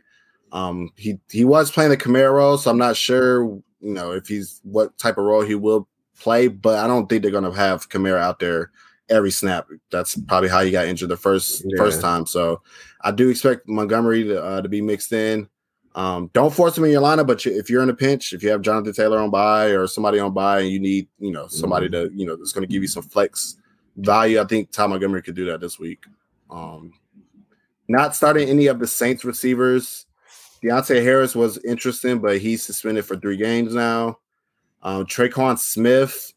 um, 0.52 0.90
he 0.96 1.18
he 1.30 1.46
was 1.46 1.70
playing 1.70 1.90
the 1.90 1.96
Kamara 1.96 2.58
so 2.58 2.70
I'm 2.70 2.76
not 2.76 2.94
sure, 2.96 3.44
you 3.44 3.62
know, 3.94 4.12
if 4.12 4.26
he's 4.28 4.60
what 4.64 4.98
type 4.98 5.16
of 5.16 5.24
role 5.24 5.40
he 5.40 5.54
will 5.54 5.88
play. 6.22 6.48
But 6.48 6.78
I 6.78 6.86
don't 6.86 7.08
think 7.08 7.22
they're 7.22 7.32
gonna 7.32 7.54
have 7.54 7.88
Kamara 7.88 8.18
out 8.20 8.38
there 8.38 8.70
every 9.08 9.30
snap. 9.30 9.66
That's 9.90 10.16
probably 10.16 10.48
how 10.48 10.62
he 10.62 10.70
got 10.70 10.86
injured 10.86 11.10
the 11.10 11.16
first 11.16 11.62
Yeah. 11.66 11.76
first 11.76 12.00
time. 12.00 12.24
So 12.26 12.62
I 13.02 13.10
do 13.10 13.28
expect 13.28 13.68
Montgomery 13.68 14.24
to, 14.24 14.42
uh, 14.42 14.62
to 14.62 14.68
be 14.68 14.80
mixed 14.80 15.12
in. 15.12 15.48
Um, 15.94 16.30
don't 16.32 16.54
force 16.54 16.78
him 16.78 16.84
in 16.84 16.92
your 16.92 17.02
lineup, 17.02 17.26
but 17.26 17.44
you, 17.44 17.52
if 17.52 17.68
you're 17.68 17.82
in 17.82 17.90
a 17.90 17.94
pinch, 17.94 18.32
if 18.32 18.42
you 18.42 18.48
have 18.48 18.62
Jonathan 18.62 18.94
Taylor 18.94 19.18
on 19.18 19.28
by 19.30 19.66
or 19.66 19.86
somebody 19.86 20.18
on 20.18 20.32
by, 20.32 20.60
and 20.60 20.70
you 20.70 20.80
need, 20.80 21.06
you 21.18 21.30
know, 21.30 21.46
somebody 21.48 21.90
to, 21.90 22.10
you 22.14 22.24
know, 22.26 22.34
that's 22.36 22.52
going 22.52 22.66
to 22.66 22.72
give 22.72 22.80
you 22.80 22.88
some 22.88 23.02
flex 23.02 23.56
value, 23.96 24.40
I 24.40 24.44
think 24.44 24.70
Tom 24.70 24.90
Montgomery 24.90 25.20
could 25.20 25.34
do 25.34 25.44
that 25.46 25.60
this 25.60 25.78
week. 25.78 26.04
Um, 26.50 26.94
not 27.88 28.16
starting 28.16 28.48
any 28.48 28.68
of 28.68 28.78
the 28.78 28.86
Saints 28.86 29.22
receivers. 29.22 30.06
Deonte 30.62 31.02
Harris 31.02 31.34
was 31.34 31.58
interesting, 31.58 32.20
but 32.20 32.38
he's 32.38 32.62
suspended 32.62 33.04
for 33.04 33.16
three 33.16 33.36
games 33.36 33.74
now. 33.74 34.18
Um, 34.82 35.06
Tre'Quan 35.06 35.58
Smith, 35.58 36.32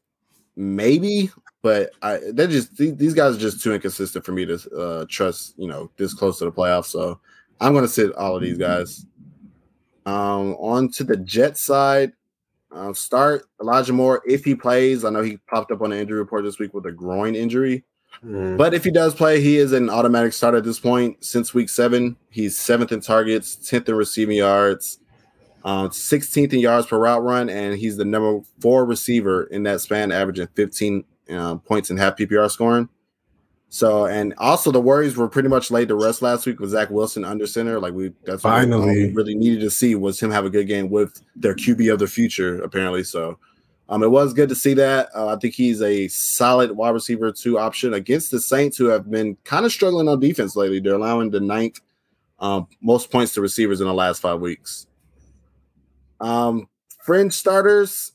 maybe, 0.55 1.31
but 1.61 1.91
I, 2.01 2.19
they're 2.33 2.47
just 2.47 2.77
these, 2.77 2.95
these 2.95 3.13
guys 3.13 3.35
are 3.35 3.39
just 3.39 3.61
too 3.63 3.73
inconsistent 3.73 4.23
for 4.23 4.31
me 4.33 4.45
to 4.45 4.69
uh, 4.77 5.05
trust. 5.09 5.55
You 5.57 5.67
know, 5.67 5.89
this 5.97 6.13
close 6.13 6.37
to 6.39 6.45
the 6.45 6.51
playoffs, 6.51 6.85
so 6.85 7.19
I'm 7.59 7.73
going 7.73 7.85
to 7.85 7.89
sit 7.91 8.13
all 8.15 8.35
of 8.35 8.41
these 8.43 8.57
guys. 8.57 9.05
Um, 10.05 10.53
on 10.59 10.89
to 10.91 11.03
the 11.03 11.17
Jet 11.17 11.57
side. 11.57 12.13
Uh, 12.71 12.93
start 12.93 13.45
Elijah 13.61 13.93
Moore 13.93 14.21
if 14.25 14.43
he 14.43 14.53
plays. 14.53 15.05
I 15.05 15.09
know 15.09 15.23
he 15.23 15.37
popped 15.47 15.71
up 15.71 15.81
on 15.81 15.91
the 15.91 15.97
injury 15.97 16.19
report 16.19 16.43
this 16.43 16.59
week 16.59 16.73
with 16.73 16.85
a 16.85 16.91
groin 16.91 17.33
injury, 17.33 17.83
Mhm. 18.23 18.57
but 18.57 18.73
if 18.73 18.83
he 18.83 18.91
does 18.91 19.15
play, 19.15 19.39
he 19.39 19.57
is 19.57 19.71
an 19.71 19.89
automatic 19.89 20.33
start 20.33 20.55
at 20.55 20.63
this 20.65 20.79
point. 20.79 21.23
Since 21.23 21.53
week 21.53 21.69
seven, 21.69 22.17
he's 22.29 22.57
seventh 22.57 22.91
in 22.91 22.99
targets, 22.99 23.55
tenth 23.55 23.87
in 23.87 23.95
receiving 23.95 24.37
yards, 24.37 24.99
uh, 25.65 25.89
16th 25.89 26.53
in 26.53 26.59
yards 26.59 26.85
per 26.85 26.99
route 26.99 27.23
run, 27.23 27.49
and 27.49 27.75
he's 27.75 27.97
the 27.97 28.05
number 28.05 28.39
four 28.59 28.85
receiver 28.85 29.45
in 29.45 29.63
that 29.63 29.81
span, 29.81 30.11
averaging 30.11 30.47
15 30.53 31.03
uh, 31.31 31.55
points 31.55 31.89
in 31.89 31.97
half 31.97 32.15
PPR 32.15 32.49
scoring. 32.51 32.87
So, 33.69 34.05
and 34.05 34.35
also 34.37 34.71
the 34.71 34.79
worries 34.79 35.17
were 35.17 35.27
pretty 35.27 35.49
much 35.49 35.71
laid 35.71 35.87
to 35.87 35.95
rest 35.95 36.21
last 36.21 36.45
week 36.45 36.59
with 36.59 36.69
Zach 36.69 36.91
Wilson 36.91 37.25
under 37.25 37.47
center. 37.47 37.79
Like 37.79 37.93
we, 37.93 38.13
that's 38.25 38.43
Finally. 38.43 39.07
we 39.07 39.13
really 39.13 39.33
needed 39.33 39.59
to 39.61 39.71
see 39.71 39.95
was 39.95 40.19
him 40.19 40.29
have 40.29 40.45
a 40.45 40.51
good 40.51 40.67
game 40.67 40.91
with 40.91 41.19
their 41.35 41.55
QB 41.55 41.91
of 41.91 41.97
the 41.97 42.07
future, 42.07 42.61
apparently. 42.61 43.03
So, 43.03 43.39
um, 43.89 44.03
it 44.03 44.11
was 44.11 44.33
good 44.33 44.49
to 44.49 44.55
see 44.55 44.75
that. 44.75 45.09
Uh, 45.15 45.35
I 45.35 45.35
think 45.37 45.55
he's 45.55 45.81
a 45.81 46.07
solid 46.09 46.71
wide 46.71 46.91
receiver 46.91 47.31
two 47.31 47.57
option 47.57 47.95
against 47.95 48.29
the 48.29 48.39
Saints, 48.39 48.77
who 48.77 48.85
have 48.85 49.09
been 49.09 49.35
kind 49.43 49.65
of 49.65 49.71
struggling 49.71 50.07
on 50.07 50.19
defense 50.19 50.55
lately. 50.55 50.79
They're 50.79 50.93
allowing 50.93 51.31
the 51.31 51.39
ninth 51.39 51.81
um, 52.39 52.67
most 52.81 53.11
points 53.11 53.33
to 53.33 53.41
receivers 53.41 53.81
in 53.81 53.87
the 53.87 53.93
last 53.93 54.21
five 54.21 54.39
weeks. 54.39 54.87
Um, 56.19 56.67
fringe 57.03 57.33
starters. 57.33 58.13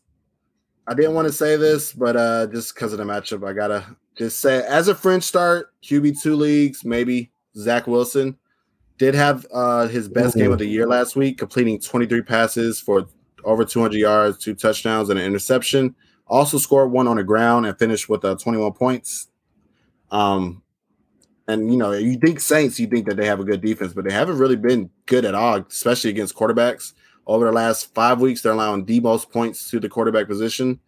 I 0.86 0.94
didn't 0.94 1.14
want 1.14 1.28
to 1.28 1.32
say 1.32 1.56
this, 1.56 1.92
but 1.92 2.16
uh, 2.16 2.46
just 2.48 2.74
because 2.74 2.92
of 2.92 2.98
the 2.98 3.04
matchup, 3.04 3.48
I 3.48 3.52
gotta 3.52 3.84
just 4.16 4.40
say 4.40 4.64
as 4.66 4.88
a 4.88 4.94
fringe 4.94 5.22
start, 5.22 5.72
QB 5.82 6.20
two 6.20 6.34
leagues, 6.34 6.84
maybe 6.84 7.30
Zach 7.56 7.86
Wilson 7.86 8.36
did 8.98 9.14
have 9.14 9.46
uh, 9.52 9.86
his 9.88 10.08
best 10.08 10.36
game 10.36 10.52
of 10.52 10.58
the 10.58 10.66
year 10.66 10.86
last 10.86 11.16
week, 11.16 11.38
completing 11.38 11.80
23 11.80 12.20
passes 12.20 12.78
for 12.78 13.06
over 13.44 13.64
200 13.64 13.96
yards, 13.96 14.36
two 14.36 14.54
touchdowns, 14.54 15.08
and 15.08 15.18
an 15.18 15.24
interception. 15.24 15.94
Also 16.26 16.58
scored 16.58 16.92
one 16.92 17.08
on 17.08 17.16
the 17.16 17.24
ground 17.24 17.64
and 17.64 17.78
finished 17.78 18.10
with 18.10 18.24
uh, 18.26 18.34
21 18.34 18.72
points. 18.74 19.28
Um, 20.10 20.62
and 21.48 21.70
you 21.70 21.78
know, 21.78 21.92
you 21.92 22.18
think 22.18 22.40
Saints, 22.40 22.78
you 22.78 22.86
think 22.86 23.06
that 23.06 23.16
they 23.16 23.26
have 23.26 23.40
a 23.40 23.44
good 23.44 23.60
defense, 23.62 23.92
but 23.94 24.04
they 24.04 24.12
haven't 24.12 24.38
really 24.38 24.56
been 24.56 24.90
good 25.06 25.24
at 25.24 25.34
all, 25.34 25.64
especially 25.68 26.10
against 26.10 26.36
quarterbacks. 26.36 26.92
Over 27.30 27.44
the 27.44 27.52
last 27.52 27.94
five 27.94 28.20
weeks, 28.20 28.42
they're 28.42 28.50
allowing 28.50 28.84
the 28.84 28.98
most 28.98 29.30
points 29.30 29.70
to 29.70 29.78
the 29.78 29.88
quarterback 29.88 30.26
position. 30.26 30.80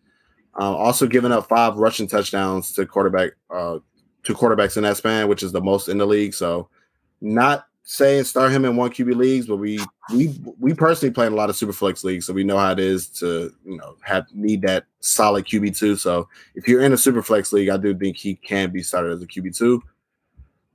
Uh, 0.59 0.75
also 0.75 1.07
giving 1.07 1.31
up 1.31 1.49
five 1.49 1.77
rushing 1.77 2.09
touchdowns 2.09 2.73
to 2.73 2.85
quarterback 2.85 3.31
uh, 3.49 3.79
to 4.25 4.35
quarterbacks 4.35 4.77
in 4.77 4.83
that 4.83 4.97
span, 4.97 5.29
which 5.29 5.45
is 5.45 5.53
the 5.53 5.61
most 5.61 5.89
in 5.89 5.99
the 5.99 6.05
league. 6.05 6.35
So, 6.35 6.69
not 7.21 7.67
saying 7.85 8.25
start 8.25 8.51
him 8.51 8.65
in 8.65 8.75
one 8.75 8.91
QB 8.91 9.15
leagues, 9.15 9.47
but 9.47 9.59
we 9.59 9.79
we 10.13 10.37
we 10.59 10.75
personally 10.75 11.15
play 11.15 11.29
in 11.29 11.33
a 11.33 11.37
lot 11.37 11.49
of 11.49 11.55
super 11.55 11.73
flex 11.73 12.03
leagues, 12.03 12.27
so 12.27 12.33
we 12.33 12.43
know 12.43 12.59
how 12.59 12.73
it 12.73 12.81
is 12.81 13.07
to 13.21 13.55
you 13.65 13.77
know 13.77 13.95
have 14.03 14.27
need 14.35 14.63
that 14.63 14.87
solid 14.99 15.45
QB 15.45 15.79
two. 15.79 15.95
So 15.95 16.29
if 16.57 16.67
you're 16.67 16.83
in 16.83 16.93
a 16.93 16.99
super 16.99 17.23
flex 17.23 17.53
league, 17.53 17.69
I 17.69 17.77
do 17.77 17.97
think 17.97 18.17
he 18.17 18.35
can 18.35 18.73
be 18.73 18.83
started 18.83 19.13
as 19.13 19.23
a 19.23 19.29
QB 19.29 19.57
two. 19.57 19.81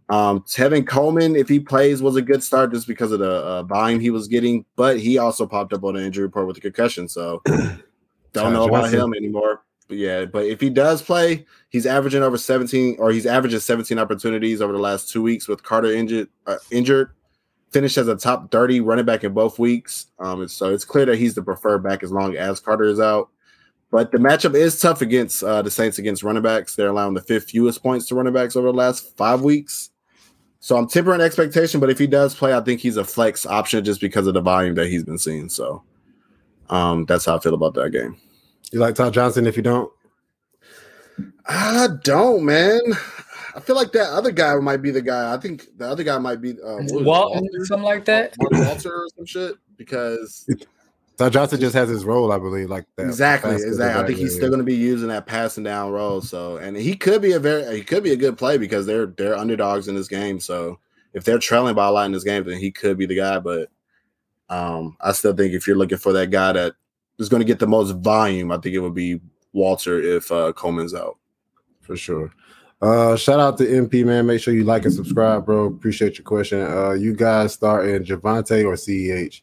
Um, 0.09 0.41
Tevin 0.41 0.87
Coleman, 0.87 1.35
if 1.35 1.49
he 1.49 1.59
plays, 1.59 2.01
was 2.01 2.15
a 2.15 2.21
good 2.21 2.41
start 2.41 2.71
just 2.71 2.87
because 2.87 3.11
of 3.11 3.19
the 3.19 3.31
uh, 3.31 3.63
volume 3.63 3.99
he 3.99 4.09
was 4.09 4.27
getting, 4.27 4.65
but 4.75 4.99
he 4.99 5.17
also 5.17 5.45
popped 5.45 5.73
up 5.73 5.83
on 5.83 5.95
the 5.95 6.03
injury 6.03 6.23
report 6.23 6.47
with 6.47 6.57
a 6.57 6.61
concussion. 6.61 7.09
So 7.09 7.41
don't 8.33 8.53
know 8.53 8.65
about 8.65 8.83
Johnson. 8.83 8.99
him 8.99 9.13
anymore. 9.13 9.63
But 9.87 9.97
yeah, 9.97 10.25
but 10.25 10.45
if 10.45 10.59
he 10.59 10.69
does 10.69 11.01
play, 11.01 11.45
he's 11.69 11.85
averaging 11.85 12.23
over 12.23 12.37
17 12.37 12.97
or 12.99 13.11
he's 13.11 13.25
averaging 13.25 13.59
17 13.59 13.97
opportunities 13.99 14.61
over 14.61 14.73
the 14.73 14.79
last 14.79 15.09
two 15.09 15.21
weeks 15.21 15.47
with 15.47 15.63
Carter 15.63 15.91
injured. 15.91 16.29
Uh, 16.45 16.57
injured, 16.71 17.11
finished 17.71 17.97
as 17.97 18.07
a 18.07 18.15
top 18.15 18.51
30 18.51 18.81
running 18.81 19.05
back 19.05 19.23
in 19.23 19.33
both 19.33 19.59
weeks. 19.59 20.07
Um, 20.19 20.41
and 20.41 20.51
so 20.51 20.73
it's 20.73 20.85
clear 20.85 21.05
that 21.05 21.17
he's 21.17 21.35
the 21.35 21.41
preferred 21.41 21.83
back 21.83 22.03
as 22.03 22.11
long 22.11 22.35
as 22.35 22.59
Carter 22.59 22.85
is 22.85 22.99
out. 22.99 23.29
But 23.89 24.11
the 24.11 24.17
matchup 24.17 24.55
is 24.55 24.79
tough 24.79 25.01
against 25.01 25.43
uh, 25.43 25.61
the 25.61 25.71
Saints 25.71 25.97
against 25.97 26.23
running 26.23 26.43
backs. 26.43 26.75
They're 26.75 26.89
allowing 26.89 27.13
the 27.13 27.21
fifth 27.21 27.51
fewest 27.51 27.81
points 27.81 28.07
to 28.07 28.15
running 28.15 28.33
backs 28.33 28.57
over 28.57 28.67
the 28.67 28.77
last 28.77 29.15
five 29.15 29.41
weeks. 29.41 29.91
So 30.67 30.75
I'm 30.75 30.85
tempering 30.85 31.21
expectation, 31.21 31.79
but 31.79 31.89
if 31.89 31.97
he 31.97 32.07
does 32.07 32.35
play, 32.35 32.53
I 32.53 32.59
think 32.59 32.81
he's 32.81 32.97
a 32.97 33.05
flex 33.05 33.45
option 33.45 33.85
just 33.85 34.01
because 34.01 34.27
of 34.27 34.33
the 34.33 34.41
volume 34.41 34.75
that 34.75 34.87
he's 34.87 35.05
been 35.05 35.17
seeing. 35.17 35.47
So 35.47 35.81
um, 36.69 37.05
that's 37.05 37.23
how 37.23 37.37
I 37.37 37.39
feel 37.39 37.53
about 37.53 37.73
that 37.75 37.91
game. 37.91 38.17
You 38.73 38.79
like 38.79 38.95
Todd 38.95 39.13
Johnson 39.13 39.47
if 39.47 39.55
you 39.55 39.63
don't? 39.63 39.89
I 41.45 41.87
don't, 42.03 42.43
man. 42.43 42.81
I 43.55 43.61
feel 43.61 43.77
like 43.77 43.93
that 43.93 44.09
other 44.09 44.33
guy 44.33 44.55
might 44.55 44.81
be 44.81 44.91
the 44.91 45.01
guy. 45.01 45.33
I 45.33 45.37
think 45.37 45.67
the 45.77 45.87
other 45.87 46.03
guy 46.03 46.17
might 46.17 46.41
be 46.41 46.51
uh, 46.61 46.73
what 46.73 46.83
is 46.83 46.91
it, 46.91 47.01
Walton, 47.01 47.43
Walter? 47.43 47.65
something 47.65 47.85
like 47.85 48.03
that. 48.03 48.35
Walter 48.37 48.65
Walter 48.65 48.93
or 48.93 49.07
some 49.15 49.25
shit. 49.25 49.55
Because 49.77 50.49
Todd 51.17 51.33
Johnson 51.33 51.59
just 51.59 51.73
has 51.73 51.89
his 51.89 52.05
role, 52.05 52.31
I 52.31 52.37
believe, 52.37 52.69
like 52.69 52.85
that. 52.95 53.05
exactly, 53.05 53.55
exactly. 53.55 54.03
I 54.03 54.05
think 54.05 54.19
he's 54.19 54.35
still 54.35 54.49
going 54.49 54.59
to 54.59 54.63
be 54.65 54.75
using 54.75 55.07
that 55.07 55.25
passing 55.25 55.63
down 55.63 55.91
role. 55.91 56.21
So, 56.21 56.57
and 56.57 56.77
he 56.77 56.95
could 56.95 57.23
be 57.23 57.31
a 57.31 57.39
very, 57.39 57.75
he 57.75 57.83
could 57.83 58.03
be 58.03 58.11
a 58.11 58.17
good 58.17 58.37
play 58.37 58.57
because 58.59 58.85
they're 58.85 59.07
they're 59.07 59.35
underdogs 59.35 59.87
in 59.87 59.95
this 59.95 60.07
game. 60.07 60.39
So, 60.39 60.79
if 61.13 61.23
they're 61.23 61.39
trailing 61.39 61.73
by 61.73 61.87
a 61.87 61.91
lot 61.91 62.05
in 62.05 62.11
this 62.11 62.23
game, 62.23 62.43
then 62.43 62.59
he 62.59 62.71
could 62.71 62.97
be 62.99 63.07
the 63.07 63.15
guy. 63.15 63.39
But 63.39 63.69
um, 64.49 64.95
I 65.01 65.11
still 65.11 65.33
think 65.33 65.53
if 65.53 65.65
you're 65.65 65.75
looking 65.75 65.97
for 65.97 66.13
that 66.13 66.29
guy 66.29 66.53
that 66.53 66.73
is 67.17 67.29
going 67.29 67.41
to 67.41 67.47
get 67.47 67.57
the 67.57 67.67
most 67.67 67.93
volume, 67.93 68.51
I 68.51 68.57
think 68.57 68.75
it 68.75 68.79
would 68.79 68.93
be 68.93 69.19
Walter 69.53 69.99
if 69.99 70.31
uh, 70.31 70.53
Coleman's 70.53 70.93
out. 70.93 71.17
for 71.81 71.97
sure. 71.97 72.31
Uh, 72.79 73.15
shout 73.15 73.39
out 73.39 73.57
to 73.57 73.65
MP 73.65 74.05
man. 74.05 74.27
Make 74.27 74.39
sure 74.39 74.53
you 74.53 74.63
like 74.63 74.85
and 74.85 74.93
subscribe, 74.93 75.47
bro. 75.47 75.65
Appreciate 75.65 76.19
your 76.19 76.25
question. 76.25 76.61
Uh, 76.61 76.91
you 76.91 77.15
guys 77.15 77.53
starting 77.53 78.03
Javonte 78.03 78.65
or 78.65 78.75
Ceh? 78.75 79.41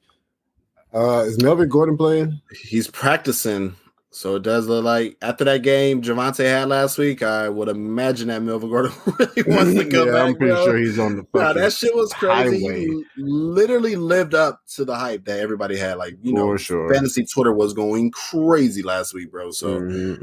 Uh, 0.95 1.25
is 1.27 1.43
Melvin 1.43 1.69
Gordon 1.69 1.97
playing? 1.97 2.41
He's 2.63 2.89
practicing. 2.89 3.75
So 4.11 4.37
it 4.37 4.45
does 4.45 4.69
look 4.69 4.85
like 4.85 5.17
after 5.23 5.43
that 5.43 5.63
game 5.63 6.01
Javonte 6.01 6.45
had 6.45 6.69
last 6.69 6.99
week, 6.99 7.25
I 7.25 7.49
would 7.49 7.69
imagine 7.69 8.29
that 8.29 8.43
Melvin 8.43 8.71
Gordon 8.71 8.93
really 9.19 9.43
wants 9.45 9.75
to 9.75 9.85
come 9.91 10.07
yeah, 10.07 10.13
back. 10.13 10.27
I'm 10.29 10.37
pretty 10.37 10.53
bro. 10.55 10.65
sure 10.67 10.77
he's 10.77 11.01
on 11.01 11.17
the. 11.17 11.27
Nah, 11.35 11.47
fucking 11.49 11.63
that 11.63 11.73
shit 11.73 11.97
was 11.97 12.13
crazy. 12.13 12.65
highway. 12.65 12.81
He 12.87 13.05
literally 13.17 13.97
lived 13.97 14.35
up 14.35 14.61
to 14.77 14.85
the 14.85 14.95
hype 14.95 15.25
that 15.25 15.41
everybody 15.41 15.77
had. 15.77 15.95
Like, 15.99 16.17
you 16.23 16.33
know, 16.33 16.47
for 16.47 16.59
sure. 16.59 16.95
fantasy 16.95 17.25
Twitter 17.25 17.53
was 17.53 17.73
going 17.73 18.13
crazy 18.13 18.85
last 18.85 19.15
week, 19.15 19.33
bro. 19.33 19.51
So, 19.51 19.81
Mhm, 19.81 20.19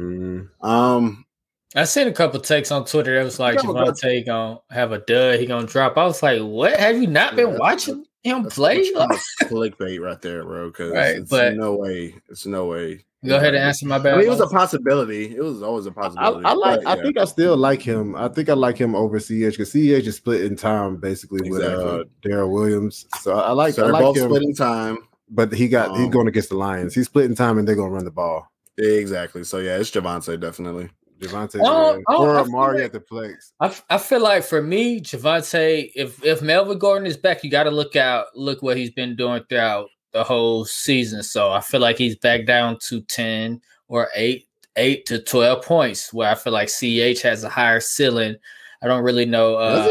mhm. 0.62 0.66
um, 0.66 1.26
I 1.76 1.84
seen 1.84 2.08
a 2.08 2.14
couple 2.14 2.40
takes 2.40 2.72
on 2.72 2.86
Twitter 2.86 3.18
that 3.18 3.26
was 3.26 3.40
like 3.42 3.58
Couple- 3.58 3.74
Javonte 3.76 4.26
gonna 4.26 4.60
have 4.70 4.94
a 4.94 5.00
dud, 5.00 5.38
he 5.38 5.46
gonna 5.46 5.68
drop. 5.68 5.98
I 5.98 6.06
was 6.06 6.24
like, 6.24 6.42
what? 6.42 6.80
Have 6.80 6.96
you 7.02 7.08
not 7.08 7.36
been 7.36 7.50
Yeah, 7.50 7.58
watching 7.58 8.06
him 8.24 8.44
that's 8.44 8.56
play? 8.56 8.92
clickbait 9.44 10.00
right 10.02 10.22
there, 10.22 10.44
bro. 10.44 10.68
Because 10.70 10.92
Right, 10.94 11.16
it's 11.18 11.30
but- 11.30 11.56
no 11.56 11.76
way. 11.76 12.16
It's 12.30 12.46
no 12.46 12.66
way. 12.66 13.06
Go 13.24 13.38
ahead 13.38 13.54
and 13.54 13.64
answer 13.64 13.86
my 13.86 14.00
bad. 14.00 14.08
I 14.08 14.12
bad. 14.14 14.18
mean, 14.18 14.28
it 14.28 14.30
was 14.32 14.40
a 14.40 14.48
possibility. 14.48 15.36
It 15.36 15.44
was 15.44 15.62
always 15.62 15.86
a 15.86 15.92
possibility. 15.92 16.44
I 16.44 16.54
like. 16.54 16.84
but, 16.84 16.98
I 17.00 17.02
think 17.04 17.20
I 17.20 17.26
still 17.26 17.56
like 17.56 17.80
him. 17.84 18.16
I 18.16 18.28
think 18.30 18.50
I 18.50 18.54
like 18.54 18.78
him 18.80 18.96
over 18.96 19.20
Ceh 19.20 19.52
because 19.52 19.72
Ch 19.72 19.76
is 19.76 20.16
split 20.16 20.42
in 20.44 20.56
time 20.56 20.98
basically 20.98 21.48
with 21.48 21.62
uh, 21.62 22.04
Darrel 22.24 22.50
Williams. 22.52 23.06
So 23.20 23.34
I 23.34 23.52
like. 23.52 23.76
so 23.76 23.84
I 23.84 23.86
they're 23.86 23.94
like 23.94 24.02
both 24.02 24.18
him. 24.18 24.24
splitting 24.24 24.56
time. 24.56 24.98
But 25.30 25.54
he 25.54 25.68
got. 25.68 25.92
he's 25.98 26.06
Um, 26.06 26.10
going 26.10 26.28
against 26.30 26.50
the 26.50 26.56
Lions. 26.58 26.96
He's 26.96 27.06
splitting 27.06 27.36
time 27.36 27.60
and 27.60 27.68
they're 27.68 27.76
going 27.76 27.90
to 27.92 27.94
run 27.96 28.06
the 28.06 28.12
ball. 28.12 28.52
Exactly. 28.80 29.44
So 29.44 29.60
yeah, 29.60 29.78
it's 29.78 29.92
Javonte 29.92 30.40
definitely. 30.40 30.90
Javonte 31.22 31.60
oh, 31.64 32.02
or 32.18 32.38
Amari 32.40 32.78
like- 32.78 32.86
at 32.86 32.94
the 32.94 33.02
flex. 33.02 33.54
I, 33.60 33.68
f- 33.68 33.86
I 33.90 33.98
feel 33.98 34.22
like 34.22 34.44
for 34.44 34.62
me, 34.62 35.00
Javonte, 35.00 35.92
if 35.96 36.24
if 36.26 36.42
Melvin 36.42 36.80
Gordon 36.80 37.06
is 37.06 37.18
back, 37.18 37.44
you 37.44 37.52
got 37.52 37.64
to 37.64 37.72
look 37.72 37.96
out, 37.96 38.28
look 38.36 38.62
what 38.64 38.78
he's 38.78 38.92
been 38.92 39.16
doing 39.16 39.44
throughout 39.48 39.90
the 40.14 40.24
whole 40.24 40.66
season. 40.66 41.24
So 41.24 41.52
I 41.52 41.62
feel 41.62 41.80
like 41.80 41.98
he's 41.98 42.18
back 42.18 42.46
down 42.46 42.78
to 42.88 43.02
ten 43.02 43.62
or 43.88 44.10
eight, 44.16 44.48
eight 44.76 45.06
to 45.06 45.22
twelve 45.22 45.64
points, 45.64 46.12
where 46.12 46.30
I 46.30 46.36
feel 46.36 46.54
like 46.54 46.70
Ch 46.70 47.22
has 47.22 47.44
a 47.44 47.50
higher 47.50 47.80
ceiling. 47.80 48.36
I 48.82 48.88
don't 48.88 49.04
really 49.04 49.26
know. 49.26 49.56
Uh, 49.56 49.88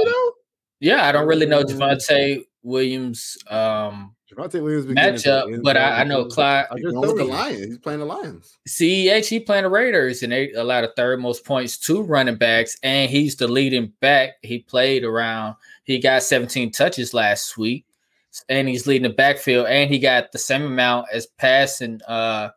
yeah, 0.81 1.07
I 1.07 1.13
don't 1.13 1.29
really 1.29 1.47
know 1.47 1.63
Javonte 1.63 2.45
Williams 2.63 3.39
um, 3.49 4.15
Javonte 4.41 4.63
Williams 4.63 4.87
be 4.87 4.95
getting 4.95 5.15
matchup, 5.15 5.63
but 5.63 5.77
I, 5.77 6.01
I 6.01 6.05
know 6.05 6.25
Clyde. 6.27 6.67
I 6.71 6.75
He's 6.75 6.85
just 6.85 6.97
with 6.97 7.05
told 7.05 7.19
the. 7.19 7.25
Lions. 7.25 7.65
He's 7.65 7.79
playing 7.79 8.01
the 8.01 8.07
Lions. 8.07 8.59
CEH, 8.69 9.29
he 9.29 9.41
playing 9.41 9.65
the 9.65 9.71
Raiders, 9.71 10.23
and 10.23 10.33
they 10.33 10.53
allowed 10.53 10.83
the 10.83 10.93
third 10.97 11.21
most 11.21 11.45
points 11.45 11.79
to 11.79 12.03
running 12.03 12.37
backs, 12.37 12.77
and 12.83 13.11
he's 13.11 13.37
the 13.37 13.49
leading 13.49 13.93
back. 14.01 14.35
He 14.43 14.61
played 14.61 15.05
around, 15.05 15.57
he 15.85 15.99
got 15.99 16.23
17 16.23 16.73
touches 16.73 17.15
last 17.15 17.57
week, 17.59 17.85
and 18.49 18.69
he's 18.69 18.87
leading 18.87 19.09
the 19.09 19.15
backfield, 19.15 19.67
and 19.67 19.91
he 19.91 19.99
got 19.99 20.33
the 20.33 20.39
same 20.39 20.63
amount 20.63 21.07
as 21.13 21.27
passing 21.27 22.01
uh 22.07 22.51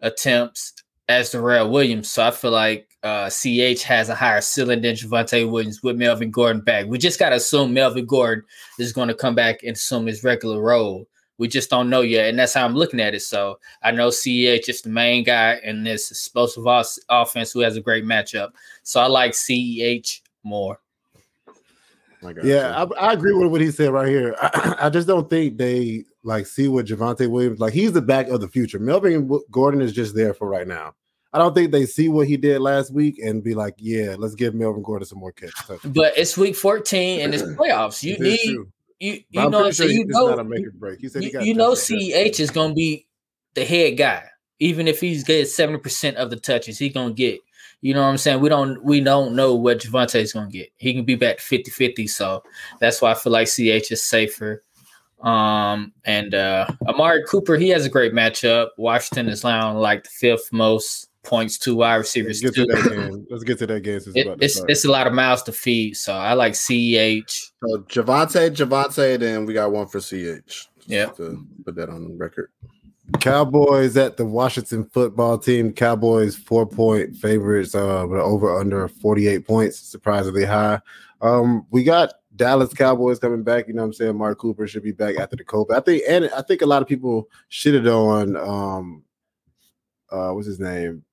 attempts 0.00 0.74
as 1.08 1.32
Darrel 1.32 1.70
Williams. 1.70 2.10
So 2.10 2.24
I 2.24 2.30
feel 2.30 2.50
like 2.50 2.88
uh 3.02 3.28
CH 3.28 3.82
has 3.82 4.08
a 4.08 4.14
higher 4.14 4.40
ceiling 4.40 4.82
than 4.82 4.94
Javonte 4.94 5.50
Williams 5.50 5.82
with 5.82 5.96
Melvin 5.96 6.30
Gordon 6.30 6.62
back. 6.62 6.86
We 6.86 6.98
just 6.98 7.18
gotta 7.18 7.36
assume 7.36 7.74
Melvin 7.74 8.06
Gordon 8.06 8.44
is 8.78 8.92
going 8.92 9.08
to 9.08 9.14
come 9.14 9.34
back 9.34 9.62
and 9.62 9.72
assume 9.72 10.06
his 10.06 10.24
regular 10.24 10.60
role. 10.60 11.06
We 11.38 11.48
just 11.48 11.68
don't 11.68 11.90
know 11.90 12.02
yet, 12.02 12.28
and 12.28 12.38
that's 12.38 12.54
how 12.54 12.64
I'm 12.64 12.74
looking 12.74 13.00
at 13.00 13.14
it. 13.14 13.22
So 13.22 13.58
I 13.82 13.90
know 13.90 14.08
CEH 14.08 14.68
is 14.68 14.82
the 14.82 14.90
main 14.90 15.24
guy 15.24 15.60
in 15.64 15.82
this 15.82 16.10
explosive 16.10 16.66
os- 16.66 17.00
offense 17.08 17.50
who 17.50 17.60
has 17.60 17.76
a 17.76 17.80
great 17.80 18.04
matchup. 18.04 18.50
So 18.84 19.00
I 19.00 19.06
like 19.06 19.32
CEH 19.32 20.20
more. 20.44 20.78
I 22.24 22.34
Yeah. 22.42 22.84
I, 22.98 23.08
I 23.08 23.12
agree 23.12 23.32
with 23.32 23.50
what 23.50 23.60
he 23.60 23.70
said 23.70 23.92
right 23.92 24.08
here. 24.08 24.34
I, 24.40 24.76
I 24.82 24.90
just 24.90 25.08
don't 25.08 25.28
think 25.28 25.58
they 25.58 26.04
like 26.22 26.46
see 26.46 26.68
what 26.68 26.86
Javonte 26.86 27.28
Williams 27.28 27.60
like. 27.60 27.72
He's 27.72 27.92
the 27.92 28.02
back 28.02 28.28
of 28.28 28.40
the 28.40 28.48
future. 28.48 28.78
Melvin 28.78 29.28
Gordon 29.50 29.80
is 29.80 29.92
just 29.92 30.14
there 30.14 30.34
for 30.34 30.48
right 30.48 30.66
now. 30.66 30.94
I 31.32 31.38
don't 31.38 31.52
think 31.52 31.72
they 31.72 31.84
see 31.84 32.08
what 32.08 32.28
he 32.28 32.36
did 32.36 32.60
last 32.60 32.94
week 32.94 33.18
and 33.18 33.42
be 33.42 33.54
like, 33.54 33.74
"Yeah, 33.78 34.14
let's 34.16 34.36
give 34.36 34.54
Melvin 34.54 34.84
Gordon 34.84 35.06
some 35.06 35.18
more 35.18 35.32
catch." 35.32 35.52
But 35.84 36.16
it's 36.16 36.36
week 36.38 36.54
14 36.54 37.20
and 37.20 37.34
it's 37.34 37.42
playoffs. 37.58 38.04
You 38.04 38.16
This 38.16 38.44
need 38.44 38.54
true. 38.54 38.72
You 39.04 39.22
you 39.28 39.40
I'm 39.42 39.50
know 39.50 39.70
sure 39.70 39.86
you 39.86 40.06
not 40.06 40.28
know 40.28 40.38
a 40.38 40.44
make 40.44 40.66
or 40.66 40.70
break. 40.70 40.98
He 40.98 41.08
said 41.10 41.20
he 41.20 41.28
you, 41.28 41.32
got 41.34 41.44
you 41.44 41.52
know. 41.52 41.74
CH 41.74 42.40
is 42.40 42.50
gonna 42.50 42.72
be 42.72 43.06
the 43.52 43.62
head 43.62 43.98
guy. 43.98 44.24
Even 44.60 44.88
if 44.88 44.98
he's 44.98 45.24
getting 45.24 45.44
70% 45.44 46.14
of 46.14 46.30
the 46.30 46.36
touches, 46.36 46.78
he 46.78 46.88
gonna 46.88 47.12
get. 47.12 47.38
You 47.82 47.92
know 47.92 48.00
what 48.00 48.08
I'm 48.08 48.16
saying? 48.16 48.40
We 48.40 48.48
don't 48.48 48.82
we 48.82 49.02
don't 49.02 49.34
know 49.36 49.54
what 49.56 49.80
Javonte 49.80 50.14
is 50.22 50.32
gonna 50.32 50.48
get. 50.48 50.70
He 50.76 50.94
can 50.94 51.04
be 51.04 51.16
back 51.16 51.36
50-50. 51.36 52.08
So 52.08 52.42
that's 52.80 53.02
why 53.02 53.10
I 53.10 53.14
feel 53.14 53.32
like 53.32 53.46
CH 53.46 53.92
is 53.92 54.02
safer. 54.02 54.62
Um 55.20 55.92
and 56.06 56.34
uh 56.34 56.66
Amari 56.88 57.24
Cooper, 57.24 57.56
he 57.56 57.68
has 57.68 57.84
a 57.84 57.90
great 57.90 58.14
matchup. 58.14 58.68
Washington 58.78 59.28
is 59.28 59.44
allowing 59.44 59.76
like 59.76 60.04
the 60.04 60.10
fifth 60.10 60.50
most 60.50 61.08
points 61.24 61.58
to 61.58 61.74
wide 61.74 61.96
Let's 61.96 62.14
receivers. 62.16 62.40
get 62.40 62.54
to 62.54 62.66
that 62.66 62.90
game. 62.90 63.26
Let's 63.30 63.44
get 63.44 63.58
to 63.58 63.66
that 63.66 63.80
game. 63.80 64.00
It- 64.14 64.38
it's 64.40 64.62
it's 64.68 64.84
a 64.84 64.90
lot 64.90 65.06
of 65.06 65.12
mouths 65.12 65.42
to 65.44 65.52
feed. 65.52 65.96
So 65.96 66.12
I 66.12 66.34
like 66.34 66.54
CH. 66.54 67.52
So 67.62 67.78
Javonte, 67.88 68.50
Javonte, 68.54 69.18
then 69.18 69.46
we 69.46 69.54
got 69.54 69.72
one 69.72 69.86
for 69.86 70.00
CH. 70.00 70.68
Yeah. 70.86 71.06
To 71.06 71.44
put 71.64 71.74
that 71.76 71.88
on 71.88 72.08
the 72.08 72.14
record. 72.14 72.50
Cowboys 73.20 73.96
at 73.96 74.16
the 74.16 74.24
Washington 74.24 74.84
football 74.86 75.36
team. 75.38 75.72
Cowboys 75.72 76.36
four 76.36 76.66
point 76.66 77.14
favorites, 77.16 77.74
uh, 77.74 78.06
but 78.06 78.18
over 78.18 78.58
under 78.58 78.88
48 78.88 79.46
points, 79.46 79.78
surprisingly 79.78 80.44
high. 80.44 80.80
Um, 81.20 81.66
we 81.70 81.84
got 81.84 82.14
Dallas 82.36 82.72
Cowboys 82.72 83.18
coming 83.18 83.42
back. 83.42 83.68
You 83.68 83.74
know 83.74 83.82
what 83.82 83.88
I'm 83.88 83.92
saying? 83.92 84.16
Mark 84.16 84.38
Cooper 84.38 84.66
should 84.66 84.82
be 84.82 84.92
back 84.92 85.16
after 85.16 85.36
the 85.36 85.44
COVID. 85.44 85.72
I 85.76 85.80
think, 85.80 86.02
and 86.08 86.30
I 86.36 86.42
think 86.42 86.62
a 86.62 86.66
lot 86.66 86.82
of 86.82 86.88
people 86.88 87.28
shitted 87.50 87.86
on 87.90 88.36
um 88.36 89.02
uh 90.10 90.30
what's 90.30 90.46
his 90.46 90.60
name? 90.60 91.04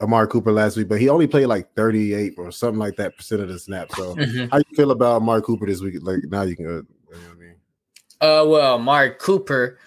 Amari 0.00 0.28
Cooper 0.28 0.52
last 0.52 0.76
week, 0.76 0.88
but 0.88 1.00
he 1.00 1.08
only 1.08 1.26
played 1.26 1.46
like 1.46 1.72
38 1.74 2.34
or 2.38 2.50
something 2.50 2.78
like 2.78 2.96
that 2.96 3.16
percent 3.16 3.42
of 3.42 3.48
the 3.48 3.58
snap. 3.58 3.90
So 3.92 4.14
Mhm. 4.16 4.50
how 4.50 4.58
you 4.58 4.76
feel 4.76 4.90
about 4.90 5.16
Amari 5.16 5.42
Cooper 5.42 5.66
this 5.66 5.80
week? 5.80 5.96
Like 6.00 6.20
now 6.28 6.42
you 6.42 6.56
can 6.56 6.66
uh, 6.66 6.70
you 6.70 6.76
know 6.76 6.84
what 7.10 7.36
I 7.36 7.40
mean? 7.40 7.54
Uh, 8.20 8.44
well, 8.48 8.78
Mark 8.78 9.18
Cooper, 9.18 9.78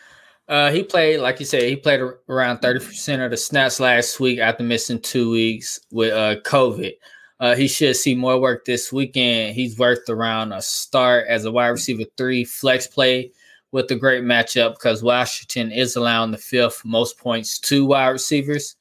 uh, 0.48 0.72
he 0.72 0.84
played 0.84 1.20
like 1.20 1.40
you 1.40 1.46
said, 1.46 1.64
he 1.64 1.76
played 1.76 2.02
around 2.30 2.60
thirty 2.60 2.80
percent 2.80 3.22
of 3.22 3.32
the 3.32 3.38
snaps 3.38 3.80
last 3.80 4.20
week 4.20 4.40
after 4.40 4.64
missing 4.64 5.00
two 5.00 5.32
weeks 5.32 5.80
with 5.92 6.14
uh 6.14 6.36
COVID. 6.42 6.94
Uh, 7.40 7.56
he 7.56 7.68
should 7.68 7.96
see 7.96 8.16
more 8.16 8.40
work 8.40 8.64
this 8.64 8.94
weekend. 8.94 9.54
He's 9.56 9.78
worth 9.78 10.08
around 10.08 10.54
a 10.54 10.62
start 10.62 11.28
as 11.28 11.44
a 11.46 11.52
wide 11.52 11.70
receiver 11.70 12.04
three 12.18 12.46
flex 12.46 12.88
play 12.88 13.32
with 13.72 13.90
a 13.92 13.96
great 13.96 14.24
matchup 14.24 14.76
because 14.76 15.04
Washington 15.04 15.72
is 15.72 15.96
allowing 15.96 16.32
the 16.32 16.38
fifth 16.38 16.86
most 16.86 17.18
points 17.18 17.60
to 17.60 17.86
wide 17.86 18.10
receivers. 18.10 18.76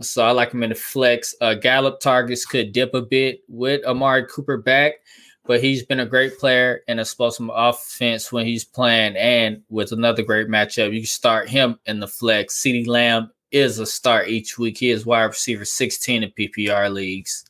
So 0.00 0.24
I 0.24 0.30
like 0.32 0.52
him 0.52 0.62
in 0.62 0.70
the 0.70 0.74
flex. 0.74 1.34
Uh, 1.40 1.54
Gallup 1.54 2.00
targets 2.00 2.44
could 2.44 2.72
dip 2.72 2.92
a 2.94 3.00
bit 3.00 3.40
with 3.48 3.84
Amari 3.86 4.26
Cooper 4.26 4.58
back, 4.58 4.94
but 5.44 5.62
he's 5.62 5.84
been 5.84 6.00
a 6.00 6.06
great 6.06 6.38
player 6.38 6.82
and 6.86 6.98
a 6.98 7.02
explosive 7.02 7.50
offense 7.52 8.30
when 8.30 8.44
he's 8.44 8.64
playing. 8.64 9.16
And 9.16 9.62
with 9.70 9.92
another 9.92 10.22
great 10.22 10.48
matchup, 10.48 10.92
you 10.92 11.00
can 11.00 11.06
start 11.06 11.48
him 11.48 11.78
in 11.86 12.00
the 12.00 12.08
flex. 12.08 12.60
CeeDee 12.60 12.86
Lamb 12.86 13.30
is 13.50 13.78
a 13.78 13.86
start 13.86 14.28
each 14.28 14.58
week. 14.58 14.76
He 14.76 14.90
is 14.90 15.06
wide 15.06 15.24
receiver 15.24 15.64
16 15.64 16.22
in 16.22 16.30
PPR 16.30 16.92
leagues. 16.92 17.46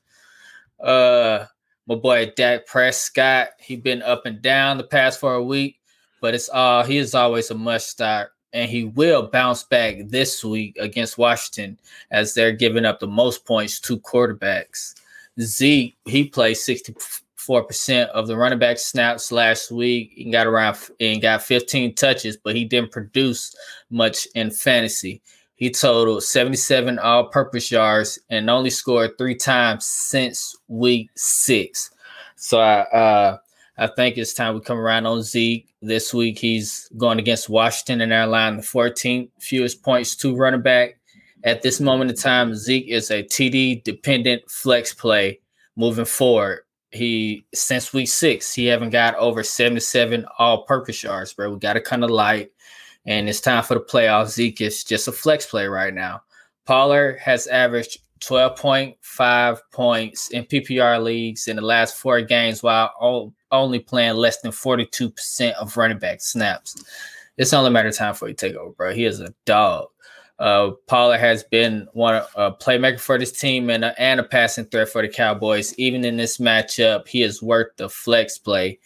Uh, 0.79 1.47
my 1.87 1.95
boy 1.95 2.33
Dak 2.37 2.67
Prescott, 2.67 3.49
he's 3.61 3.81
been 3.81 4.03
up 4.03 4.27
and 4.27 4.43
down 4.43 4.77
the 4.77 4.85
past 4.85 5.19
for 5.19 5.35
a 5.35 5.43
week, 5.43 5.81
but 6.21 6.35
it's 6.35 6.49
all 6.49 6.85
he 6.85 6.99
is 6.99 7.15
always 7.15 7.51
a 7.51 7.55
must 7.55 7.89
start, 7.89 8.31
and 8.57 8.71
he 8.71 8.85
will 8.85 9.29
bounce 9.29 9.63
back 9.65 9.97
this 10.07 10.43
week 10.43 10.77
against 10.81 11.19
Washington 11.19 11.79
as 12.11 12.33
they're 12.33 12.53
giving 12.53 12.87
up 12.87 12.99
the 12.99 13.07
most 13.07 13.45
points 13.45 13.79
to 13.81 13.99
quarterbacks. 14.01 14.95
Zeke, 15.39 15.95
he 16.07 16.25
played 16.25 16.57
64% 16.57 18.09
of 18.09 18.27
the 18.27 18.37
running 18.37 18.59
back 18.59 18.79
snaps 18.79 19.31
last 19.31 19.71
week. 19.71 20.15
and 20.17 20.33
got 20.33 20.47
around 20.47 20.79
and 21.01 21.21
got 21.21 21.43
15 21.43 21.95
touches, 21.95 22.39
but 22.39 22.57
he 22.57 22.65
didn't 22.65 22.93
produce 22.93 23.55
much 23.91 24.27
in 24.35 24.51
fantasy. 24.51 25.21
He 25.57 25.71
totaled 25.71 26.23
77 26.23 26.99
all 26.99 27.29
purpose 27.29 27.71
yards 27.71 28.19
and 28.31 28.49
only 28.49 28.71
scored 28.71 29.19
three 29.19 29.35
times 29.35 29.85
since 29.85 30.57
week 30.69 31.11
six. 31.15 31.91
So 32.37 32.59
I 32.59 32.81
uh, 32.81 33.39
I 33.77 33.87
think 33.89 34.17
it's 34.17 34.33
time 34.33 34.55
we 34.55 34.61
come 34.61 34.79
around 34.79 35.05
on 35.05 35.23
Zeke. 35.23 35.66
This 35.87 36.13
week 36.13 36.37
he's 36.37 36.91
going 36.97 37.21
against 37.21 37.49
Washington 37.49 38.01
and 38.01 38.11
they're 38.11 38.27
line 38.27 38.57
the 38.57 38.63
14th 38.63 39.29
fewest 39.39 39.85
points 39.85 40.17
to 40.17 40.35
running 40.35 40.61
back. 40.61 40.99
At 41.45 41.63
this 41.63 41.79
moment 41.79 42.11
in 42.11 42.17
time, 42.17 42.57
Zeke 42.57 42.89
is 42.89 43.13
a 43.13 43.23
TD 43.23 43.85
dependent 43.85 44.51
flex 44.51 44.93
play 44.93 45.39
moving 45.77 46.05
forward. 46.05 46.63
He 46.91 47.47
since 47.55 47.93
week 47.93 48.09
six, 48.09 48.53
he 48.53 48.67
haven't 48.67 48.91
got 48.91 49.15
over 49.15 49.45
77 49.45 50.27
all 50.41 50.65
purpose 50.65 51.05
yards, 51.05 51.33
bro. 51.35 51.53
We 51.53 51.61
got 51.61 51.75
to 51.75 51.81
kind 51.81 52.03
of 52.03 52.11
light 52.11 52.51
and 53.07 53.29
it's 53.29 53.41
time 53.41 53.63
for 53.63 53.75
the 53.75 53.81
playoffs. 53.81 54.31
Zeke 54.31 54.63
is 54.63 54.83
just 54.83 55.07
a 55.07 55.13
flex 55.13 55.47
play 55.47 55.69
right 55.69 55.95
now. 55.95 56.23
Pollard 56.65 57.21
has 57.21 57.47
averaged 57.47 57.99
12.5 58.21 59.59
points 59.73 60.31
in 60.31 60.45
PPR 60.45 61.03
leagues 61.03 61.49
in 61.49 61.57
the 61.57 61.63
last 61.63 61.97
four 61.97 62.21
games 62.23 62.63
while 62.63 63.35
only 63.51 63.79
playing 63.79 64.15
less 64.15 64.41
than 64.41 64.53
42% 64.53 65.53
of 65.55 65.77
running 65.77 65.99
back 65.99 66.21
snaps. 66.21 66.83
It's 67.37 67.53
only 67.53 67.69
a 67.69 67.71
matter 67.71 67.89
of 67.89 67.97
time 67.97 68.15
for 68.15 68.29
to 68.29 68.35
take 68.35 68.55
over, 68.55 68.73
bro. 68.73 68.95
He 68.95 69.05
is 69.05 69.21
a 69.21 69.35
dog. 69.45 69.89
Uh, 70.39 70.73
Pollard 70.87 71.19
has 71.19 71.45
been 71.45 71.89
one 71.93 72.23
a 72.35 72.53
playmaker 72.53 73.01
for 73.01 73.19
this 73.19 73.33
team 73.33 73.71
and 73.71 73.85
a, 73.85 74.01
and 74.01 74.21
a 74.21 74.25
passing 74.25 74.67
threat 74.67 74.89
for 74.89 75.03
the 75.03 75.09
Cowboys. 75.09 75.75
Even 75.79 76.05
in 76.05 76.17
this 76.17 76.39
matchup, 76.39 77.09
he 77.09 77.23
is 77.23 77.43
worth 77.43 77.75
the 77.77 77.89
flex 77.89 78.39
play 78.39 78.79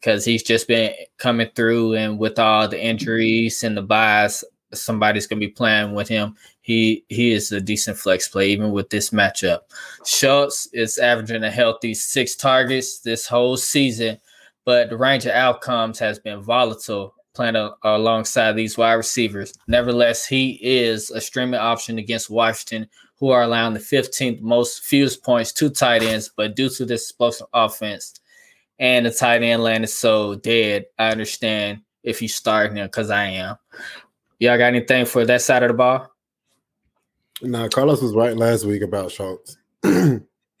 because 0.00 0.24
he's 0.24 0.42
just 0.42 0.68
been 0.68 0.92
coming 1.18 1.50
through 1.54 1.94
and 1.94 2.18
with 2.18 2.38
all 2.38 2.68
the 2.68 2.82
injuries 2.82 3.62
and 3.62 3.76
the 3.76 3.82
bias, 3.82 4.44
somebody's 4.72 5.26
gonna 5.26 5.40
be 5.40 5.48
playing 5.48 5.94
with 5.94 6.08
him. 6.08 6.34
He 6.66 7.04
he 7.08 7.30
is 7.30 7.52
a 7.52 7.60
decent 7.60 7.96
flex 7.96 8.26
play 8.26 8.48
even 8.48 8.72
with 8.72 8.90
this 8.90 9.10
matchup. 9.10 9.60
Schultz 10.04 10.66
is 10.72 10.98
averaging 10.98 11.44
a 11.44 11.50
healthy 11.50 11.94
six 11.94 12.34
targets 12.34 12.98
this 12.98 13.24
whole 13.24 13.56
season, 13.56 14.18
but 14.64 14.90
the 14.90 14.96
range 14.96 15.26
of 15.26 15.30
outcomes 15.30 16.00
has 16.00 16.18
been 16.18 16.40
volatile 16.40 17.14
playing 17.34 17.54
a, 17.54 17.70
alongside 17.84 18.56
these 18.56 18.76
wide 18.76 18.94
receivers. 18.94 19.54
Nevertheless, 19.68 20.26
he 20.26 20.58
is 20.60 21.12
a 21.12 21.20
streaming 21.20 21.60
option 21.60 21.98
against 21.98 22.30
Washington, 22.30 22.88
who 23.20 23.30
are 23.30 23.44
allowing 23.44 23.74
the 23.74 23.78
15th 23.78 24.40
most 24.40 24.82
fewest 24.82 25.22
points 25.22 25.52
to 25.52 25.70
tight 25.70 26.02
ends, 26.02 26.32
but 26.36 26.56
due 26.56 26.68
to 26.68 26.84
this 26.84 27.04
explosive 27.04 27.46
offense, 27.52 28.14
and 28.80 29.06
the 29.06 29.12
tight 29.12 29.44
end 29.44 29.62
land 29.62 29.84
is 29.84 29.96
so 29.96 30.34
dead. 30.34 30.86
I 30.98 31.10
understand 31.10 31.82
if 32.02 32.20
you 32.20 32.26
start 32.26 32.76
him 32.76 32.84
because 32.86 33.10
I 33.10 33.26
am. 33.26 33.56
Y'all 34.40 34.58
got 34.58 34.74
anything 34.74 35.06
for 35.06 35.24
that 35.24 35.42
side 35.42 35.62
of 35.62 35.68
the 35.68 35.74
ball? 35.74 36.10
No, 37.42 37.68
Carlos 37.68 38.00
was 38.00 38.14
right 38.14 38.36
last 38.36 38.64
week 38.64 38.82
about 38.82 39.12
Schultz. 39.12 39.56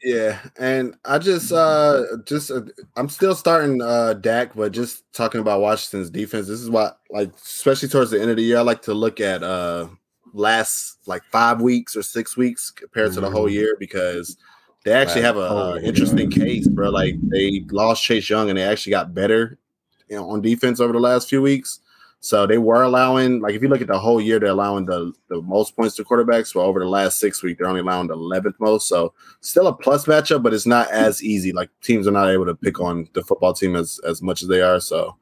yeah, 0.02 0.38
and 0.58 0.94
I 1.04 1.18
just 1.18 1.52
uh 1.52 2.02
just 2.26 2.50
uh, 2.50 2.62
I'm 2.96 3.08
still 3.08 3.34
starting 3.34 3.80
uh 3.80 4.14
Dak, 4.14 4.54
but 4.54 4.72
just 4.72 5.10
talking 5.12 5.40
about 5.40 5.60
Washington's 5.60 6.10
defense. 6.10 6.48
This 6.48 6.60
is 6.60 6.70
what 6.70 6.98
like 7.10 7.34
especially 7.36 7.88
towards 7.88 8.10
the 8.10 8.20
end 8.20 8.30
of 8.30 8.36
the 8.36 8.42
year, 8.42 8.58
I 8.58 8.62
like 8.62 8.82
to 8.82 8.94
look 8.94 9.20
at 9.20 9.42
uh 9.42 9.88
last 10.32 10.98
like 11.06 11.22
five 11.32 11.60
weeks 11.60 11.96
or 11.96 12.02
six 12.02 12.36
weeks 12.36 12.70
compared 12.70 13.12
to 13.14 13.20
the 13.20 13.30
whole 13.30 13.46
mm-hmm. 13.46 13.54
year 13.54 13.76
because 13.78 14.36
they 14.84 14.92
actually 14.92 15.22
have 15.22 15.36
a 15.36 15.40
uh, 15.40 15.80
interesting 15.82 16.30
case, 16.30 16.68
bro. 16.68 16.90
Like 16.90 17.14
they 17.22 17.64
lost 17.70 18.04
Chase 18.04 18.28
Young 18.28 18.50
and 18.50 18.58
they 18.58 18.62
actually 18.62 18.90
got 18.90 19.14
better 19.14 19.58
you 20.08 20.16
know, 20.16 20.30
on 20.30 20.40
defense 20.40 20.78
over 20.80 20.92
the 20.92 21.00
last 21.00 21.28
few 21.28 21.42
weeks. 21.42 21.80
So 22.20 22.46
they 22.46 22.58
were 22.58 22.82
allowing, 22.82 23.40
like, 23.40 23.54
if 23.54 23.62
you 23.62 23.68
look 23.68 23.80
at 23.80 23.86
the 23.86 23.98
whole 23.98 24.20
year, 24.20 24.40
they're 24.40 24.48
allowing 24.48 24.86
the, 24.86 25.12
the 25.28 25.40
most 25.42 25.76
points 25.76 25.94
to 25.96 26.04
quarterbacks. 26.04 26.52
But 26.54 26.60
over 26.60 26.80
the 26.80 26.88
last 26.88 27.18
six 27.20 27.42
weeks, 27.42 27.58
they're 27.58 27.68
only 27.68 27.82
allowing 27.82 28.08
the 28.08 28.16
11th 28.16 28.54
most. 28.58 28.88
So 28.88 29.12
still 29.40 29.68
a 29.68 29.72
plus 29.76 30.06
matchup, 30.06 30.42
but 30.42 30.52
it's 30.52 30.66
not 30.66 30.90
as 30.90 31.22
easy. 31.22 31.52
Like 31.52 31.70
teams 31.82 32.08
are 32.08 32.12
not 32.12 32.28
able 32.28 32.46
to 32.46 32.54
pick 32.54 32.80
on 32.80 33.08
the 33.12 33.22
football 33.22 33.52
team 33.52 33.76
as 33.76 34.00
as 34.04 34.22
much 34.22 34.42
as 34.42 34.48
they 34.48 34.60
are. 34.60 34.80
So 34.80 35.16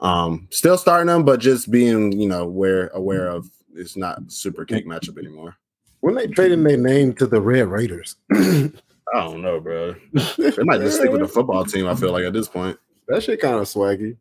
um 0.00 0.46
still 0.50 0.76
starting 0.78 1.06
them, 1.06 1.24
but 1.24 1.40
just 1.40 1.70
being, 1.70 2.12
you 2.12 2.28
know, 2.28 2.42
aware 2.42 2.88
aware 2.88 3.28
of 3.28 3.50
it's 3.74 3.96
not 3.96 4.30
super 4.30 4.64
cake 4.64 4.86
matchup 4.86 5.18
anymore. 5.18 5.56
When 6.00 6.14
they 6.14 6.26
traded 6.26 6.64
their 6.64 6.76
name 6.76 7.14
to 7.14 7.26
the 7.26 7.40
Red 7.40 7.68
Raiders. 7.68 8.16
I 8.32 9.20
don't 9.20 9.42
know, 9.42 9.60
bro. 9.60 9.94
they 10.12 10.62
might 10.64 10.80
just 10.80 10.98
stick 10.98 11.10
with 11.10 11.20
the 11.20 11.28
football 11.28 11.64
team. 11.64 11.86
I 11.86 11.94
feel 11.94 12.12
like 12.12 12.24
at 12.24 12.32
this 12.32 12.48
point, 12.48 12.78
that 13.08 13.22
shit 13.22 13.40
kind 13.40 13.54
of 13.54 13.62
swaggy. 13.62 14.16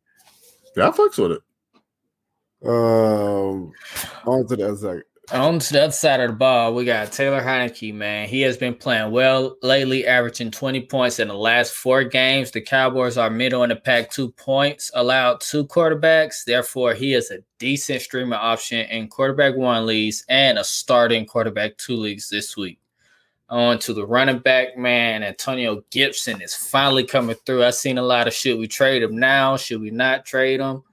Yeah, 0.75 0.89
I 0.89 0.91
fucks 0.91 1.17
with 1.17 1.31
it. 1.33 1.41
Um, 2.63 3.71
on 4.25 4.47
to 4.47 4.55
the 4.55 4.67
other 4.67 4.77
side. 4.77 5.03
On 5.31 5.57
to 5.57 5.73
the 5.73 5.83
other 5.85 5.91
side 5.91 6.19
of 6.19 6.29
the 6.29 6.35
ball, 6.35 6.75
we 6.75 6.85
got 6.85 7.11
Taylor 7.11 7.41
Heinicke, 7.41 7.93
man. 7.93 8.27
He 8.27 8.41
has 8.41 8.57
been 8.57 8.75
playing 8.75 9.11
well 9.11 9.57
lately, 9.63 10.05
averaging 10.05 10.51
20 10.51 10.81
points 10.81 11.19
in 11.19 11.29
the 11.29 11.33
last 11.33 11.73
four 11.73 12.03
games. 12.03 12.51
The 12.51 12.61
Cowboys 12.61 13.17
are 13.17 13.31
middle 13.31 13.63
in 13.63 13.69
the 13.69 13.75
pack, 13.75 14.11
two 14.11 14.29
points 14.31 14.91
allowed 14.93 15.41
two 15.41 15.65
quarterbacks. 15.65 16.43
Therefore, 16.45 16.93
he 16.93 17.15
is 17.15 17.31
a 17.31 17.39
decent 17.57 18.03
streamer 18.03 18.35
option 18.35 18.85
in 18.87 19.07
quarterback 19.07 19.55
one 19.55 19.87
leagues 19.87 20.23
and 20.29 20.59
a 20.59 20.63
starting 20.63 21.25
quarterback 21.25 21.77
two 21.77 21.95
leagues 21.95 22.29
this 22.29 22.55
week 22.55 22.79
on 23.49 23.79
to 23.79 23.93
the 23.93 24.05
running 24.05 24.39
back, 24.39 24.77
man. 24.77 25.23
Antonio 25.23 25.83
Gibson 25.91 26.41
is 26.41 26.55
finally 26.55 27.03
coming 27.03 27.35
through. 27.45 27.63
I've 27.63 27.75
seen 27.75 27.97
a 27.97 28.03
lot 28.03 28.27
of 28.27 28.33
shit. 28.33 28.57
we 28.57 28.67
trade 28.67 29.03
him 29.03 29.17
now? 29.17 29.57
Should 29.57 29.81
we 29.81 29.91
not 29.91 30.25
trade 30.25 30.59
him? 30.59 30.83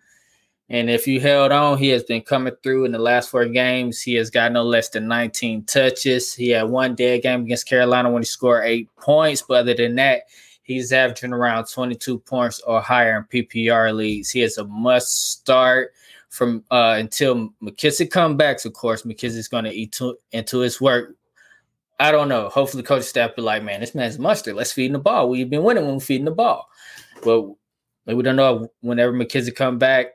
And 0.72 0.88
if 0.88 1.06
you 1.06 1.20
held 1.20 1.52
on, 1.52 1.76
he 1.76 1.88
has 1.88 2.02
been 2.02 2.22
coming 2.22 2.54
through 2.62 2.86
in 2.86 2.92
the 2.92 2.98
last 2.98 3.28
four 3.28 3.44
games. 3.44 4.00
He 4.00 4.14
has 4.14 4.30
got 4.30 4.52
no 4.52 4.62
less 4.62 4.88
than 4.88 5.06
19 5.06 5.64
touches. 5.64 6.32
He 6.32 6.48
had 6.48 6.62
one 6.62 6.94
dead 6.94 7.22
game 7.22 7.42
against 7.42 7.68
Carolina 7.68 8.10
when 8.10 8.22
he 8.22 8.26
scored 8.26 8.64
eight 8.64 8.88
points. 8.96 9.42
But 9.42 9.58
other 9.58 9.74
than 9.74 9.96
that, 9.96 10.22
he's 10.62 10.90
averaging 10.90 11.34
around 11.34 11.66
22 11.66 12.18
points 12.20 12.60
or 12.60 12.80
higher 12.80 13.18
in 13.18 13.44
PPR 13.44 13.94
leagues. 13.94 14.30
He 14.30 14.40
is 14.40 14.56
a 14.56 14.64
must 14.64 15.32
start 15.32 15.92
from 16.30 16.64
uh, 16.70 16.96
until 16.98 17.50
McKissic 17.62 18.10
comes 18.10 18.36
back. 18.36 18.64
Of 18.64 18.72
course, 18.72 19.02
McKissic's 19.02 19.48
going 19.48 19.64
to 19.64 19.72
eat 19.72 19.92
to, 19.92 20.16
into 20.32 20.60
his 20.60 20.80
work 20.80 21.14
I 22.00 22.10
don't 22.10 22.28
know. 22.28 22.48
Hopefully, 22.48 22.82
coach 22.82 23.04
staff 23.04 23.36
be 23.36 23.42
like, 23.42 23.62
man, 23.62 23.78
this 23.78 23.94
man's 23.94 24.18
mustard. 24.18 24.56
Let's 24.56 24.72
feed 24.72 24.86
him 24.86 24.94
the 24.94 24.98
ball. 24.98 25.28
We've 25.28 25.48
been 25.48 25.62
winning 25.62 25.84
when 25.84 25.94
we're 25.94 26.00
feeding 26.00 26.24
the 26.24 26.32
ball. 26.32 26.68
But 27.22 27.42
we 28.06 28.22
don't 28.24 28.34
know 28.34 28.68
whenever 28.80 29.12
McKissic 29.12 29.54
come 29.54 29.78
back. 29.78 30.14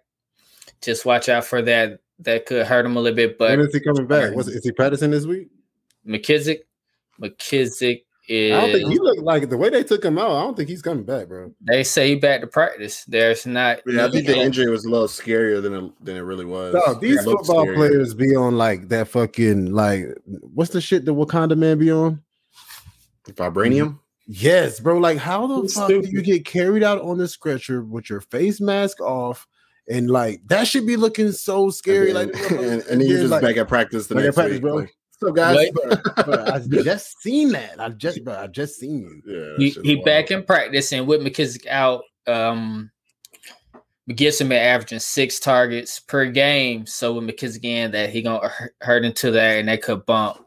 Just 0.82 1.06
watch 1.06 1.30
out 1.30 1.46
for 1.46 1.62
that. 1.64 2.00
That 2.20 2.46
could 2.46 2.66
hurt 2.66 2.86
him 2.86 2.98
a 2.98 3.00
little 3.00 3.16
bit. 3.16 3.38
But 3.38 3.52
when 3.52 3.68
is 3.68 3.74
he 3.74 3.80
coming 3.80 4.08
back? 4.08 4.30
Um, 4.30 4.36
was 4.36 4.48
is 4.48 4.64
he 4.64 4.72
practicing 4.72 5.12
this 5.12 5.26
week? 5.26 5.50
McKissic, 6.08 6.62
McKissic 7.22 8.04
is. 8.28 8.54
I 8.54 8.62
don't 8.62 8.72
think 8.72 8.92
he 8.92 8.98
looked 8.98 9.22
like 9.22 9.50
the 9.50 9.58
way 9.58 9.70
they 9.70 9.84
took 9.84 10.04
him 10.04 10.18
out. 10.18 10.32
I 10.32 10.42
don't 10.42 10.58
think 10.58 10.70
he's 10.70 10.82
coming 10.82 11.04
back, 11.04 11.28
bro. 11.28 11.54
They 11.62 11.84
say 11.84 12.10
he 12.10 12.16
back 12.16 12.42
to 12.42 12.48
practice. 12.48 13.06
There's 13.06 13.46
not. 13.46 13.82
Yeah, 13.86 14.08
I 14.08 14.12
think 14.12 14.26
the 14.26 14.36
injury 14.36 14.70
was 14.72 14.86
a 14.86 14.90
little 14.90 15.08
scarier 15.08 15.62
than 15.62 15.74
it, 15.74 16.06
than 16.06 16.18
it 16.18 16.22
really 16.22 16.46
was. 16.46 16.74
No, 16.74 16.96
these 16.96 17.24
football 17.24 17.66
players 17.74 18.16
be 18.16 18.36
on 18.36 18.58
like 18.58 18.90
that 18.90 19.10
fucking 19.10 19.72
like 19.72 20.06
what's 20.26 20.72
the 20.72 20.82
shit 20.82 21.06
that 21.06 21.12
Wakanda 21.12 21.58
man 21.58 21.78
be 21.78 21.92
on? 21.92 22.24
Vibranium. 23.26 24.00
Yes, 24.28 24.80
bro. 24.80 24.98
Like, 24.98 25.18
how 25.18 25.48
the 25.48 25.70
fuck 25.70 25.86
stupid. 25.86 26.10
do 26.10 26.18
you 26.18 26.22
get 26.22 26.46
carried 26.46 26.84
out 26.84 27.02
on 27.02 27.18
the 27.18 27.28
stretcher 27.28 27.82
with 27.82 28.10
your 28.10 28.22
face 28.22 28.60
mask 28.60 29.00
off? 29.00 29.48
And 29.90 30.10
like 30.10 30.42
that 30.48 30.68
should 30.68 30.86
be 30.86 30.98
looking 30.98 31.32
so 31.32 31.70
scary. 31.70 32.12
And 32.12 32.18
then, 32.18 32.32
like, 32.32 32.52
and, 32.52 32.82
and 32.84 33.02
then 33.02 33.08
you're 33.08 33.20
just 33.20 33.32
like, 33.32 33.42
back 33.42 33.58
at 33.58 33.68
practice 33.68 34.08
the 34.08 34.16
next 34.16 34.36
practice, 34.36 34.56
week, 34.56 34.62
bro. 34.62 34.76
Like, 34.76 34.94
so 35.20 35.32
guys, 35.32 35.70
bro, 35.72 35.96
bro, 36.26 36.46
I 36.46 36.60
just 36.60 37.20
seen 37.22 37.52
that. 37.54 37.80
I 37.80 37.90
just, 37.90 38.24
bro, 38.24 38.36
I 38.36 38.48
just 38.48 38.80
seen 38.80 39.00
you. 39.00 39.22
Yeah, 39.26 39.58
he, 39.58 39.70
he 39.82 39.96
back 40.04 40.30
in 40.30 40.44
practice, 40.44 40.92
and 40.92 41.08
with 41.08 41.22
McKissic 41.22 41.66
out, 41.68 42.04
um, 42.28 42.92
Gibson 44.14 44.50
been 44.50 44.62
averaging 44.62 45.00
six 45.00 45.40
targets 45.40 46.00
per 46.00 46.28
game. 46.28 46.86
So 46.86 47.14
with 47.14 47.24
McKissic 47.24 47.66
in, 47.66 47.92
that 47.92 48.12
he 48.12 48.22
gonna 48.22 48.48
hurt 48.82 49.06
into 49.06 49.32
that, 49.32 49.58
and 49.58 49.70
that 49.70 49.82
could 49.82 50.06
bump 50.06 50.46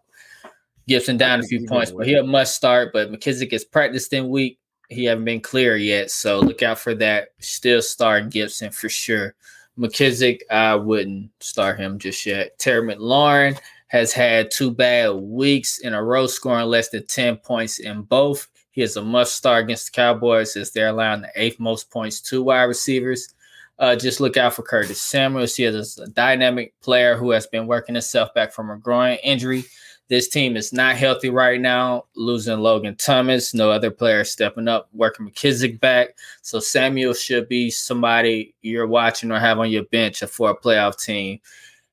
Gibson 0.87 1.17
down 1.17 1.41
a 1.41 1.43
few 1.43 1.67
points. 1.67 1.91
But 1.91 2.07
he 2.07 2.15
a 2.15 2.23
must 2.23 2.55
start. 2.55 2.93
But 2.93 3.11
McKissic 3.11 3.53
is 3.53 3.65
practiced 3.65 4.13
in 4.13 4.29
week 4.29 4.60
he 4.91 5.05
haven't 5.05 5.25
been 5.25 5.41
clear 5.41 5.77
yet. 5.77 6.11
So 6.11 6.41
look 6.41 6.63
out 6.63 6.79
for 6.79 6.95
that. 6.97 7.29
Still 7.39 7.81
starting 7.81 8.29
Gibson 8.29 8.71
for 8.71 8.89
sure. 8.89 9.35
McKissic, 9.79 10.41
I 10.51 10.75
wouldn't 10.75 11.31
start 11.41 11.79
him 11.79 11.99
just 11.99 12.27
yet. 12.27 12.59
Terry 12.59 12.83
McLaurin 12.83 13.59
has 13.87 14.13
had 14.13 14.51
two 14.51 14.71
bad 14.71 15.11
weeks 15.11 15.79
in 15.79 15.95
a 15.95 16.03
row, 16.03 16.27
scoring 16.27 16.67
less 16.67 16.91
than 16.91 17.07
10 17.07 17.39
points 17.39 17.79
in 17.79 18.03
both. 18.03 18.49
He 18.73 18.83
is 18.83 18.97
a 18.97 19.03
must 19.03 19.37
start 19.37 19.65
against 19.65 19.87
the 19.87 19.97
Cowboys 19.97 20.57
as 20.57 20.71
they're 20.71 20.89
allowing 20.89 21.23
the 21.23 21.31
eighth 21.35 21.59
most 21.59 21.91
points 21.91 22.21
to 22.23 22.43
wide 22.43 22.65
receivers. 22.65 23.35
Uh, 23.79 23.97
just 23.97 24.21
look 24.21 24.37
out 24.37 24.55
for 24.55 24.63
Curtis 24.63 25.01
Samuels. 25.01 25.57
He 25.57 25.65
is 25.65 25.99
a 25.99 26.09
dynamic 26.09 26.75
player 26.83 27.17
who 27.17 27.31
has 27.31 27.47
been 27.47 27.67
working 27.67 27.95
himself 27.95 28.35
back 28.35 28.53
from 28.53 28.71
a 28.71 28.77
groin 28.77 29.17
injury. 29.25 29.65
This 30.11 30.29
team 30.29 30.57
is 30.57 30.73
not 30.73 30.97
healthy 30.97 31.31
right 31.31 31.61
now, 31.61 32.07
losing 32.17 32.59
Logan 32.59 32.97
Thomas. 32.97 33.55
No 33.55 33.71
other 33.71 33.93
player 33.93 34.25
stepping 34.25 34.67
up, 34.67 34.89
working 34.93 35.31
McKissic 35.31 35.79
back. 35.79 36.17
So 36.43 36.59
Samuel 36.59 37.15
should 37.15 37.49
be 37.49 37.71
somebody 37.71 38.53
you're 38.61 38.89
watching 38.89 39.31
or 39.31 39.39
have 39.39 39.61
on 39.61 39.71
your 39.71 39.85
bench 39.85 40.19
for 40.25 40.51
a 40.51 40.57
playoff 40.57 41.01
team 41.01 41.39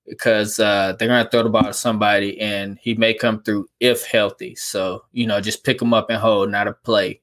because 0.07 0.59
uh, 0.59 0.95
they're 0.97 1.07
going 1.07 1.23
to 1.23 1.29
throw 1.29 1.43
the 1.43 1.49
ball 1.49 1.65
to 1.65 1.73
somebody 1.73 2.41
and 2.41 2.79
he 2.81 2.95
may 2.95 3.13
come 3.13 3.43
through 3.43 3.69
if 3.79 4.03
healthy. 4.07 4.55
So, 4.55 5.05
you 5.11 5.27
know, 5.27 5.39
just 5.39 5.63
pick 5.63 5.79
him 5.79 5.93
up 5.93 6.09
and 6.09 6.17
hold, 6.17 6.49
not 6.49 6.67
a 6.67 6.73
play. 6.73 7.21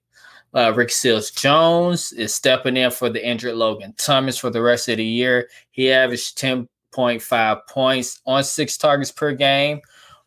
Uh, 0.55 0.73
Rick 0.77 0.93
Seals 0.93 1.33
Jones 1.33 2.13
is 2.13 2.33
stepping 2.33 2.77
in 2.77 2.93
for 2.93 3.11
the 3.11 3.27
injured 3.27 3.57
Logan 3.57 3.95
Thomas 3.99 4.39
for 4.39 4.51
the 4.51 4.63
rest 4.63 4.89
of 4.89 4.99
the 4.99 5.05
year. 5.05 5.49
He 5.73 5.91
averaged 5.91 6.39
10.5 6.39 7.61
points 7.69 8.21
on 8.27 8.45
six 8.45 8.77
targets 8.77 9.11
per 9.11 9.33
game 9.33 9.81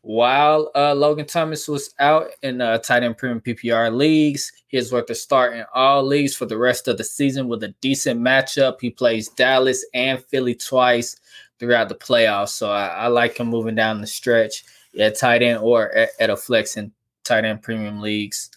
while 0.08 0.72
uh, 0.74 0.96
Logan 0.96 1.26
Thomas 1.26 1.68
was 1.68 1.94
out 2.00 2.30
in 2.42 2.62
uh, 2.62 2.78
tight 2.78 3.04
end 3.04 3.18
premium 3.18 3.42
PPR 3.42 3.94
leagues. 3.94 4.54
He 4.68 4.78
is 4.78 4.90
worth 4.90 5.10
a 5.10 5.16
start 5.16 5.54
in 5.54 5.66
all 5.74 6.02
leagues 6.02 6.34
for 6.34 6.46
the 6.46 6.58
rest 6.58 6.88
of 6.88 6.98
the 6.98 7.04
season 7.04 7.50
with 7.50 7.62
a 7.64 7.76
decent 7.82 8.22
matchup. 8.22 8.80
He 8.80 8.90
plays 8.90 9.28
Dallas 9.28 9.86
and 9.94 10.24
Philly 10.24 10.56
twice 10.56 11.18
throughout 11.60 11.90
the 11.90 11.96
playoffs, 11.96 12.50
so 12.50 12.72
I, 12.72 12.88
I 12.88 13.08
like 13.08 13.38
him 13.38 13.48
moving 13.48 13.76
down 13.76 14.00
the 14.00 14.08
stretch 14.08 14.64
at 14.98 15.18
tight 15.18 15.44
end 15.44 15.60
or 15.60 15.94
at, 15.94 16.12
at 16.22 16.30
a 16.30 16.38
flex 16.38 16.78
in 16.78 16.94
tight 17.26 17.44
end 17.44 17.62
premium 17.62 18.00
leagues. 18.00 18.50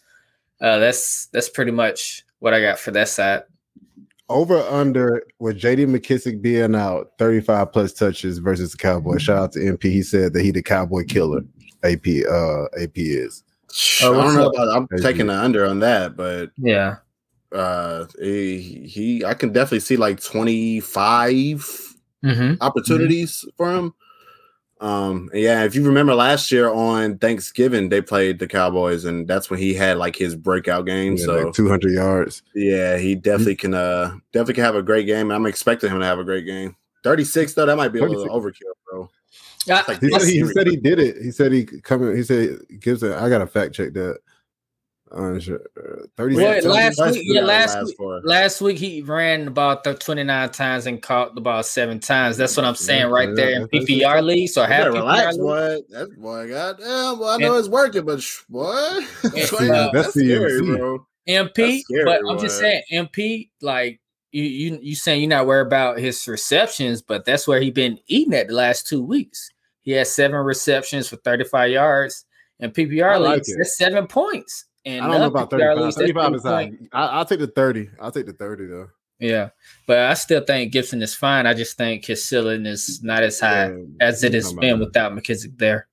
Uh, 0.60 0.78
that's 0.78 1.26
that's 1.32 1.48
pretty 1.48 1.72
much 1.72 2.24
what 2.38 2.54
I 2.54 2.60
got 2.60 2.78
for 2.78 2.92
that 2.92 3.08
side. 3.08 3.42
Over 4.30 4.58
under 4.60 5.22
with 5.40 5.60
JD 5.60 5.86
McKissic 5.94 6.40
being 6.40 6.74
out 6.76 7.10
35 7.18 7.72
plus 7.72 7.92
touches 7.92 8.38
versus 8.38 8.70
the 8.72 8.78
Cowboy. 8.78 9.18
Shout 9.18 9.36
out 9.38 9.52
to 9.52 9.58
MP. 9.58 9.82
He 9.90 10.02
said 10.02 10.32
that 10.34 10.42
he 10.42 10.52
the 10.52 10.62
Cowboy 10.62 11.04
killer. 11.04 11.40
AP 11.82 12.06
uh 12.30 12.64
AP 12.80 12.92
is. 12.96 13.42
I 14.00 14.04
don't 14.04 14.34
know 14.36 14.46
about 14.50 14.68
I'm 14.68 14.86
taking 15.02 15.26
the 15.26 15.34
under 15.34 15.66
on 15.66 15.80
that, 15.80 16.16
but 16.16 16.50
Yeah. 16.58 16.96
uh 17.52 18.04
he, 18.20 18.86
he 18.86 19.24
I 19.24 19.34
can 19.34 19.52
definitely 19.52 19.80
see 19.80 19.96
like 19.96 20.22
25 20.22 21.86
Mm-hmm. 22.24 22.62
opportunities 22.62 23.44
for 23.56 23.72
him. 23.74 23.94
Um, 24.80 25.28
yeah, 25.34 25.64
if 25.64 25.74
you 25.74 25.84
remember 25.84 26.14
last 26.14 26.50
year 26.50 26.70
on 26.72 27.18
Thanksgiving, 27.18 27.90
they 27.90 28.00
played 28.00 28.38
the 28.38 28.46
Cowboys, 28.46 29.04
and 29.04 29.28
that's 29.28 29.50
when 29.50 29.58
he 29.58 29.74
had 29.74 29.98
like 29.98 30.16
his 30.16 30.34
breakout 30.34 30.86
game. 30.86 31.16
Yeah, 31.16 31.24
so 31.24 31.42
like 31.44 31.54
200 31.54 31.92
yards. 31.92 32.42
yeah, 32.54 32.96
he 32.96 33.14
definitely 33.14 33.56
can 33.56 33.74
uh 33.74 34.16
definitely 34.32 34.54
can 34.54 34.64
have 34.64 34.76
a 34.76 34.82
great 34.82 35.06
game. 35.06 35.30
I'm 35.30 35.44
expecting 35.46 35.90
him 35.90 36.00
to 36.00 36.06
have 36.06 36.18
a 36.18 36.24
great 36.24 36.46
game. 36.46 36.76
36 37.04 37.54
though, 37.54 37.66
that 37.66 37.76
might 37.76 37.88
be 37.88 37.98
a 37.98 38.06
little 38.06 38.28
overkill, 38.28 38.72
bro. 38.90 39.10
I, 39.68 39.84
like 39.86 40.00
He 40.00 40.10
said 40.10 40.22
he, 40.22 40.40
he 40.40 40.46
said 40.46 40.66
he 40.66 40.76
did 40.76 40.98
it. 40.98 41.22
He 41.22 41.30
said 41.30 41.52
he 41.52 41.64
coming. 41.64 42.16
He 42.16 42.22
said 42.22 42.58
gives 42.80 43.02
it. 43.02 43.12
I 43.12 43.28
gotta 43.28 43.46
fact 43.46 43.74
check 43.74 43.92
that. 43.92 44.18
Uh, 45.12 45.38
sure. 45.40 45.60
Uh, 45.76 46.06
36 46.16 46.64
Well, 46.64 46.74
last 46.74 47.00
week- 47.00 47.22
yeah, 47.24 47.40
that 47.40 47.46
last 47.46 47.82
week- 47.84 47.96
for. 47.96 48.20
Last 48.22 48.60
week 48.60 48.78
he 48.78 49.02
ran 49.02 49.44
the 49.46 49.50
ball 49.50 49.76
29 49.82 50.50
times 50.50 50.86
and 50.86 51.02
caught 51.02 51.34
the 51.34 51.40
ball 51.40 51.62
seven 51.64 51.98
times. 51.98 52.36
That's 52.36 52.56
what 52.56 52.64
I'm 52.64 52.76
saying 52.76 53.00
Yeah, 53.08 53.12
right 53.12 53.28
yeah, 53.30 53.34
there 53.34 53.50
in 53.62 53.68
PPR 53.68 54.22
leagues 54.22 54.56
or 54.56 54.62
You 54.62 54.66
half 54.68 54.80
better 54.84 54.90
PPR 54.92 54.94
relax, 55.00 55.26
leagues. 55.26 55.38
boy. 55.38 55.78
That's 55.90 56.14
boy, 56.14 56.48
goddamn. 56.48 57.18
Well, 57.18 57.28
I 57.28 57.36
know 57.38 57.56
it's 57.56 57.68
working, 57.68 58.04
but 58.04 58.22
sh- 58.22 58.42
boy, 58.48 58.72
It's, 59.24 59.50
that's, 59.50 59.52
uh, 59.60 59.90
that's 59.92 60.10
scary, 60.10 60.52
CMC. 60.60 60.76
bro. 60.78 61.06
MP, 61.28 61.80
scary, 61.82 62.04
but 62.04 62.20
I'm 62.28 62.38
just 62.38 62.58
saying 62.58 62.82
MP, 62.92 63.50
like 63.62 64.00
you 64.32 64.42
you 64.44 64.78
you 64.80 64.94
saying 64.94 65.20
you're 65.20 65.28
not 65.28 65.46
worried 65.46 65.66
about 65.66 65.98
his 65.98 66.26
receptions, 66.28 67.02
but 67.02 67.24
that's 67.24 67.48
where 67.48 67.60
he 67.60 67.70
been 67.72 67.98
eating 68.06 68.32
at 68.34 68.46
the 68.48 68.54
last 68.54 68.86
two 68.86 69.02
weeks. 69.02 69.50
He 69.82 69.90
has 69.92 70.10
seven 70.14 70.38
receptions 70.38 71.08
for 71.08 71.16
35 71.16 71.70
yards 71.72 72.24
in 72.60 72.70
PPR 72.70 73.14
I 73.14 73.16
like 73.16 73.34
leagues. 73.36 73.48
it. 73.48 73.56
That's 73.58 73.76
seven 73.76 74.06
points. 74.06 74.66
And 74.84 75.04
I 75.04 75.08
don't 75.08 75.20
know 75.20 75.26
about 75.26 75.50
35. 75.50 75.94
35 75.94 76.34
is 76.34 76.42
high. 76.42 76.72
I, 76.92 77.06
I'll 77.06 77.24
take 77.24 77.40
the 77.40 77.46
30. 77.46 77.90
I'll 78.00 78.10
take 78.12 78.26
the 78.26 78.32
30 78.32 78.66
though. 78.66 78.88
Yeah, 79.18 79.50
but 79.86 79.98
I 79.98 80.14
still 80.14 80.42
think 80.42 80.72
Gibson 80.72 81.02
is 81.02 81.14
fine. 81.14 81.46
I 81.46 81.52
just 81.52 81.76
think 81.76 82.06
his 82.06 82.24
ceiling 82.24 82.64
is 82.64 83.02
not 83.02 83.22
as 83.22 83.38
high 83.38 83.68
Yeah, 83.70 83.76
as 84.00 84.24
it 84.24 84.32
has 84.32 84.52
been 84.54 84.78
without 84.80 85.12
McKissic 85.12 85.58
there. 85.58 85.88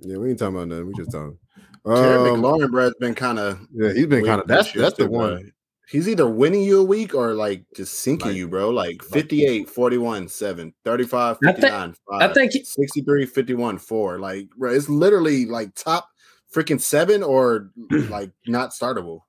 Yeah, 0.00 0.16
we 0.16 0.30
ain't 0.30 0.38
talking 0.40 0.56
about 0.56 0.68
nothing. 0.68 0.86
We 0.88 0.94
just 0.94 1.12
talking. 1.12 1.38
Terry 1.86 2.30
Um, 2.30 2.42
McLaurin, 2.42 2.70
bro, 2.72 2.84
has 2.84 2.94
been 2.98 3.14
kind 3.14 3.38
of 3.38 3.60
yeah, 3.72 3.92
he's 3.92 4.06
been 4.06 4.24
kind 4.24 4.40
of. 4.40 4.48
That's 4.48 4.72
that's 4.72 4.96
the 4.96 5.08
one. 5.08 5.52
He's 5.88 6.08
either 6.08 6.28
winning 6.28 6.62
you 6.62 6.80
a 6.80 6.84
week 6.84 7.14
or 7.14 7.34
like 7.34 7.64
just 7.76 8.00
sinking 8.00 8.28
Like- 8.28 8.36
you, 8.36 8.48
bro. 8.48 8.70
Like 8.70 9.02
58, 9.02 9.68
41, 9.68 10.28
7, 10.28 10.72
35, 10.84 11.36
I 11.36 11.46
think- 11.46 11.56
59, 11.56 11.94
5, 12.10 12.30
I 12.30 12.32
think 12.32 12.52
he- 12.52 12.64
63, 12.64 13.26
51, 13.26 13.78
4. 13.78 14.18
Like, 14.20 14.48
bro, 14.56 14.72
it's 14.72 14.88
literally 14.88 15.46
like 15.46 15.74
top 15.74 16.08
freaking 16.54 16.80
seven 16.80 17.22
or 17.22 17.70
like 17.90 18.30
not 18.46 18.70
startable. 18.70 19.20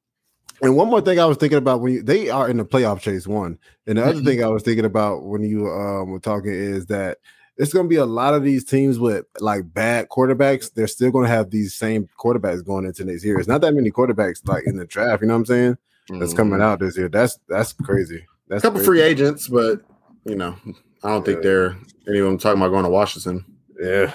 And 0.61 0.75
one 0.75 0.89
more 0.89 1.01
thing 1.01 1.19
I 1.19 1.25
was 1.25 1.37
thinking 1.37 1.57
about 1.57 1.81
when 1.81 1.93
you, 1.93 2.03
they 2.03 2.29
are 2.29 2.47
in 2.47 2.57
the 2.57 2.65
playoff 2.65 2.99
chase 3.01 3.25
one, 3.27 3.57
and 3.87 3.97
the 3.97 4.03
other 4.05 4.21
Mhm. 4.21 4.25
thing 4.25 4.43
I 4.43 4.47
was 4.47 4.61
thinking 4.63 4.85
about 4.85 5.23
when 5.23 5.41
you 5.43 5.67
um, 5.67 6.11
were 6.11 6.19
talking 6.19 6.51
is 6.53 6.85
that 6.87 7.17
it's 7.57 7.73
going 7.73 7.85
to 7.85 7.89
be 7.89 7.95
a 7.95 8.05
lot 8.05 8.33
of 8.35 8.43
these 8.43 8.63
teams 8.63 8.99
with 8.99 9.25
like 9.39 9.73
bad 9.73 10.09
quarterbacks. 10.09 10.71
They're 10.73 10.87
still 10.87 11.09
going 11.11 11.25
to 11.25 11.31
have 11.31 11.49
these 11.49 11.73
same 11.73 12.07
quarterbacks 12.19 12.63
going 12.63 12.85
into 12.85 13.03
next 13.05 13.25
year. 13.25 13.39
It's 13.39 13.47
not 13.47 13.61
that 13.61 13.73
many 13.73 13.91
quarterbacks 13.91 14.47
like 14.47 14.65
in 14.67 14.77
the 14.77 14.85
draft. 14.85 15.21
You 15.23 15.27
know 15.29 15.33
what 15.33 15.39
I'm 15.39 15.45
saying? 15.47 15.77
That's 16.19 16.33
coming 16.33 16.59
Mhm. 16.59 16.63
out 16.63 16.79
this 16.79 16.95
year. 16.97 17.09
That's 17.09 17.39
that's 17.49 17.73
crazy. 17.73 18.25
That's 18.47 18.63
a 18.63 18.67
couple 18.67 18.79
crazy. 18.79 18.85
free 18.85 19.01
agents, 19.01 19.47
but 19.47 19.81
you 20.25 20.35
know, 20.35 20.55
I 21.03 21.09
don't 21.09 21.25
think 21.25 21.37
Yeah. 21.37 21.49
they're 21.49 21.77
any 22.07 22.19
of 22.19 22.25
them 22.25 22.37
talking 22.37 22.61
about 22.61 22.69
going 22.71 22.83
to 22.83 22.89
Washington. 22.89 23.45
Yeah. 23.81 24.13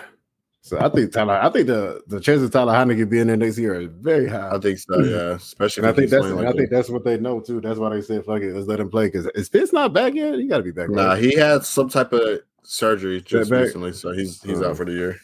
So 0.67 0.81
I 0.81 0.89
think 0.89 1.13
Tyler. 1.13 1.39
I 1.41 1.49
think 1.49 1.69
the 1.69 2.03
the 2.09 2.19
chances 2.19 2.43
of 2.43 2.51
Tyler 2.51 2.73
Heinicke 2.73 3.09
being 3.09 3.29
there 3.29 3.37
next 3.37 3.57
year 3.57 3.81
is 3.81 3.89
very 4.01 4.27
high. 4.27 4.51
I 4.51 4.59
think 4.59 4.81
so, 4.81 4.99
yeah. 4.99 5.35
Especially 5.37 5.83
and 5.85 5.91
I 5.91 5.95
think 5.95 6.11
that's 6.11 6.27
and 6.27 6.41
I 6.41 6.43
like 6.43 6.57
think 6.57 6.71
that's 6.71 6.91
what 6.91 7.05
they 7.05 7.21
know 7.21 7.39
too. 7.39 7.61
That's 7.61 7.79
why 7.79 7.91
they 7.91 8.03
said 8.03 8.25
fuck 8.25 8.43
it, 8.43 8.53
let's 8.53 8.67
let 8.67 8.81
him 8.81 8.91
play. 8.91 9.07
Because 9.07 9.27
is 9.37 9.49
Fitz 9.49 9.73
not 9.73 9.93
back 9.93 10.15
yet? 10.15 10.41
He 10.41 10.49
got 10.49 10.57
to 10.57 10.65
be 10.65 10.73
back. 10.73 10.91
Nah, 10.91 11.11
right? 11.11 11.23
he 11.23 11.37
had 11.37 11.65
some 11.65 11.89
type 11.89 12.13
of 12.13 12.41
surgery 12.65 13.21
just 13.21 13.49
back? 13.49 13.61
recently, 13.61 13.93
so 13.93 14.11
he's 14.11 14.43
he's 14.43 14.61
Oh. 14.61 14.71
out 14.71 14.77
for 14.77 14.85
the 14.85 14.91
year. 14.91 15.17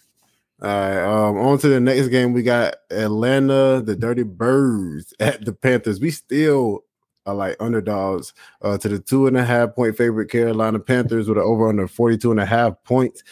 All 0.62 0.68
right. 0.68 1.02
Um, 1.02 1.36
on 1.38 1.58
to 1.58 1.68
the 1.68 1.80
next 1.80 2.06
game. 2.06 2.32
We 2.32 2.44
got 2.44 2.76
Atlanta, 2.92 3.82
the 3.84 3.96
Dirty 3.96 4.22
Birds 4.22 5.12
at 5.20 5.44
the 5.44 5.52
Panthers. 5.52 5.98
We 5.98 6.12
still 6.12 6.84
are 7.26 7.34
like 7.34 7.56
underdogs 7.58 8.32
uh, 8.62 8.78
to 8.78 8.88
the 8.88 9.00
two 9.00 9.26
and 9.26 9.36
a 9.36 9.44
half 9.44 9.74
point 9.74 9.96
favorite 9.96 10.30
Carolina 10.30 10.78
Panthers 10.78 11.28
with 11.28 11.38
an 11.38 11.42
over 11.42 11.68
under 11.68 11.88
42 11.88 12.30
and 12.30 12.38
a 12.38 12.46
half 12.46 12.74
points. 12.84 13.24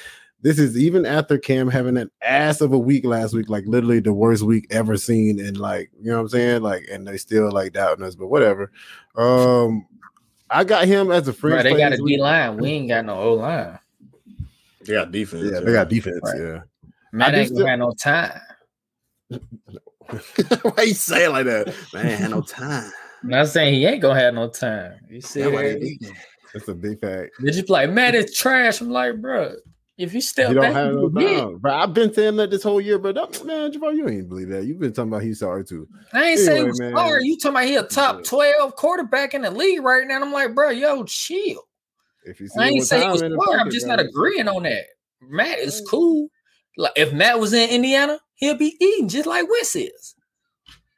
This 0.43 0.59
is 0.59 0.79
even 0.79 1.05
after 1.05 1.37
Cam 1.39 1.69
having 1.69 1.97
an 1.99 2.11
ass 2.23 2.61
of 2.61 2.73
a 2.73 2.79
week 2.79 3.05
last 3.05 3.35
week, 3.35 3.51
like 3.51 3.65
literally 3.67 4.01
the 4.01 4.13
worst 4.13 4.43
week 4.43 4.67
ever 4.71 4.97
seen. 4.97 5.39
And 5.39 5.59
like, 5.59 5.91
you 6.01 6.11
know 6.11 6.17
what 6.17 6.23
I'm 6.23 6.29
saying? 6.31 6.63
Like, 6.63 6.87
and 6.91 7.07
they 7.07 7.19
still 7.19 7.51
like 7.51 7.75
doubting 7.75 8.05
us, 8.05 8.15
but 8.15 8.29
whatever. 8.29 8.73
Um, 9.17 9.87
I 10.49 10.65
got 10.65 10.87
him 10.87 11.11
as 11.11 11.29
a 11.29 11.33
free. 11.33 11.53
Bro, 11.53 11.65
they 11.65 11.77
got 11.77 11.93
a 11.93 11.99
D 11.99 12.17
line. 12.17 12.57
We 12.57 12.71
ain't 12.71 12.89
got 12.89 13.05
no 13.05 13.17
O 13.19 13.35
line. 13.35 13.79
They 14.87 14.95
got 14.95 15.13
defense. 15.13 15.51
Yeah, 15.53 15.61
they 15.61 15.73
got 15.73 15.89
defense. 15.89 16.21
Right. 16.23 16.41
Yeah. 16.41 16.61
Man, 17.13 17.35
I 17.35 17.39
ain't 17.39 17.49
just- 17.49 17.59
gonna 17.59 17.71
have 17.71 17.79
no 17.79 17.93
time. 17.93 18.41
Why 20.63 20.83
you 20.85 20.95
say 20.95 21.27
it 21.27 21.31
like 21.31 21.47
that? 21.47 21.75
Man, 21.93 22.07
I 22.07 22.11
had 22.11 22.31
no 22.31 22.41
time. 22.41 22.91
I'm 23.23 23.29
not 23.29 23.49
saying 23.49 23.75
he 23.75 23.85
ain't 23.87 24.01
gonna 24.03 24.19
have 24.19 24.35
no 24.35 24.49
time. 24.49 24.95
You 25.09 25.21
see, 25.21 25.43
That's 25.43 25.53
why 25.53 25.63
they 25.63 25.73
that? 25.75 25.81
need 25.83 26.69
a 26.69 26.75
big 26.75 27.01
fact. 27.01 27.33
did 27.45 27.55
you 27.55 27.63
play? 27.63 27.87
Man, 27.87 28.15
it's 28.15 28.37
trash. 28.37 28.81
I'm 28.81 28.91
like, 28.91 29.21
bro, 29.21 29.55
if 30.01 30.15
you 30.15 30.21
step 30.21 30.49
You 30.49 30.55
don't 30.55 30.65
back, 30.65 30.73
have 30.75 30.95
no 30.95 31.11
time. 31.11 31.59
Bro, 31.59 31.75
I've 31.75 31.93
been 31.95 32.13
saying 32.13 32.37
that 32.37 32.51
this 32.51 32.63
whole 32.63 32.81
year, 32.81 32.99
but 32.99 33.15
that, 33.15 33.45
man, 33.45 33.71
Javon, 33.73 33.97
you 33.97 34.09
ain't 34.09 34.29
believe 34.29 34.49
that. 34.49 34.65
You've 34.65 34.79
been 34.79 34.93
talking 34.93 35.11
about 35.13 35.23
he's 35.23 35.41
sorry 35.41 35.65
too. 35.65 35.87
I 36.13 36.25
ain't 36.31 36.39
saying 36.41 36.57
he 36.57 36.63
Anyway, 36.63 36.71
was 36.71 36.81
man. 36.81 36.97
sorry. 36.97 37.25
You 37.25 37.37
talking 37.37 37.51
about 37.57 37.65
he 37.65 37.77
a 37.77 37.83
top 37.83 38.25
12 38.25 38.77
quarterback 38.77 39.35
in 39.35 39.43
the 39.43 39.51
league 39.51 39.83
right 39.83 40.07
now. 40.07 40.17
And 40.17 40.25
I'm 40.25 40.33
like, 40.33 40.55
bro, 40.55 40.71
yo, 40.71 41.05
chill. 41.05 41.63
If 42.25 42.41
you 42.41 42.49
see 42.49 42.61
I 42.61 42.69
ain't 42.69 42.85
saying 42.85 43.03
he 43.03 43.07
time 43.07 43.13
was 43.13 43.45
sorry. 43.45 43.61
I'm 43.61 43.71
just 43.71 43.87
bro, 43.87 43.97
not 43.97 44.05
agreeing 44.05 44.49
on 44.49 44.63
that. 44.65 44.85
Matt 45.21 45.59
is 45.59 45.83
cool. 45.89 46.29
Like 46.77 46.93
if 46.97 47.13
Matt 47.13 47.39
was 47.39 47.53
in 47.53 47.69
Indiana, 47.69 48.19
he'll 48.37 48.57
be 48.57 48.77
eating 48.81 49.09
just 49.09 49.27
like 49.27 49.49
Wentz 49.49 49.77
is. 49.77 50.15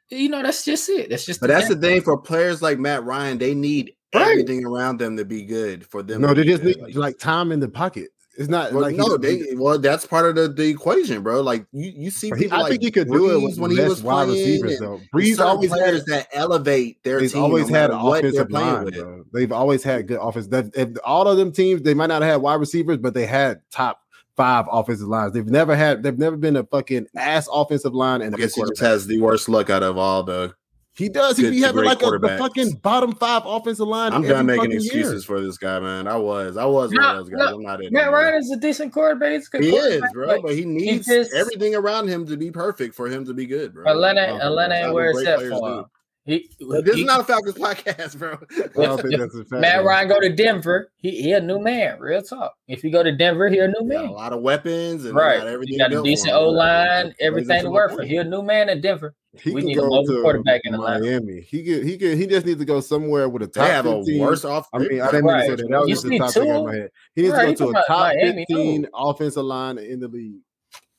You 0.09 0.29
know, 0.29 0.41
that's 0.43 0.63
just 0.63 0.87
it. 0.89 1.09
That's 1.09 1.25
just 1.25 1.41
But 1.41 1.47
the 1.47 1.53
that's 1.53 1.67
the 1.69 1.75
thing 1.75 2.01
for 2.01 2.17
players 2.17 2.61
like 2.61 2.79
Matt 2.79 3.03
Ryan, 3.03 3.37
they 3.37 3.53
need 3.53 3.95
Right. 4.13 4.27
everything 4.29 4.63
around 4.63 4.99
them 4.99 5.17
to 5.17 5.25
be 5.25 5.43
good 5.43 5.85
for 5.87 6.03
them. 6.03 6.21
No, 6.21 6.33
they 6.35 6.43
just 6.43 6.61
good. 6.61 6.79
need 6.81 6.95
like 6.95 7.17
time 7.17 7.51
in 7.51 7.59
the 7.59 7.67
pocket. 7.67 8.09
It's 8.35 8.49
not 8.49 8.71
Well, 8.73 8.81
like 8.81 8.95
no, 8.95 9.15
they 9.17 9.53
well, 9.55 9.77
that's 9.77 10.07
part 10.07 10.25
of 10.25 10.35
the, 10.35 10.47
the 10.47 10.67
equation, 10.67 11.21
bro. 11.21 11.41
Like 11.41 11.67
you, 11.71 11.93
you 11.95 12.09
see 12.09 12.29
But 12.31 12.39
he- 12.39 12.45
people 12.45 12.57
I 12.57 12.61
like 12.61 12.69
think 12.71 12.83
he 12.83 12.89
could 12.91 13.07
do 13.07 13.29
it 13.29 13.33
Brees 13.39 13.43
with 13.43 13.57
when 13.59 13.71
he 13.71 13.79
was 13.79 14.01
wide 14.01 14.27
receivers 14.29 14.79
and 14.79 14.81
though. 14.81 14.99
Brees 15.13 15.35
Brees 15.37 15.39
always 15.39 15.69
players 15.69 15.99
had 15.99 16.05
that 16.07 16.27
elevate 16.33 17.03
their 17.03 17.19
They've 17.19 17.31
team. 17.31 17.43
always 17.43 17.69
no 17.69 17.77
had 17.79 17.91
an 17.91 17.99
they're 18.03 18.15
offensive 18.19 18.49
playing 18.49 18.73
line. 18.73 18.85
with. 18.85 18.93
bro. 18.95 19.23
They've 19.33 19.51
always 19.51 19.83
had 19.83 20.07
good 20.07 20.19
offense. 20.19 20.47
That 20.47 20.75
if 20.75 20.89
all 21.05 21.27
of 21.27 21.37
them 21.37 21.51
teams, 21.51 21.83
they 21.83 21.93
might 21.93 22.07
not 22.07 22.23
have 22.23 22.31
had 22.31 22.41
wide 22.41 22.55
receivers, 22.59 22.97
but 22.97 23.13
they 23.13 23.27
had 23.27 23.61
top 23.69 23.99
five 24.35 24.65
offensive 24.71 25.07
lines. 25.07 25.33
They've 25.33 25.45
never 25.45 25.75
had. 25.75 26.01
They've 26.01 26.17
never 26.17 26.35
been 26.35 26.55
a 26.55 26.63
fucking 26.63 27.05
ass 27.15 27.47
offensive 27.53 27.93
line. 27.93 28.23
And 28.23 28.33
I 28.33 28.37
a 28.37 28.41
guess 28.41 28.55
he 28.55 28.63
just 28.63 28.81
has 28.81 29.05
the 29.05 29.19
worst 29.21 29.47
luck 29.47 29.69
out 29.69 29.83
of 29.83 29.97
all 29.99 30.23
the. 30.23 30.55
He 30.95 31.09
does. 31.09 31.37
He 31.37 31.43
good 31.43 31.51
be 31.51 31.61
having 31.61 31.85
like 31.85 32.01
a, 32.03 32.17
the 32.19 32.35
fucking 32.37 32.73
bottom 32.83 33.13
five 33.15 33.43
offensive 33.45 33.87
line. 33.87 34.13
I'm 34.13 34.21
done 34.21 34.45
making 34.45 34.71
excuses 34.73 35.11
year. 35.13 35.21
for 35.21 35.41
this 35.41 35.57
guy, 35.57 35.79
man. 35.79 36.07
I 36.07 36.15
was, 36.17 36.55
I 36.57 36.65
was 36.65 36.91
one 36.93 37.03
of 37.03 37.17
those 37.17 37.29
guys. 37.29 37.39
no, 37.49 37.55
I'm 37.55 37.63
not 37.63 37.83
in. 37.83 37.91
Matt. 37.91 38.11
Ryan 38.11 38.35
is 38.35 38.51
a 38.51 38.57
decent 38.57 38.93
quarterback. 38.93 39.33
He's 39.33 39.47
a 39.47 39.49
good 39.51 39.63
He 39.63 39.69
is, 39.75 39.81
quarterback, 40.01 40.13
bro, 40.13 40.27
but 40.27 40.41
but 40.43 40.55
he 40.55 40.65
needs 40.65 41.07
just- 41.07 41.33
everything 41.33 41.73
around 41.75 42.09
him 42.09 42.25
to 42.27 42.37
be 42.37 42.51
perfect 42.51 42.93
for 42.95 43.07
him 43.09 43.25
to 43.25 43.33
be 43.33 43.45
good, 43.47 43.73
bro. 43.73 43.89
Atlanta, 43.91 44.27
Oh, 44.27 44.37
Atlanta 44.47 44.69
that's 44.69 44.77
ain't 44.79 44.87
how 44.87 44.93
where 44.93 45.09
it's 45.11 45.25
at 45.27 45.39
for 45.39 45.79
him. 45.79 45.85
He, 46.25 46.47
this 46.59 46.95
he- 46.95 47.01
is 47.01 47.05
not 47.05 47.19
a 47.19 47.23
Falcons 47.25 47.55
podcast, 47.57 48.17
bro. 48.17 48.37
I 48.81 48.85
don't 48.85 49.01
think 49.01 49.17
that's 49.19 49.35
a 49.35 49.43
fact. 49.43 49.59
Matt. 49.61 49.83
Ryan 49.83 50.07
go 50.07 50.21
to 50.21 50.29
Denver. 50.33 50.89
He 50.97 51.21
he 51.21 51.33
a 51.33 51.41
new 51.41 51.59
man. 51.59 51.99
Real 51.99 52.21
talk. 52.21 52.53
If 52.69 52.81
you 52.83 52.91
go 52.91 53.03
to 53.03 53.11
Denver, 53.11 53.49
he 53.49 53.57
a 53.57 53.67
new 53.67 53.81
He 53.81 53.89
got 53.89 54.05
a 54.05 54.11
lot 54.11 54.31
of 54.31 54.41
weapons 54.41 55.03
and 55.03 55.15
Right. 55.15 55.39
got 55.39 55.47
everything. 55.47 55.73
He 55.73 55.77
got 55.79 55.91
a 55.91 56.01
decent 56.01 56.33
O 56.33 56.47
line, 56.49 57.13
everything 57.19 57.63
to 57.63 57.69
work 57.71 57.91
for. 57.95 58.03
He 58.03 58.15
a 58.17 58.23
new 58.23 58.41
man 58.41 58.69
in 58.69 58.79
Denver. 58.79 59.15
He 59.41 59.51
We 59.51 59.61
can 59.61 59.69
need 59.69 59.77
a 59.77 59.81
go 59.81 59.89
mobile 59.89 60.05
to 60.07 60.21
quarterback 60.21 60.61
in 60.63 60.75
Atlanta. 60.75 61.03
Miami. 61.03 61.41
He 61.41 61.63
get 61.63 61.83
he 61.83 61.97
get 61.97 62.17
he 62.17 62.27
just 62.27 62.45
needs 62.45 62.59
to 62.59 62.65
go 62.65 62.79
somewhere 62.81 63.27
with 63.29 63.41
a 63.41 63.47
They 63.47 63.61
top 63.61 63.67
have 63.67 63.85
a 63.87 63.95
15. 63.97 64.19
worse 64.19 64.45
off. 64.45 64.67
I 64.73 64.77
mean, 64.79 65.01
I 65.01 65.09
didn't 65.11 65.25
mean 65.25 65.35
to 65.37 65.41
say 65.41 65.55
that. 65.55 65.67
That 65.69 65.79
was 65.79 65.89
You 65.89 65.95
just 65.95 66.03
the 66.03 66.09
see 66.09 66.17
top 66.19 66.33
thing 66.33 66.47
in 66.49 66.65
my 66.65 66.75
head. 66.75 66.91
He 67.15 67.21
needs 67.23 67.33
Right, 67.33 67.57
to 67.57 67.65
go 67.65 67.73
to 67.73 67.79
a 67.79 67.83
top 67.87 68.13
Miami, 68.13 68.45
15 68.47 68.87
offensive 68.93 69.43
line 69.43 69.79
in 69.79 69.99
the 69.99 70.07
league, 70.07 70.41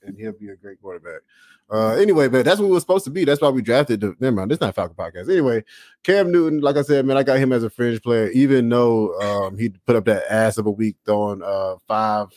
and 0.03 0.19
he'll 0.19 0.33
be 0.33 0.49
a 0.49 0.57
great 0.57 0.81
quarterback. 0.83 1.21
Uh, 1.71 1.95
anyway, 1.95 2.29
but 2.29 2.45
that's 2.45 2.61
what 2.61 2.67
we 2.67 2.73
were 2.73 2.81
supposed 2.81 3.05
to 3.05 3.11
be. 3.11 3.25
That's 3.25 3.41
why 3.41 3.49
we 3.51 3.63
drafted. 3.63 4.01
The, 4.01 4.17
never 4.19 4.37
mind, 4.37 4.51
this 4.51 4.57
is 4.57 4.61
not 4.61 4.75
Falcon 4.75 4.97
podcast. 4.97 5.31
Anyway, 5.31 5.65
Cam 6.03 6.31
Newton, 6.31 6.61
like 6.61 6.77
I 6.77 6.83
said, 6.83 7.07
man, 7.07 7.17
I 7.17 7.23
got 7.23 7.39
him 7.39 7.53
as 7.53 7.63
a 7.63 7.71
fringe 7.71 8.03
player, 8.03 8.29
even 8.31 8.69
though 8.69 9.19
um, 9.21 9.57
he 9.57 9.71
put 9.71 9.97
up 9.97 10.05
that 10.07 10.25
ass 10.31 10.59
of 10.59 10.67
a 10.67 10.71
week 10.71 10.97
throwing 11.07 11.41
uh 11.43 11.77
five 11.87 12.29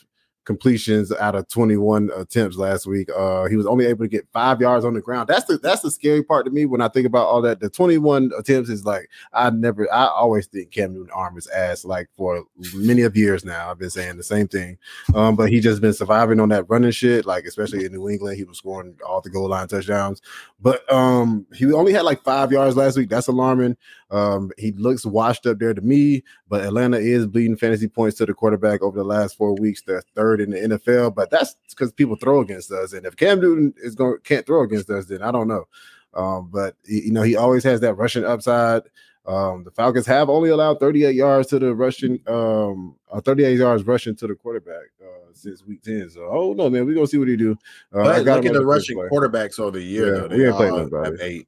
completions 0.47 1.11
out 1.11 1.35
of 1.35 1.45
21 1.49 2.09
attempts 2.15 2.55
last 2.55 2.87
week. 2.87 3.09
Uh, 3.15 3.47
he 3.47 3.57
was 3.57 3.65
only 3.65 3.85
able 3.85 4.05
to 4.05 4.07
get 4.07 4.25
five 4.31 4.61
yards 4.61 4.85
on 4.85 4.93
the 4.93 5.01
ground. 5.01 5.27
That's 5.27 5.43
the 5.43 5.57
that's 5.57 5.81
the 5.81 5.91
scary 5.91 6.23
part 6.23 6.45
to 6.45 6.51
me 6.51 6.65
when 6.65 6.79
I 6.79 6.87
think 6.87 7.05
about 7.05 7.27
all 7.27 7.41
that. 7.41 7.59
The 7.59 7.69
21 7.69 8.31
attempts 8.39 8.69
is 8.69 8.85
like 8.85 9.09
I 9.33 9.49
never 9.49 9.93
I 9.93 10.05
always 10.07 10.47
think 10.47 10.71
Cam 10.71 10.93
Newton 10.93 11.11
arm 11.13 11.37
is 11.37 11.47
ass 11.47 11.83
like 11.83 12.07
for 12.15 12.45
many 12.73 13.01
of 13.01 13.17
years 13.17 13.43
now. 13.43 13.69
I've 13.69 13.77
been 13.77 13.89
saying 13.89 14.15
the 14.15 14.23
same 14.23 14.47
thing. 14.47 14.77
Um, 15.13 15.35
but 15.35 15.49
he 15.49 15.59
just 15.59 15.81
been 15.81 15.93
surviving 15.93 16.39
on 16.39 16.47
that 16.49 16.69
running 16.69 16.91
shit, 16.91 17.25
like 17.25 17.43
especially 17.43 17.83
in 17.83 17.91
New 17.91 18.07
England, 18.07 18.37
he 18.37 18.45
was 18.45 18.59
scoring 18.59 18.97
all 19.05 19.19
the 19.19 19.29
goal 19.29 19.49
line 19.49 19.67
touchdowns. 19.67 20.21
But 20.61 20.89
um, 20.91 21.45
he 21.53 21.71
only 21.73 21.91
had 21.91 22.03
like 22.05 22.23
five 22.23 22.53
yards 22.53 22.77
last 22.77 22.97
week. 22.97 23.09
That's 23.09 23.27
alarming. 23.27 23.75
Um, 24.09 24.51
he 24.57 24.71
looks 24.73 25.05
washed 25.05 25.45
up 25.45 25.59
there 25.59 25.73
to 25.73 25.81
me, 25.81 26.23
but 26.47 26.63
Atlanta 26.63 26.97
is 26.97 27.27
bleeding 27.27 27.57
fantasy 27.57 27.87
points 27.87 28.17
to 28.17 28.25
the 28.25 28.33
quarterback 28.33 28.81
over 28.81 28.97
the 28.97 29.03
last 29.03 29.35
four 29.37 29.53
weeks. 29.55 29.81
They're 29.81 30.03
third 30.15 30.39
in 30.39 30.51
the 30.51 30.57
NFL, 30.57 31.15
but 31.15 31.29
that's 31.29 31.55
because 31.69 31.91
people 31.91 32.15
throw 32.15 32.39
against 32.39 32.71
us. 32.71 32.93
And 32.93 33.05
if 33.05 33.15
Cam 33.17 33.41
Newton 33.41 33.73
is 33.77 33.95
going 33.95 34.17
can't 34.23 34.45
throw 34.45 34.61
against 34.63 34.89
us, 34.89 35.05
then 35.05 35.21
I 35.21 35.31
don't 35.31 35.47
know. 35.47 35.65
Um, 36.13 36.49
but 36.51 36.75
you 36.85 37.11
know, 37.11 37.21
he 37.21 37.35
always 37.35 37.63
has 37.63 37.81
that 37.81 37.95
rushing 37.95 38.25
upside. 38.25 38.83
Um, 39.25 39.65
the 39.65 39.71
Falcons 39.71 40.05
have 40.05 40.29
only 40.29 40.49
allowed 40.51 40.79
38 40.79 41.13
yards 41.13 41.49
to 41.49 41.59
the 41.59 41.75
rushing, 41.75 42.21
um, 42.27 42.95
uh, 43.11 43.19
38 43.19 43.57
yards 43.57 43.83
rushing 43.83 44.15
to 44.15 44.25
the 44.27 44.35
quarterback 44.35 44.85
uh, 45.03 45.27
since 45.33 45.65
week 45.65 45.83
10. 45.83 46.11
So, 46.11 46.29
oh 46.31 46.53
no, 46.53 46.69
man, 46.69 46.85
we're 46.85 46.95
gonna 46.95 47.07
see 47.07 47.17
what 47.17 47.27
he 47.27 47.35
do. 47.35 47.57
Uh, 47.93 48.01
I 48.01 48.03
But 48.03 48.23
got 48.23 48.35
look 48.37 48.45
at 48.45 48.53
the 48.53 48.65
rushing 48.65 48.97
quarterbacks 48.97 49.59
over 49.59 49.77
the 49.77 49.83
year. 49.83 50.15
Yeah, 50.15 50.21
though. 50.21 50.27
we 50.29 50.37
They 50.37 50.47
ain't 50.47 50.55
played 50.55 50.71
all 50.71 50.77
nobody. 50.77 51.11
have 51.11 51.21
eight. 51.21 51.47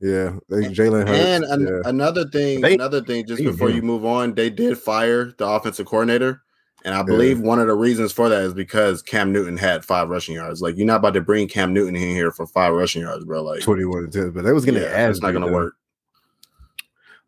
Yeah, 0.00 0.36
they, 0.48 0.62
Jalen 0.68 1.06
Hurts. 1.06 1.20
And 1.20 1.44
an- 1.44 1.66
yeah. 1.66 1.88
another 1.88 2.24
thing, 2.28 2.62
They- 2.62 2.74
another 2.74 3.02
thing, 3.02 3.26
just 3.26 3.42
before 3.42 3.68
him. 3.68 3.76
you 3.76 3.82
move 3.82 4.04
on, 4.04 4.34
they 4.34 4.48
did 4.48 4.78
fire 4.78 5.32
the 5.36 5.46
offensive 5.46 5.84
coordinator, 5.86 6.40
and 6.86 6.94
I 6.94 7.02
believe 7.02 7.40
one 7.40 7.58
of 7.58 7.66
the 7.66 7.74
reasons 7.74 8.10
for 8.10 8.30
that 8.30 8.42
is 8.42 8.54
because 8.54 9.02
Cam 9.02 9.30
Newton 9.30 9.58
had 9.58 9.84
five 9.84 10.08
rushing 10.08 10.34
yards. 10.36 10.62
Like 10.62 10.76
you're 10.78 10.86
not 10.86 10.96
about 10.96 11.12
to 11.14 11.20
bring 11.20 11.48
Cam 11.48 11.74
Newton 11.74 11.96
in 11.96 12.08
here 12.14 12.32
for 12.32 12.46
five 12.46 12.72
rushing 12.72 13.02
yards, 13.02 13.24
bro. 13.26 13.42
Like 13.42 13.60
21 13.60 14.04
attempts, 14.06 14.34
but 14.34 14.44
they 14.44 14.52
was 14.52 14.64
getting 14.64 14.82
yeah, 14.82 14.88
ass. 14.88 15.10
it's 15.16 15.20
not 15.22 15.32
gonna 15.32 15.46
though. 15.46 15.52
work. 15.52 15.74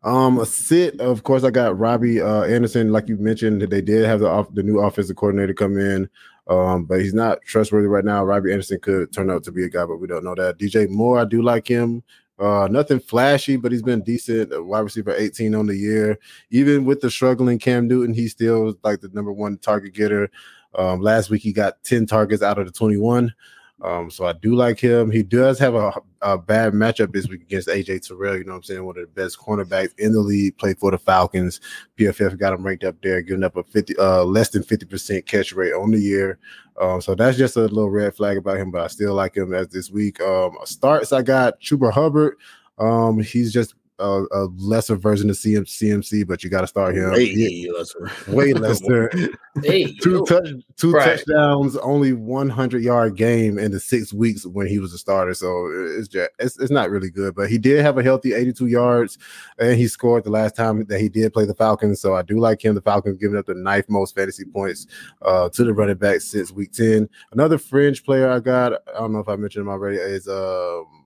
Um, 0.03 0.39
a 0.39 0.45
sit. 0.45 0.99
Of 0.99 1.23
course, 1.23 1.43
I 1.43 1.51
got 1.51 1.77
Robbie 1.77 2.21
uh, 2.21 2.43
Anderson. 2.43 2.91
Like 2.91 3.07
you 3.07 3.17
mentioned, 3.17 3.61
they 3.61 3.81
did 3.81 4.03
have 4.05 4.19
the 4.19 4.27
off, 4.27 4.53
the 4.53 4.63
new 4.63 4.79
offensive 4.79 5.15
coordinator 5.15 5.53
come 5.53 5.77
in, 5.77 6.09
um, 6.47 6.83
but 6.85 6.99
he's 6.99 7.13
not 7.13 7.41
trustworthy 7.43 7.87
right 7.87 8.03
now. 8.03 8.23
Robbie 8.23 8.51
Anderson 8.51 8.79
could 8.81 9.13
turn 9.13 9.29
out 9.31 9.43
to 9.45 9.51
be 9.51 9.63
a 9.63 9.69
guy, 9.69 9.85
but 9.85 9.97
we 9.97 10.07
don't 10.07 10.23
know 10.25 10.35
that. 10.35 10.57
DJ 10.57 10.89
Moore, 10.89 11.19
I 11.19 11.25
do 11.25 11.41
like 11.41 11.67
him. 11.67 12.03
Uh, 12.43 12.67
nothing 12.67 12.99
flashy, 12.99 13.55
but 13.55 13.71
he's 13.71 13.81
been 13.81 14.01
decent. 14.01 14.51
Wide 14.65 14.81
receiver 14.81 15.15
18 15.15 15.55
on 15.55 15.65
the 15.65 15.77
year. 15.77 16.19
Even 16.51 16.83
with 16.83 16.99
the 16.99 17.09
struggling 17.09 17.57
Cam 17.57 17.87
Newton, 17.87 18.13
he's 18.13 18.31
still 18.31 18.77
like 18.83 18.99
the 18.99 19.07
number 19.13 19.31
one 19.31 19.57
target 19.59 19.93
getter. 19.93 20.29
Um, 20.75 20.99
last 20.99 21.29
week 21.29 21.41
he 21.41 21.53
got 21.53 21.81
10 21.85 22.05
targets 22.05 22.43
out 22.43 22.59
of 22.59 22.65
the 22.65 22.71
21. 22.73 23.33
Um, 23.81 24.09
so 24.09 24.25
I 24.25 24.33
do 24.33 24.55
like 24.55 24.79
him. 24.79 25.11
He 25.11 25.23
does 25.23 25.59
have 25.59 25.75
a, 25.75 25.91
a 26.21 26.37
bad 26.37 26.73
matchup 26.73 27.11
this 27.11 27.27
week 27.27 27.41
against 27.41 27.67
AJ 27.67 28.07
Terrell. 28.07 28.37
You 28.37 28.45
know 28.45 28.53
what 28.53 28.57
I'm 28.57 28.63
saying? 28.63 28.85
One 28.85 28.97
of 28.97 29.03
the 29.03 29.21
best 29.21 29.37
cornerbacks 29.37 29.97
in 29.97 30.13
the 30.13 30.21
league, 30.21 30.57
played 30.57 30.79
for 30.79 30.91
the 30.91 30.97
Falcons. 30.97 31.59
PFF 31.97 32.37
got 32.37 32.53
him 32.53 32.65
ranked 32.65 32.83
up 32.85 32.95
there, 33.01 33.21
giving 33.21 33.43
up 33.43 33.57
a 33.57 33.63
50 33.63 33.97
uh 33.97 34.23
less 34.23 34.49
than 34.49 34.63
50% 34.63 35.25
catch 35.25 35.51
rate 35.53 35.73
on 35.73 35.91
the 35.91 35.99
year. 35.99 36.39
Um, 36.79 37.01
so 37.01 37.13
that's 37.13 37.37
just 37.37 37.57
a 37.57 37.61
little 37.61 37.89
red 37.89 38.15
flag 38.15 38.37
about 38.37 38.57
him, 38.57 38.71
but 38.71 38.81
I 38.81 38.87
still 38.87 39.13
like 39.13 39.35
him 39.35 39.53
as 39.53 39.67
this 39.67 39.91
week. 39.91 40.21
Um 40.21 40.57
starts 40.65 41.11
I 41.11 41.21
got 41.21 41.59
Chuba 41.59 41.91
Hubbard. 41.91 42.37
Um, 42.79 43.19
he's 43.19 43.53
just 43.53 43.75
a, 43.99 44.23
a 44.31 44.47
lesser 44.57 44.95
version 44.95 45.29
of 45.29 45.35
CM, 45.35 45.61
CMC, 45.65 46.27
but 46.27 46.43
you 46.43 46.49
got 46.49 46.61
to 46.61 46.67
start 46.67 46.95
him. 46.95 47.11
Way 47.11 47.25
He- 47.27 47.71
lesser. 47.71 48.11
way 48.27 48.53
lesser. 48.53 49.11
Hey, 49.63 49.93
two 50.01 50.25
touch, 50.25 50.47
two 50.77 50.91
Right. 50.91 51.17
touchdowns, 51.19 51.77
only 51.77 52.11
100 52.13 52.81
yard 52.83 53.15
game 53.15 53.59
in 53.59 53.71
the 53.71 53.79
six 53.79 54.11
weeks 54.11 54.45
when 54.47 54.65
he 54.67 54.79
was 54.79 54.93
a 54.93 54.97
starter. 54.97 55.33
So 55.35 55.69
it's 55.97 56.07
just 56.07 56.29
it's, 56.39 56.59
it's 56.59 56.71
not 56.71 56.89
really 56.89 57.11
good. 57.11 57.35
But 57.35 57.49
he 57.51 57.57
did 57.59 57.81
have 57.81 57.97
a 57.97 58.03
healthy 58.03 58.33
82 58.33 58.65
yards, 58.67 59.17
and 59.59 59.77
he 59.77 59.87
scored 59.87 60.23
the 60.23 60.31
last 60.31 60.55
time 60.55 60.83
that 60.85 60.99
he 60.99 61.07
did 61.07 61.31
play 61.31 61.45
the 61.45 61.53
Falcons. 61.53 62.01
So 62.01 62.15
I 62.15 62.23
do 62.23 62.39
like 62.39 62.63
him. 62.65 62.73
The 62.75 62.81
Falcons 62.81 63.17
giving 63.17 63.37
up 63.37 63.45
the 63.45 63.53
ninth 63.53 63.85
most 63.89 64.15
fantasy 64.15 64.45
points 64.45 64.87
uh, 65.21 65.49
to 65.49 65.63
the 65.63 65.73
running 65.73 65.97
back 65.97 66.21
since 66.21 66.51
week 66.51 66.71
10. 66.73 67.07
Another 67.31 67.57
fringe 67.59 68.03
player 68.03 68.29
I 68.29 68.39
got. 68.39 68.73
I 68.93 68.99
don't 68.99 69.13
know 69.13 69.19
if 69.19 69.29
I 69.29 69.35
mentioned 69.35 69.61
him 69.63 69.69
already. 69.69 69.97
Is 69.97 70.27
um. 70.27 71.02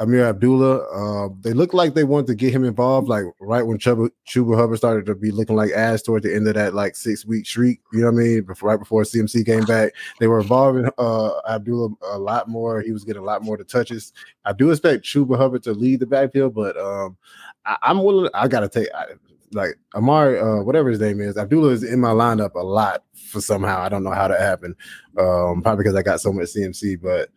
Ameer 0.00 0.26
Abdullah. 0.26 0.78
Uh, 0.78 1.28
they 1.42 1.52
look 1.52 1.74
like 1.74 1.94
they 1.94 2.04
wanted 2.04 2.26
to 2.28 2.34
get 2.34 2.52
him 2.52 2.64
involved, 2.64 3.06
like 3.06 3.24
right 3.38 3.62
when 3.62 3.78
Chuba, 3.78 4.10
Chuba 4.26 4.56
Hubbard 4.56 4.78
started 4.78 5.04
to 5.06 5.14
be 5.14 5.30
looking 5.30 5.56
like 5.56 5.72
ass 5.72 6.02
toward 6.02 6.22
the 6.22 6.34
end 6.34 6.48
of 6.48 6.54
that 6.54 6.74
like 6.74 6.96
six 6.96 7.26
week 7.26 7.46
streak. 7.46 7.80
You 7.92 8.00
know 8.00 8.06
what 8.06 8.20
I 8.20 8.24
mean? 8.24 8.42
Before, 8.42 8.70
right 8.70 8.78
before 8.78 9.02
CMC 9.02 9.44
came 9.44 9.64
back, 9.64 9.92
they 10.18 10.26
were 10.26 10.40
involving 10.40 10.88
uh, 10.96 11.32
Abdullah 11.48 11.90
a 12.12 12.18
lot 12.18 12.48
more. 12.48 12.80
He 12.80 12.92
was 12.92 13.04
getting 13.04 13.22
a 13.22 13.26
lot 13.26 13.42
more 13.42 13.58
to 13.58 13.64
touches. 13.64 14.12
I 14.46 14.54
do 14.54 14.70
expect 14.70 15.04
Chuba 15.04 15.36
Hubbard 15.36 15.62
to 15.64 15.72
lead 15.72 16.00
the 16.00 16.06
backfield, 16.06 16.54
but 16.54 16.78
um, 16.78 17.18
I, 17.66 17.76
I'm 17.82 18.02
willing. 18.02 18.30
I 18.32 18.48
gotta 18.48 18.68
take. 18.68 18.88
I, 18.94 19.04
like 19.52 19.74
Amari, 19.94 20.38
uh, 20.38 20.62
whatever 20.62 20.90
his 20.90 21.00
name 21.00 21.20
is, 21.20 21.36
Abdullah 21.36 21.70
is 21.70 21.82
in 21.82 22.00
my 22.00 22.10
lineup 22.10 22.54
a 22.54 22.64
lot 22.64 23.02
for 23.30 23.40
somehow. 23.40 23.82
I 23.82 23.88
don't 23.88 24.04
know 24.04 24.12
how 24.12 24.28
that 24.28 24.40
happened. 24.40 24.76
Um, 25.18 25.60
probably 25.60 25.82
because 25.82 25.96
I 25.96 26.02
got 26.02 26.20
so 26.20 26.32
much 26.32 26.54
CMC, 26.54 27.02
but 27.02 27.30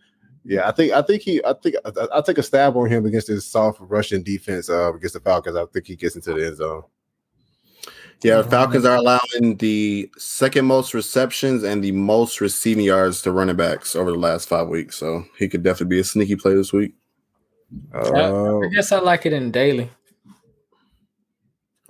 yeah, 0.45 0.67
I 0.67 0.71
think 0.71 0.91
I 0.91 1.01
think 1.01 1.21
he 1.21 1.43
I 1.43 1.53
think 1.53 1.75
I, 1.85 1.91
I'll 2.11 2.23
take 2.23 2.37
a 2.37 2.43
stab 2.43 2.75
on 2.75 2.89
him 2.89 3.05
against 3.05 3.27
this 3.27 3.45
soft 3.45 3.79
Russian 3.81 4.23
defense 4.23 4.69
uh, 4.69 4.93
against 4.93 5.13
the 5.13 5.19
Falcons. 5.19 5.55
I 5.55 5.65
think 5.65 5.87
he 5.87 5.95
gets 5.95 6.15
into 6.15 6.33
the 6.33 6.45
end 6.45 6.57
zone. 6.57 6.83
Yeah, 8.23 8.37
the 8.41 8.49
Falcons 8.49 8.85
are 8.85 8.95
allowing 8.95 9.57
the 9.57 10.09
second 10.17 10.65
most 10.65 10.93
receptions 10.93 11.63
and 11.63 11.83
the 11.83 11.91
most 11.91 12.39
receiving 12.39 12.85
yards 12.85 13.21
to 13.23 13.31
running 13.31 13.57
backs 13.57 13.95
over 13.97 14.11
the 14.11 14.17
last 14.17 14.47
five 14.47 14.69
weeks. 14.69 14.95
So 14.95 15.25
he 15.37 15.49
could 15.49 15.61
definitely 15.61 15.97
be 15.97 15.99
a 15.99 16.03
sneaky 16.05 16.37
play 16.37 16.55
this 16.55 16.71
week. 16.71 16.93
Uh, 17.93 18.59
I 18.61 18.67
guess 18.69 18.91
I 18.91 18.99
like 18.99 19.25
it 19.25 19.33
in 19.33 19.51
daily. 19.51 19.89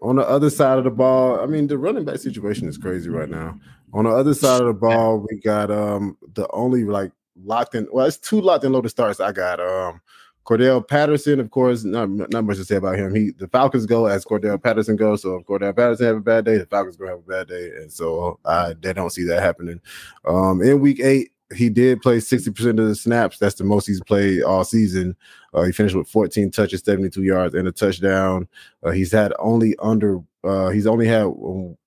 on 0.02 0.16
the 0.18 0.28
other 0.28 0.50
side 0.50 0.78
of 0.78 0.84
the 0.84 0.92
ball, 0.92 1.40
I 1.40 1.46
mean, 1.46 1.68
the 1.68 1.78
running 1.78 2.06
back 2.06 2.18
situation 2.18 2.68
is 2.68 2.78
crazy 2.78 3.10
right 3.10 3.30
now. 3.30 3.60
On 3.94 4.06
the 4.06 4.12
other 4.12 4.34
side 4.34 4.62
of 4.62 4.68
the 4.68 4.74
ball, 4.74 5.26
we 5.30 5.40
got 5.40 5.70
um 5.70 6.18
the 6.34 6.48
only 6.52 6.84
like 6.84 7.12
locked 7.42 7.76
in. 7.76 7.88
Well, 7.92 8.06
it's 8.06 8.18
two 8.18 8.42
locked 8.42 8.64
in 8.64 8.72
loaded 8.72 8.90
starts. 8.90 9.20
I 9.20 9.32
got 9.32 9.60
um 9.60 10.02
Cordarrelle 10.46 10.86
Patterson, 10.86 11.40
of 11.40 11.52
course. 11.52 11.84
Not 11.84 12.10
not 12.10 12.44
much 12.44 12.58
to 12.58 12.66
say 12.66 12.76
about 12.76 12.98
him. 12.98 13.16
He 13.16 13.32
the 13.32 13.48
Falcons 13.48 13.86
go 13.86 14.08
as 14.08 14.26
Cordarrelle 14.26 14.62
Patterson 14.62 14.96
goes. 14.96 15.22
So 15.22 15.36
if 15.36 15.46
Cordarrelle 15.46 15.76
Patterson 15.76 16.06
have 16.08 16.18
a 16.18 16.22
bad 16.22 16.46
day, 16.46 16.58
the 16.58 16.66
Falcons 16.66 16.98
gonna 16.98 17.12
have 17.12 17.20
a 17.20 17.22
bad 17.22 17.48
day, 17.48 17.72
and 17.78 17.92
so 17.92 18.40
I 18.46 18.74
they 18.80 18.94
don't 18.94 19.12
see 19.12 19.24
that 19.26 19.42
happening. 19.42 19.80
Um, 20.26 20.62
in 20.62 20.82
week 20.82 21.00
eight, 21.00 21.32
he 21.56 21.70
did 21.70 22.02
play 22.02 22.20
sixty 22.20 22.52
percent 22.52 22.80
of 22.80 22.88
the 22.88 22.96
snaps. 22.96 23.38
That's 23.38 23.56
the 23.56 23.64
most 23.64 23.88
he's 23.88 24.04
played 24.04 24.44
all 24.44 24.66
season. 24.66 25.16
Uh, 25.54 25.64
he 25.64 25.72
finished 25.72 25.96
with 25.96 26.08
14 26.08 26.50
touches, 26.50 26.82
72 26.82 27.22
yards, 27.22 27.54
and 27.54 27.68
a 27.68 27.72
touchdown. 27.72 28.48
Uh, 28.82 28.90
he's 28.90 29.12
had 29.12 29.32
only 29.38 29.76
under 29.78 30.20
uh, 30.44 30.70
he's 30.70 30.88
only 30.88 31.08
had 31.08 31.26
um, 31.26 31.78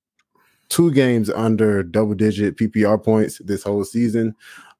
two 0.69 0.93
games 0.93 1.31
under 1.31 1.83
double 1.83 2.15
digit 2.15 2.57
PPR 2.57 3.03
points 3.03 3.39
this 3.45 3.63
whole 3.63 3.85
season. 3.85 4.35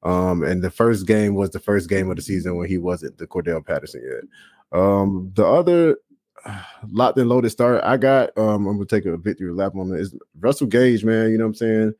Um, 0.07 0.41
and 0.41 0.63
the 0.63 0.71
first 0.71 1.05
game 1.05 1.35
was 1.35 1.49
the 1.49 1.59
first 1.59 1.89
game 1.89 2.09
of 2.09 2.15
the 2.15 2.21
season 2.21 2.55
when 2.55 2.69
he 2.69 2.77
wasn't 2.77 3.17
the 3.17 3.27
Cordarrelle 3.27 3.65
Patterson 3.65 4.01
yet. 4.09 4.79
Um, 4.79 5.31
the 5.35 5.45
other 5.45 5.97
locked 6.89 7.17
and 7.17 7.27
loaded 7.27 7.49
start 7.49 7.83
I 7.83 7.97
got, 7.97 8.29
um, 8.37 8.67
I'm 8.67 8.77
gonna 8.77 8.85
take 8.85 9.05
a 9.05 9.17
victory 9.17 9.51
lap 9.51 9.75
on 9.75 9.93
it 9.93 9.99
is 9.99 10.15
Russell 10.39 10.67
Gage, 10.67 11.03
man. 11.03 11.31
You 11.31 11.37
know 11.37 11.43
what 11.43 11.49
I'm 11.49 11.55
saying? 11.55 11.93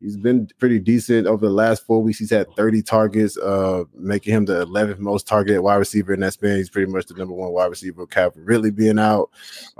He's 0.00 0.16
been 0.16 0.48
pretty 0.58 0.80
decent 0.80 1.28
over 1.28 1.46
the 1.46 1.52
last 1.52 1.86
four 1.86 2.02
weeks. 2.02 2.18
He's 2.18 2.30
had 2.30 2.52
30 2.56 2.82
targets, 2.82 3.38
uh, 3.38 3.84
making 3.94 4.34
him 4.34 4.44
the 4.44 4.66
11th 4.66 4.98
most 4.98 5.28
targeted 5.28 5.60
wide 5.60 5.76
receiver 5.76 6.12
in 6.12 6.18
that 6.20 6.32
span. 6.32 6.56
He's 6.56 6.70
pretty 6.70 6.90
much 6.90 7.06
the 7.06 7.14
number 7.14 7.34
one 7.34 7.52
wide 7.52 7.66
receiver. 7.66 8.04
Cap 8.08 8.32
really 8.34 8.72
being 8.72 8.98
out. 8.98 9.30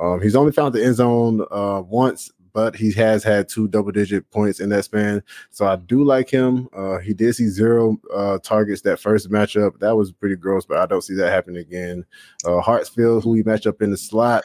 Um, 0.01 0.23
he's 0.23 0.37
only 0.37 0.53
found 0.53 0.77
the 0.77 0.85
end 0.85 0.95
zone 0.95 1.45
uh, 1.51 1.83
once, 1.85 2.31
but 2.53 2.77
he 2.77 2.93
has 2.93 3.25
had 3.25 3.49
two 3.49 3.69
double 3.69 3.93
digit 3.93 4.31
points 4.31 4.61
in 4.61 4.69
that 4.71 4.85
span. 4.85 5.23
So 5.51 5.67
I 5.67 5.77
do 5.77 6.05
like 6.05 6.31
him. 6.31 6.69
Uh, 6.73 6.99
he 6.99 7.15
did 7.15 7.35
see 7.35 7.49
zero 7.49 7.99
uh, 8.15 8.39
targets 8.39 8.83
that 8.83 9.01
first 9.01 9.31
matchup. 9.31 9.79
That 9.79 9.97
was 9.97 10.13
pretty 10.13 10.37
gross, 10.37 10.65
but 10.65 10.79
I 10.79 10.87
don't 10.87 11.03
see 11.03 11.15
that 11.15 11.31
happening 11.31 11.61
again. 11.61 12.05
Uh, 12.45 12.61
Hartsfield, 12.61 13.25
who 13.25 13.35
he 13.35 13.43
matched 13.43 13.67
up 13.67 13.83
in 13.83 13.91
the 13.91 13.97
slot 13.97 14.45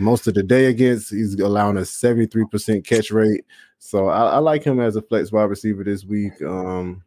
most 0.00 0.26
of 0.26 0.34
the 0.34 0.42
day 0.42 0.66
against, 0.66 1.10
he's 1.10 1.34
allowing 1.34 1.76
a 1.76 1.80
73% 1.80 2.84
catch 2.84 3.10
rate. 3.10 3.44
So 3.78 4.08
I, 4.08 4.32
I, 4.32 4.38
like 4.38 4.64
him 4.64 4.80
as 4.80 4.96
a 4.96 5.02
flex 5.02 5.32
wide 5.32 5.44
receiver 5.44 5.84
this 5.84 6.04
week. 6.04 6.40
Um, 6.42 7.02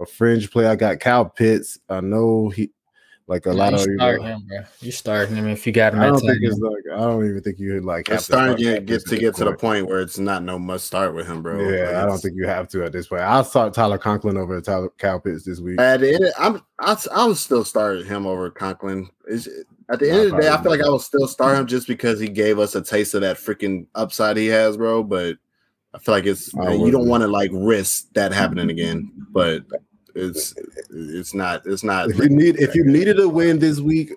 a 0.00 0.06
fringe 0.06 0.50
play. 0.50 0.66
I 0.66 0.76
got 0.76 1.00
Kyle 1.00 1.24
Pitts. 1.24 1.78
I 1.88 2.00
know 2.00 2.48
he 2.50 2.70
like 3.28 3.46
a 3.46 3.50
Yeah, 3.50 3.54
lot 3.54 3.72
you 3.72 3.76
of 3.76 3.80
start 3.82 4.20
you 4.20 4.26
know, 4.26 4.34
him, 4.34 4.44
bro. 4.48 4.58
You 4.80 4.92
starting 4.92 5.36
him 5.36 5.46
if 5.48 5.66
you 5.66 5.72
got 5.72 5.92
him 5.94 6.00
I 6.00 6.06
don't 6.06 6.20
think 6.20 6.32
tight 6.32 6.46
it's 6.48 6.54
end. 6.54 6.62
like 6.62 6.84
I 6.92 7.00
don't 7.00 7.24
even 7.28 7.42
think 7.42 7.58
you 7.58 7.74
would 7.74 7.84
like 7.84 8.08
have 8.08 8.18
It's 8.18 8.26
to 8.26 8.32
starting 8.32 8.56
to 8.56 8.62
start 8.62 8.86
get, 8.86 8.86
get 8.86 9.06
to 9.06 9.16
get 9.16 9.20
this 9.32 9.38
to 9.38 9.44
the 9.44 9.50
point. 9.50 9.60
point 9.60 9.86
where 9.88 10.00
it's 10.00 10.18
not 10.18 10.42
no 10.42 10.58
must 10.58 10.86
start 10.86 11.14
with 11.14 11.26
him, 11.26 11.42
bro. 11.42 11.58
Like, 11.58 11.78
Yeah, 11.78 12.02
I 12.02 12.06
don't 12.06 12.18
think 12.18 12.34
you 12.36 12.46
have 12.46 12.68
to 12.68 12.84
at 12.84 12.92
this 12.92 13.06
point. 13.08 13.22
I'll 13.22 13.44
start 13.44 13.74
Tyler 13.74 13.98
Conklin 13.98 14.36
over 14.36 14.60
Tyler 14.60 14.88
Kyle 14.98 15.20
Pitts 15.20 15.44
this 15.44 15.60
week. 15.60 15.78
At 15.78 16.00
the 16.00 16.14
end, 16.14 16.32
I'm 16.38 16.62
I, 16.78 16.96
I 17.14 17.26
would 17.26 17.36
still 17.36 17.64
start 17.64 18.04
him 18.04 18.26
over 18.26 18.50
Conklin. 18.50 19.08
It's, 19.26 19.46
at 19.90 19.98
the 20.00 20.08
Nah, 20.08 20.14
end 20.14 20.26
of 20.26 20.30
the 20.36 20.42
day, 20.42 20.48
I 20.48 20.62
feel 20.62 20.70
like. 20.70 20.80
I 20.80 20.88
will 20.88 20.98
still 20.98 21.26
start 21.28 21.56
him 21.56 21.66
just 21.66 21.86
because 21.86 22.18
he 22.20 22.28
gave 22.28 22.58
us 22.58 22.74
a 22.74 22.82
taste 22.82 23.14
of 23.14 23.20
that 23.22 23.36
freaking 23.36 23.86
upside 23.94 24.36
he 24.36 24.46
has, 24.46 24.76
bro. 24.76 25.02
But 25.02 25.36
I 25.94 25.98
feel 25.98 26.14
like 26.14 26.26
it's 26.26 26.54
I 26.56 26.72
you 26.72 26.90
don't 26.90 27.06
wouldn't. 27.06 27.08
want 27.08 27.22
to 27.22 27.28
like 27.28 27.50
risk 27.52 28.06
that 28.14 28.32
happening 28.32 28.70
again. 28.70 29.10
But 29.32 29.64
it's 30.18 30.54
it's 30.90 31.34
not 31.34 31.62
it's 31.66 31.84
not. 31.84 32.10
If 32.10 32.18
you 32.18 32.28
need 32.28 32.56
if 32.60 32.74
you 32.74 32.84
needed 32.84 33.18
a 33.20 33.28
win 33.28 33.58
this 33.58 33.80
week 33.80 34.12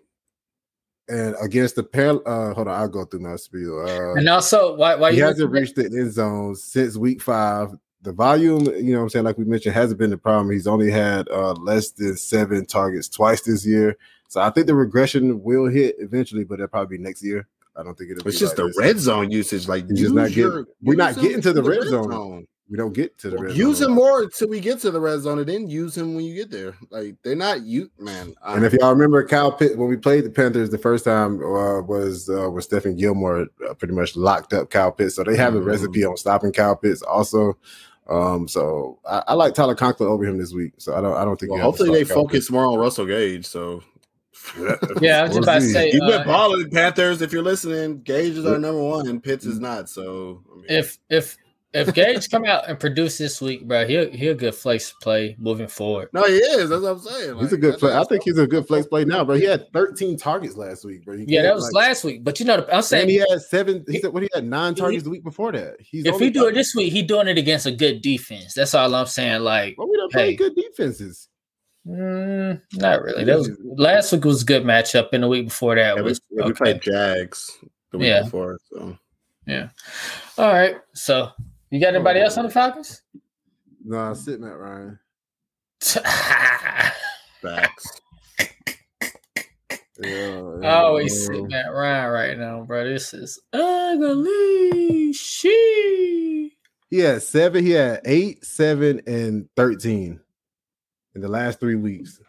and 1.07 1.35
against 1.41 1.75
the 1.75 1.83
pair 1.83 2.11
uh 2.27 2.53
hold 2.53 2.67
on, 2.67 2.79
I'll 2.79 2.87
go 2.87 3.05
through 3.05 3.21
my 3.21 3.35
spiel. 3.35 3.79
Uh 3.87 4.15
And 4.15 4.27
also, 4.29 4.75
why 4.75 4.95
why 4.95 5.11
he 5.11 5.17
you 5.17 5.23
hasn't 5.23 5.49
looking 5.51 5.61
reached 5.61 5.75
the 5.75 5.85
end 5.85 6.11
zone 6.13 6.55
since 6.55 6.97
week 6.97 7.21
five. 7.21 7.69
The 8.03 8.11
volume, 8.11 8.65
you 8.65 8.93
know 8.93 8.97
what 8.99 9.03
I'm 9.03 9.09
saying, 9.09 9.25
like 9.25 9.37
we 9.37 9.45
mentioned, 9.45 9.75
hasn't 9.75 9.99
been 9.99 10.09
the 10.09 10.17
problem. 10.17 10.49
He's 10.51 10.67
only 10.67 10.89
had 10.89 11.27
uh 11.29 11.53
less 11.53 11.91
than 11.91 12.15
seven 12.17 12.65
targets 12.65 13.07
twice 13.07 13.41
this 13.41 13.65
year. 13.65 13.95
So 14.27 14.41
I 14.41 14.49
think 14.49 14.67
the 14.67 14.75
regression 14.75 15.43
will 15.43 15.67
hit 15.67 15.95
eventually, 15.99 16.43
but 16.45 16.55
it'll 16.55 16.67
probably 16.69 16.97
be 16.97 17.03
next 17.03 17.21
year. 17.23 17.47
I 17.75 17.83
don't 17.83 17.97
think 17.97 18.11
it'll 18.11 18.27
it's 18.27 18.37
be 18.37 18.39
just 18.39 18.57
like 18.57 18.65
the 18.65 18.67
this. 18.67 18.77
red 18.77 18.99
zone 18.99 19.29
usage. 19.31 19.67
Like 19.67 19.87
He's 19.89 19.99
just 20.01 20.13
not 20.15 20.29
getting- 20.29 20.43
your- 20.43 20.67
we're 20.81 20.95
not 20.95 21.15
getting 21.19 21.41
to 21.41 21.53
the 21.53 21.61
in 21.63 21.69
red 21.69 21.83
zone. 21.89 22.47
We 22.71 22.77
don't 22.77 22.93
get 22.93 23.17
to 23.17 23.29
the 23.29 23.37
red 23.37 23.57
Use 23.57 23.79
zone. 23.79 23.89
him 23.89 23.95
more 23.95 24.23
until 24.23 24.47
we 24.47 24.61
get 24.61 24.79
to 24.79 24.91
the 24.91 24.99
red 25.01 25.19
zone, 25.19 25.39
and 25.39 25.47
then 25.49 25.69
use 25.69 25.95
him 25.97 26.15
when 26.15 26.23
you 26.23 26.33
get 26.33 26.49
there. 26.49 26.73
Like 26.89 27.17
they're 27.21 27.35
not 27.35 27.63
you, 27.63 27.91
man. 27.99 28.33
I- 28.41 28.55
And 28.55 28.63
if 28.65 28.71
y'all 28.71 28.91
remember, 28.93 29.25
Kyle 29.27 29.51
Pitt 29.51 29.77
when 29.77 29.89
we 29.89 29.97
played 29.97 30.23
the 30.23 30.29
Panthers 30.29 30.69
the 30.69 30.77
first 30.77 31.03
time 31.03 31.35
uh, 31.43 31.81
was 31.81 32.29
uh, 32.29 32.49
when 32.49 32.61
Stephon 32.63 32.97
Gilmore 32.97 33.47
uh, 33.69 33.73
pretty 33.73 33.93
much 33.93 34.15
locked 34.15 34.53
up 34.53 34.69
Kyle 34.69 34.89
Pitts. 34.91 35.15
So 35.15 35.23
they 35.25 35.35
have 35.35 35.53
a 35.53 35.59
Mhm. 35.59 35.65
recipe 35.65 36.05
on 36.05 36.15
stopping 36.15 36.53
Kyle 36.53 36.77
Pitts 36.77 37.01
also. 37.01 37.57
Um, 38.09 38.47
so 38.47 38.99
I, 39.05 39.21
I 39.27 39.33
like 39.33 39.53
Tyler 39.53 39.75
Conklin 39.75 40.07
over 40.09 40.23
him 40.25 40.37
this 40.37 40.53
week. 40.53 40.71
So 40.77 40.95
I 40.95 41.01
don't 41.01 41.15
I 41.17 41.25
don't 41.25 41.37
think 41.37 41.51
well, 41.51 41.59
you 41.59 41.63
have 41.65 41.73
to 41.75 41.83
hopefully 41.83 41.99
they 42.03 42.05
Kyle 42.07 42.23
focus 42.23 42.49
more 42.49 42.65
on 42.65 42.79
Russell 42.79 43.05
Gage. 43.05 43.45
So 43.45 43.83
Yeah, 45.01 45.19
I 45.19 45.23
was 45.23 45.31
just 45.35 45.37
about 45.43 45.55
to 45.59 45.61
say 45.61 45.91
You've 45.91 46.07
been 46.07 46.21
uh, 46.21 46.23
balling, 46.23 46.69
Panthers. 46.71 47.21
If 47.21 47.31
you're 47.33 47.43
listening, 47.43 48.01
Gage 48.01 48.37
is 48.37 48.45
our 48.45 48.57
number 48.57 48.81
one, 48.81 49.07
and 49.07 49.21
Pitts 49.21 49.45
is 49.45 49.59
not. 49.59 49.89
So 49.89 50.41
I 50.51 50.55
mean, 50.55 50.65
if 50.69 50.97
if 51.09 51.37
if 51.73 51.93
Gage 51.93 52.29
come 52.29 52.43
out 52.45 52.67
and 52.67 52.77
produce 52.79 53.17
this 53.17 53.39
week, 53.41 53.65
bro, 53.67 53.85
he'll 53.87 54.11
he'll 54.11 54.35
good 54.35 54.53
flex 54.55 54.91
play 55.01 55.35
moving 55.39 55.67
forward. 55.67 56.09
no, 56.11 56.23
he 56.23 56.35
is. 56.35 56.69
That's 56.69 56.81
what 56.81 56.91
I'm 56.91 56.99
saying. 56.99 57.37
He's 57.39 57.53
a 57.53 57.57
good 57.57 57.79
play. 57.79 57.95
I 57.95 58.03
think 58.03 58.23
he's 58.23 58.37
a 58.37 58.45
good 58.45 58.67
flex 58.67 58.87
play 58.87 59.05
now, 59.05 59.23
bro. 59.23 59.35
He 59.37 59.45
had 59.45 59.71
13 59.71 60.17
targets 60.17 60.57
last 60.57 60.83
week, 60.83 61.05
bro. 61.05 61.15
You 61.15 61.25
Yeah, 61.27 61.43
that 61.43 61.55
was 61.55 61.71
like- 61.71 61.87
last 61.87 62.03
week. 62.03 62.23
But 62.23 62.39
you 62.41 62.45
know, 62.45 62.55
I'm 62.55 62.65
And 62.69 62.83
saying 62.85 63.07
he 63.09 63.17
had 63.17 63.41
seven. 63.41 63.85
He 63.87 63.93
He- 63.93 63.99
said 64.01 64.11
what 64.13 64.23
he 64.23 64.29
had 64.33 64.43
nine 64.45 64.75
he- 64.75 64.81
targets 64.81 65.03
the 65.03 65.09
week 65.09 65.23
before 65.23 65.51
that. 65.53 65.77
He's 65.79 66.05
if 66.05 66.19
he 66.19 66.29
do 66.29 66.47
it 66.47 66.53
this 66.55 66.75
week, 66.75 66.91
he 66.91 67.01
doing 67.03 67.27
it 67.29 67.37
against 67.37 67.65
a 67.65 67.71
good 67.71 68.01
defense. 68.01 68.53
That's 68.53 68.73
all 68.75 68.93
I'm 68.93 69.05
saying. 69.05 69.41
Like, 69.41 69.75
well, 69.77 69.89
we 69.89 69.95
don't 69.97 70.11
play 70.11 70.35
good 70.35 70.55
defenses. 70.55 71.29
mm, 71.87 72.61
not 72.73 73.01
really. 73.01 73.23
That 73.23 73.37
was 73.37 73.49
last 73.63 74.11
week 74.11 74.25
was 74.25 74.41
a 74.43 74.45
good 74.45 74.63
matchup, 74.63 75.09
and 75.13 75.23
the 75.23 75.27
week 75.27 75.45
before 75.47 75.75
that 75.75 75.95
Yeah, 75.95 76.01
we, 76.01 76.09
was 76.09 76.21
we 76.29 76.43
okay. 76.43 76.53
played 76.53 76.81
Jags 76.81 77.57
the 77.91 77.97
week 77.97 78.07
Yeah. 78.09 78.23
before. 78.23 78.59
So 78.71 78.97
yeah. 79.47 79.69
All 80.37 80.47
right. 80.51 80.75
So 80.93 81.29
you 81.71 81.79
got 81.79 81.95
anybody 81.95 82.19
oh. 82.19 82.23
else 82.23 82.37
on 82.37 82.45
the 82.45 82.51
Falcons? 82.51 83.01
No, 83.83 83.97
nah, 83.97 84.13
sit 84.13 84.39
Matt 84.39 84.57
Ryan. 84.57 84.99
facts. 87.41 88.01
Yeah, 89.99 90.57
I 90.63 90.73
always 90.81 91.13
yeah. 91.13 91.35
sit 91.35 91.49
Matt 91.49 91.73
Ryan 91.73 92.11
right 92.11 92.37
now, 92.37 92.63
bro. 92.63 92.83
This 92.83 93.13
is 93.13 93.39
ugly. 93.53 95.13
She. 95.13 96.51
He 96.89 96.99
had 96.99 97.23
seven. 97.23 97.63
He 97.63 97.71
had 97.71 98.01
eight, 98.05 98.43
seven, 98.45 99.01
and 99.07 99.47
thirteen 99.55 100.19
in 101.15 101.21
the 101.21 101.27
last 101.27 101.59
three 101.59 101.75
weeks. 101.75 102.19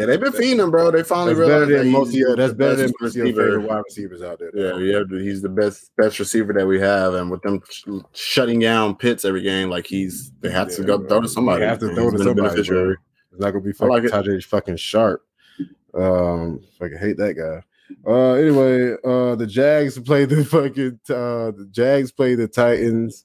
Yeah, 0.00 0.06
they've 0.06 0.20
been 0.20 0.32
feeding 0.32 0.60
him, 0.60 0.70
bro. 0.70 0.90
They 0.90 1.02
finally 1.02 1.34
That's 1.34 1.46
better 1.46 1.66
realized 1.66 1.70
that 1.70 1.84
than 1.84 1.92
most. 1.92 2.10
he's 2.12 2.20
Yeah, 2.26 2.34
that's 2.36 2.54
better 2.54 2.76
than 2.76 2.92
most 3.00 3.16
of 3.16 3.16
your 3.16 3.26
favorite 3.26 3.68
wide 3.68 3.82
receivers 3.84 4.22
out 4.22 4.38
there. 4.40 4.50
Yeah, 4.54 4.78
yeah, 4.78 5.04
he's 5.22 5.42
the 5.42 5.48
best 5.48 5.90
best 5.96 6.18
receiver 6.18 6.52
that 6.54 6.66
we 6.66 6.80
have, 6.80 7.14
and 7.14 7.30
with 7.30 7.42
them 7.42 7.60
sh- 7.70 7.84
shutting 8.12 8.60
down 8.60 8.96
Pitts 8.96 9.24
every 9.24 9.42
game, 9.42 9.70
like 9.70 9.86
he's 9.86 10.32
they 10.40 10.50
have 10.50 10.74
to 10.74 10.82
go 10.82 10.98
bro. 10.98 11.08
throw 11.08 11.20
to 11.20 11.28
somebody. 11.28 11.60
They 11.60 11.66
have 11.66 11.78
to 11.80 11.94
throw 11.94 12.10
to 12.10 12.18
somebody, 12.18 12.40
beneficiary. 12.40 12.96
It's 13.32 13.40
not 13.40 13.50
gonna 13.52 13.64
be 13.64 13.72
I 13.80 13.84
like 13.84 14.04
fucking. 14.04 14.32
Tajae 14.32 14.44
fucking 14.44 14.76
Sharpe. 14.76 15.24
Um, 15.94 16.60
fucking 16.78 16.98
hate 16.98 17.16
that 17.18 17.34
guy. 17.34 17.62
Uh, 18.06 18.32
anyway, 18.34 18.92
uh, 19.04 19.34
the 19.34 19.46
Jags 19.46 19.98
play 19.98 20.24
the 20.24 20.44
fucking 20.44 21.00
uh, 21.08 21.50
the 21.50 21.68
Jags 21.70 22.12
play 22.12 22.34
the 22.34 22.48
Titans. 22.48 23.24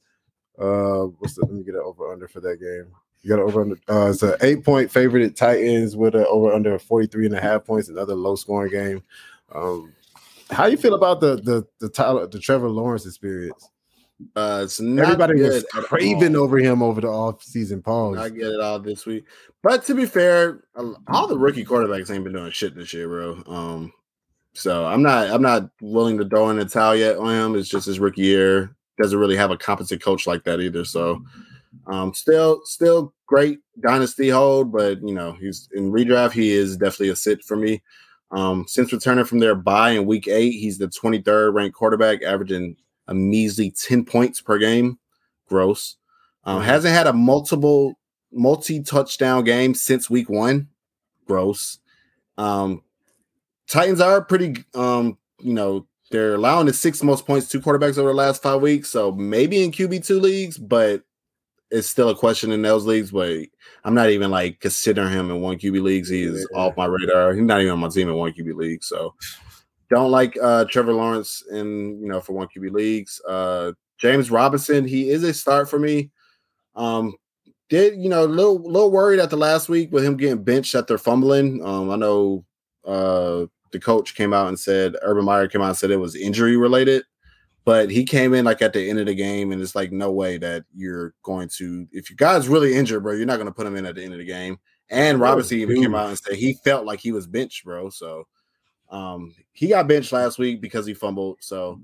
Uh, 0.57 1.05
what's 1.19 1.35
the, 1.35 1.41
let 1.45 1.53
me 1.53 1.63
get 1.63 1.75
it 1.75 1.81
over 1.83 2.11
under 2.11 2.27
for 2.27 2.39
that 2.41 2.59
game. 2.59 2.91
You 3.25 3.31
got 3.31 3.39
over 3.39 3.61
under. 3.61 3.75
Uh, 3.89 4.11
it's 4.11 4.21
an 4.21 4.35
eight 4.41 4.63
point 4.63 4.91
favorite 4.91 5.23
at 5.23 5.35
Titans 5.35 5.95
with 5.95 6.13
a 6.13 6.27
over 6.27 6.53
under 6.53 6.77
43 6.77 7.25
and 7.25 7.35
a 7.35 7.41
half 7.41 7.65
points. 7.65 7.89
Another 7.89 8.13
low 8.13 8.35
scoring 8.35 8.71
game. 8.71 9.01
Um, 9.51 9.91
how 10.51 10.67
you 10.67 10.77
feel 10.77 10.93
about 10.93 11.21
the 11.21 11.37
the 11.37 11.65
the 11.79 11.89
Tyler 11.89 12.27
the 12.27 12.39
Trevor 12.39 12.69
Lawrence 12.69 13.07
experience? 13.07 13.67
Uh, 14.35 14.61
it's 14.63 14.79
not 14.79 15.05
Everybody 15.05 15.41
was 15.41 15.65
craving 15.71 16.35
over 16.35 16.59
him 16.59 16.83
over 16.83 17.01
the 17.01 17.07
off 17.07 17.41
season 17.41 17.81
pause. 17.81 18.19
I 18.19 18.29
get 18.29 18.45
it 18.45 18.61
all 18.61 18.79
this 18.79 19.07
week, 19.07 19.25
but 19.63 19.83
to 19.85 19.95
be 19.95 20.05
fair, 20.05 20.63
all 21.07 21.27
the 21.27 21.37
rookie 21.37 21.65
quarterbacks 21.65 22.13
ain't 22.13 22.25
been 22.25 22.33
doing 22.33 22.51
shit 22.51 22.75
this 22.75 22.93
year, 22.93 23.07
bro. 23.07 23.41
Um, 23.47 23.91
so 24.53 24.85
I'm 24.85 25.01
not 25.01 25.31
I'm 25.31 25.41
not 25.41 25.71
willing 25.81 26.19
to 26.19 26.29
throw 26.29 26.51
in 26.51 26.57
the 26.57 26.65
towel 26.65 26.95
yet 26.95 27.17
on 27.17 27.33
him. 27.33 27.55
It's 27.59 27.69
just 27.69 27.87
his 27.87 27.99
rookie 27.99 28.21
year. 28.21 28.75
Doesn't 29.01 29.17
really 29.17 29.35
have 29.35 29.49
a 29.49 29.57
competent 29.57 30.03
coach 30.03 30.27
like 30.27 30.43
that 30.43 30.59
either. 30.61 30.85
So, 30.85 31.23
um, 31.87 32.13
still 32.13 32.61
still 32.65 33.14
great 33.25 33.59
dynasty 33.79 34.29
hold, 34.29 34.71
but 34.71 35.01
you 35.01 35.13
know 35.13 35.33
he's 35.33 35.69
in 35.73 35.91
redraft. 35.91 36.31
He 36.31 36.51
is 36.51 36.77
definitely 36.77 37.09
a 37.09 37.15
sit 37.15 37.43
for 37.43 37.55
me. 37.55 37.81
Um, 38.31 38.65
since 38.67 38.91
returning 38.91 39.25
from 39.25 39.39
their 39.39 39.55
bye 39.55 39.91
in 39.91 40.05
week 40.05 40.27
eight, 40.27 40.51
he's 40.51 40.77
the 40.77 40.87
23rd 40.87 41.53
ranked 41.53 41.75
quarterback, 41.75 42.23
averaging 42.23 42.75
a 43.07 43.13
measly 43.13 43.71
10 43.71 44.05
points 44.05 44.41
per 44.41 44.57
game. 44.57 44.97
Gross. 45.47 45.97
Um, 46.43 46.61
hasn't 46.61 46.93
had 46.93 47.07
a 47.07 47.13
multiple 47.13 47.97
multi 48.31 48.81
touchdown 48.81 49.43
game 49.43 49.73
since 49.73 50.09
week 50.09 50.29
one. 50.29 50.69
Gross. 51.25 51.79
Um, 52.37 52.83
Titans 53.67 54.01
are 54.01 54.23
pretty. 54.23 54.63
Um, 54.73 55.17
you 55.39 55.53
know 55.53 55.87
they're 56.11 56.35
allowing 56.35 56.67
the 56.67 56.73
sixth 56.73 57.03
most 57.03 57.25
points 57.25 57.47
to 57.49 57.59
quarterbacks 57.59 57.97
over 57.97 58.09
the 58.09 58.15
last 58.15 58.41
five 58.41 58.61
weeks. 58.61 58.89
So 58.89 59.11
maybe 59.11 59.63
in 59.63 59.71
QB 59.71 60.05
two 60.05 60.19
leagues, 60.19 60.57
but 60.57 61.03
it's 61.75 61.89
still 61.89 62.09
a 62.09 62.15
question 62.15 62.51
in 62.51 62.61
those 62.61 62.85
leagues. 62.85 63.11
But 63.11 63.47
I'm 63.83 63.93
not 63.93 64.09
even 64.09 64.31
like 64.31 64.59
considering 64.59 65.11
him 65.11 65.29
in 65.29 65.41
one 65.41 65.57
QB 65.57 65.81
leagues. 65.81 66.09
He 66.09 66.23
is 66.23 66.47
Yeah. 66.51 66.57
off 66.57 66.77
my 66.77 66.85
radar. 66.85 67.33
He's 67.33 67.43
not 67.43 67.59
even 67.61 67.73
on 67.73 67.79
my 67.79 67.89
team 67.89 68.09
in 68.09 68.15
one 68.15 68.33
QB 68.33 68.55
league. 68.55 68.83
So 68.83 69.13
don't 69.89 70.11
like 70.11 70.37
uh 70.41 70.65
Trevor 70.65 70.93
Lawrence 70.93 71.43
in 71.51 71.99
you 72.01 72.07
know 72.07 72.21
for 72.21 72.33
one 72.33 72.47
QB 72.47 72.71
leagues. 72.71 73.21
Uh 73.27 73.73
James 73.97 74.31
Robinson, 74.31 74.85
he 74.87 75.09
is 75.09 75.23
a 75.23 75.33
start 75.33 75.69
for 75.69 75.79
me. 75.79 76.11
Um 76.75 77.13
did 77.69 77.99
you 78.01 78.09
know 78.09 78.23
a 78.23 78.27
little 78.27 78.59
little 78.59 78.91
worried 78.91 79.19
at 79.19 79.29
the 79.29 79.37
last 79.37 79.69
week 79.69 79.91
with 79.91 80.03
him 80.03 80.17
getting 80.17 80.43
benched 80.43 80.75
after 80.75 80.97
fumbling. 80.97 81.63
Um 81.65 81.89
I 81.91 81.95
know 81.95 82.45
uh 82.85 83.45
the 83.71 83.79
coach 83.79 84.15
came 84.15 84.33
out 84.33 84.47
and 84.47 84.59
said 84.59 84.95
Urban 85.01 85.25
Meyer 85.25 85.47
came 85.47 85.61
out 85.61 85.69
and 85.69 85.77
said 85.77 85.91
it 85.91 85.97
was 85.97 86.15
injury 86.15 86.55
related. 86.57 87.03
But 87.65 87.89
he 87.89 88.05
came 88.05 88.33
in 88.35 88.45
like 88.45 88.61
at 88.61 88.73
the 88.73 88.89
end 88.89 88.99
of 88.99 89.07
the 89.07 89.15
game, 89.15 89.51
and 89.51 89.61
it's 89.61 89.75
like 89.75 89.91
no 89.91 90.11
way 90.11 90.37
that 90.37 90.63
you're 90.73 91.13
going 91.23 91.49
to 91.57 91.87
if 91.91 92.09
your 92.09 92.15
guy's 92.15 92.47
really 92.47 92.75
injured, 92.75 93.03
bro, 93.03 93.13
you're 93.13 93.25
not 93.25 93.37
going 93.37 93.47
to 93.47 93.53
put 93.53 93.65
him 93.67 93.75
in 93.75 93.85
at 93.85 93.95
the 93.95 94.03
end 94.03 94.13
of 94.13 94.19
the 94.19 94.25
game. 94.25 94.59
And 94.91 95.19
Robinson 95.19 95.57
even 95.57 95.81
came 95.81 95.95
out 95.95 96.09
and 96.09 96.17
said 96.17 96.35
he 96.35 96.53
felt 96.63 96.85
like 96.85 96.99
he 96.99 97.11
was 97.11 97.25
benched, 97.25 97.65
bro. 97.65 97.89
So 97.89 98.27
um 98.91 99.33
he 99.51 99.67
got 99.67 99.87
benched 99.87 100.11
last 100.11 100.37
week 100.37 100.61
because 100.61 100.85
he 100.85 100.93
fumbled. 100.93 101.37
So 101.41 101.81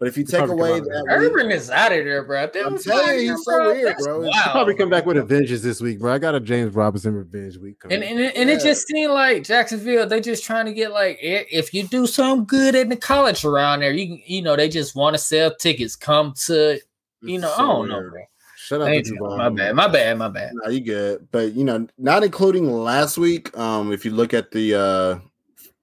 but 0.00 0.08
if 0.08 0.16
you 0.18 0.24
take 0.24 0.48
away 0.48 0.80
that 0.80 1.04
there. 1.08 1.20
week- 1.30 1.54
is 1.54 1.70
out 1.70 1.92
of 1.92 2.04
there, 2.04 2.24
bro. 2.24 2.46
That 2.52 2.66
I'm 2.66 2.76
telling 2.78 3.04
fire, 3.06 3.14
you, 3.16 3.30
he's 3.36 3.44
so 3.44 3.66
weird, 3.72 3.86
That's 3.86 4.04
bro. 4.04 4.20
Wow. 4.22 4.30
He'll 4.32 4.50
Probably 4.52 4.74
come 4.74 4.90
back 4.90 5.06
with 5.06 5.18
a 5.18 5.22
vengeance 5.22 5.60
this 5.62 5.80
week, 5.80 6.00
bro. 6.00 6.12
I 6.14 6.18
got 6.18 6.34
a 6.34 6.40
James 6.40 6.74
Robinson 6.74 7.14
revenge 7.14 7.58
week 7.58 7.78
coming. 7.78 8.02
And 8.02 8.04
and, 8.04 8.20
it- 8.20 8.34
and 8.36 8.50
it 8.50 8.60
just 8.60 8.88
seemed 8.88 9.12
like 9.12 9.44
Jacksonville, 9.44 10.08
they 10.08 10.20
just 10.20 10.42
trying 10.42 10.66
to 10.66 10.72
get 10.72 10.90
like 10.90 11.18
if 11.20 11.72
you 11.72 11.84
do 11.86 12.06
something 12.08 12.46
good 12.46 12.74
in 12.74 12.88
the 12.88 12.96
college 12.96 13.44
around 13.44 13.80
there, 13.80 13.92
you 13.92 14.06
can 14.08 14.22
you 14.26 14.42
know 14.42 14.56
they 14.56 14.68
just 14.68 14.96
want 14.96 15.14
to 15.14 15.18
sell 15.18 15.54
tickets. 15.54 15.94
Come 15.94 16.32
to 16.46 16.80
you 17.22 17.38
know 17.38 17.48
It's 17.50 17.58
I 17.58 17.62
don't 17.62 17.88
know, 17.88 17.98
weird. 17.98 18.10
bro. 18.12 18.22
Shout 18.56 18.80
out 18.82 18.88
I 18.88 19.00
Duval. 19.00 19.36
my 19.36 19.48
bad, 19.48 19.74
my 19.74 19.88
bad, 19.88 20.16
my 20.18 20.28
bad. 20.28 20.52
No, 20.54 20.70
you 20.70 20.80
good. 20.80 21.26
But 21.32 21.54
you 21.54 21.64
know, 21.64 21.86
not 21.98 22.22
including 22.24 22.70
last 22.70 23.18
week. 23.18 23.56
Um, 23.58 23.92
if 23.92 24.04
you 24.04 24.12
look 24.12 24.32
at 24.32 24.50
the 24.52 24.74
uh 24.74 25.18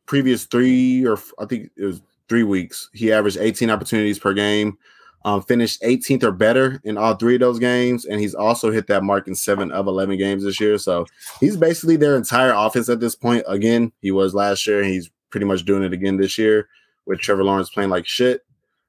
previous 0.06 0.46
three 0.46 1.06
or 1.06 1.18
I 1.38 1.46
think 1.46 1.70
it 1.76 1.84
was 1.86 2.02
three 2.30 2.44
weeks, 2.44 2.90
he 2.94 3.12
averaged 3.12 3.38
18 3.38 3.70
opportunities 3.70 4.20
per 4.20 4.34
game. 4.34 4.78
Um, 5.26 5.42
finished 5.42 5.82
18th 5.82 6.24
or 6.24 6.32
better 6.32 6.80
in 6.86 6.98
all 6.98 7.16
three 7.16 7.34
of 7.34 7.42
those 7.42 7.60
games, 7.60 8.06
and 8.06 8.22
he's 8.22 8.36
also 8.36 8.72
hit 8.72 8.88
that 8.88 9.04
mark 9.04 9.28
in 9.28 9.36
seven 9.36 9.72
of 9.72 9.88
11 9.88 10.18
games 10.18 10.44
this 10.44 10.60
year. 10.60 10.78
So 10.78 11.06
he's 11.42 11.58
basically 11.58 11.98
their 11.98 12.16
entire 12.16 12.54
offense 12.54 12.88
at 12.88 13.02
this 13.02 13.16
point. 13.16 13.44
Again, 13.46 13.92
he 14.00 14.12
was 14.12 14.34
last 14.34 14.66
year, 14.66 14.82
and 14.82 14.90
he's 14.90 15.10
pretty 15.30 15.46
much 15.46 15.66
doing 15.66 15.84
it 15.84 15.92
again 15.92 16.16
this 16.16 16.38
year 16.38 16.70
with 17.06 17.20
Trevor 17.20 17.44
Lawrence 17.44 17.70
playing 17.70 17.90
like 17.90 18.06
shit. 18.06 18.46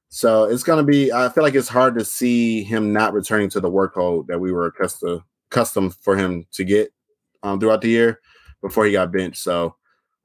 So 0.09 0.45
it's 0.45 0.63
gonna 0.63 0.83
be. 0.83 1.11
I 1.11 1.29
feel 1.29 1.43
like 1.43 1.55
it's 1.55 1.67
hard 1.67 1.97
to 1.97 2.05
see 2.05 2.63
him 2.63 2.93
not 2.93 3.13
returning 3.13 3.49
to 3.51 3.59
the 3.59 3.69
workload 3.69 4.27
that 4.27 4.39
we 4.39 4.51
were 4.51 4.67
accustomed 4.67 5.21
accustomed 5.51 5.95
for 5.95 6.15
him 6.15 6.45
to 6.51 6.63
get 6.63 6.93
um, 7.43 7.59
throughout 7.59 7.81
the 7.81 7.89
year 7.89 8.19
before 8.61 8.85
he 8.85 8.91
got 8.91 9.11
benched. 9.11 9.41
So 9.41 9.75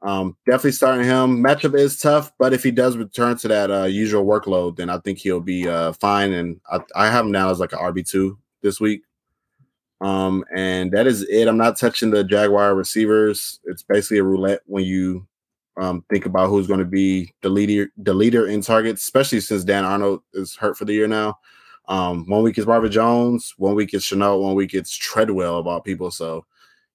um, 0.04 0.36
definitely 0.44 0.72
starting 0.72 1.06
him. 1.06 1.42
Matchup 1.42 1.74
is 1.74 1.98
tough, 1.98 2.30
but 2.38 2.52
if 2.52 2.62
he 2.62 2.70
does 2.70 2.96
return 2.96 3.38
to 3.38 3.48
that 3.48 3.70
uh, 3.70 3.84
usual 3.84 4.26
workload, 4.26 4.76
then 4.76 4.90
I 4.90 4.98
think 4.98 5.18
he'll 5.18 5.40
be 5.40 5.66
uh, 5.66 5.94
fine. 5.94 6.32
And 6.34 6.60
I, 6.70 6.80
I 6.94 7.10
have 7.10 7.24
him 7.24 7.32
now 7.32 7.50
as 7.50 7.58
like 7.58 7.72
an 7.72 7.78
RB 7.78 8.06
two 8.06 8.38
this 8.60 8.78
week. 8.78 9.02
Um, 10.02 10.44
and 10.54 10.92
that 10.92 11.06
is 11.06 11.22
it. 11.22 11.48
I'm 11.48 11.56
not 11.56 11.78
touching 11.78 12.10
the 12.10 12.22
Jaguar 12.22 12.74
receivers. 12.74 13.60
It's 13.64 13.82
basically 13.82 14.18
a 14.18 14.24
roulette 14.24 14.60
when 14.66 14.84
you 14.84 15.26
um, 15.78 16.04
think 16.10 16.26
about 16.26 16.50
who's 16.50 16.66
going 16.66 16.80
to 16.80 16.84
be 16.84 17.32
the 17.40 17.48
leader, 17.48 17.90
the 17.96 18.12
leader 18.12 18.46
in 18.46 18.60
targets, 18.60 19.02
especially 19.02 19.40
since 19.40 19.64
Dan 19.64 19.86
Arnold 19.86 20.22
is 20.34 20.54
hurt 20.54 20.76
for 20.76 20.84
the 20.84 20.92
year 20.92 21.08
now. 21.08 21.38
Um, 21.88 22.26
one 22.28 22.42
week 22.42 22.58
is 22.58 22.66
Barbara 22.66 22.90
Jones, 22.90 23.54
one 23.56 23.74
week 23.74 23.94
is 23.94 24.02
Shenault, 24.02 24.42
one 24.42 24.54
week 24.54 24.74
it's 24.74 24.94
Treadwell 24.94 25.58
of 25.58 25.66
all 25.66 25.80
people. 25.80 26.10
So 26.10 26.44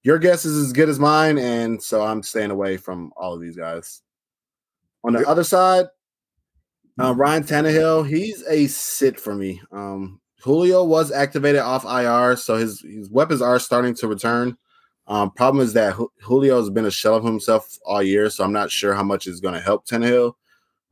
your 0.03 0.19
guess 0.19 0.45
is 0.45 0.57
as 0.57 0.73
good 0.73 0.89
as 0.89 0.99
mine, 0.99 1.37
and 1.37 1.81
so 1.81 2.01
I'm 2.01 2.23
staying 2.23 2.51
away 2.51 2.77
from 2.77 3.11
all 3.17 3.33
of 3.33 3.41
these 3.41 3.55
guys. 3.55 4.01
On 5.03 5.13
the 5.13 5.27
other 5.27 5.43
side, 5.43 5.85
uh, 6.99 7.13
Ryan 7.15 7.43
Tannehill, 7.43 8.07
he's 8.07 8.43
a 8.47 8.67
sit 8.67 9.19
for 9.19 9.35
me. 9.35 9.61
Um, 9.71 10.19
Julio 10.41 10.83
was 10.83 11.11
activated 11.11 11.61
off 11.61 11.85
IR, 11.85 12.35
so 12.37 12.55
his, 12.55 12.81
his 12.81 13.09
weapons 13.09 13.41
are 13.41 13.59
starting 13.59 13.93
to 13.95 14.07
return. 14.07 14.57
Um, 15.07 15.31
problem 15.31 15.63
is 15.63 15.73
that 15.73 15.97
Julio 16.21 16.59
has 16.59 16.69
been 16.69 16.85
a 16.85 16.91
shell 16.91 17.15
of 17.15 17.23
himself 17.23 17.77
all 17.85 18.03
year, 18.03 18.29
so 18.29 18.43
I'm 18.43 18.53
not 18.53 18.71
sure 18.71 18.93
how 18.93 19.03
much 19.03 19.27
is 19.27 19.39
going 19.39 19.55
to 19.55 19.61
help 19.61 19.85
Tannehill. 19.85 20.33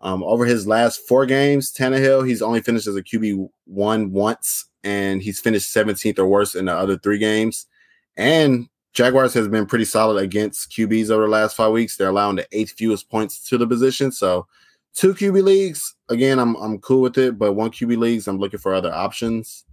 Um, 0.01 0.23
over 0.23 0.45
his 0.45 0.67
last 0.67 1.07
four 1.07 1.25
games, 1.25 1.73
Tannehill, 1.73 2.27
he's 2.27 2.41
only 2.41 2.61
finished 2.61 2.87
as 2.87 2.95
a 2.95 3.03
QB 3.03 3.47
one 3.65 4.11
once, 4.11 4.65
and 4.83 5.21
he's 5.21 5.39
finished 5.39 5.73
17th 5.73 6.19
or 6.19 6.27
worse 6.27 6.55
in 6.55 6.65
the 6.65 6.73
other 6.73 6.97
three 6.97 7.17
games. 7.17 7.67
And 8.15 8.67
Jaguars 8.97 9.35
has 9.35 9.47
been 9.47 9.67
pretty 9.67 9.85
solid 9.85 10.19
against 10.19 10.71
QBs 10.71 11.11
over 11.11 11.25
the 11.25 11.29
last 11.29 11.55
five 11.55 11.71
weeks. 11.71 11.95
They're 11.95 12.09
allowing 12.09 12.37
the 12.37 12.47
eighth 12.51 12.71
fewest 12.71 13.11
points 13.11 13.47
to 13.47 13.55
the 13.55 13.67
position. 13.67 14.11
So 14.11 14.47
two 14.95 15.13
QB 15.13 15.43
leagues, 15.43 15.93
again, 16.09 16.39
I'm 16.39 16.55
I'm 16.55 16.79
cool 16.79 17.03
with 17.03 17.15
it, 17.19 17.37
but 17.37 17.53
one 17.53 17.69
QB 17.69 17.95
leagues, 17.99 18.27
I'm 18.27 18.39
looking 18.39 18.59
for 18.59 18.73
other 18.73 18.91
options. 18.91 19.65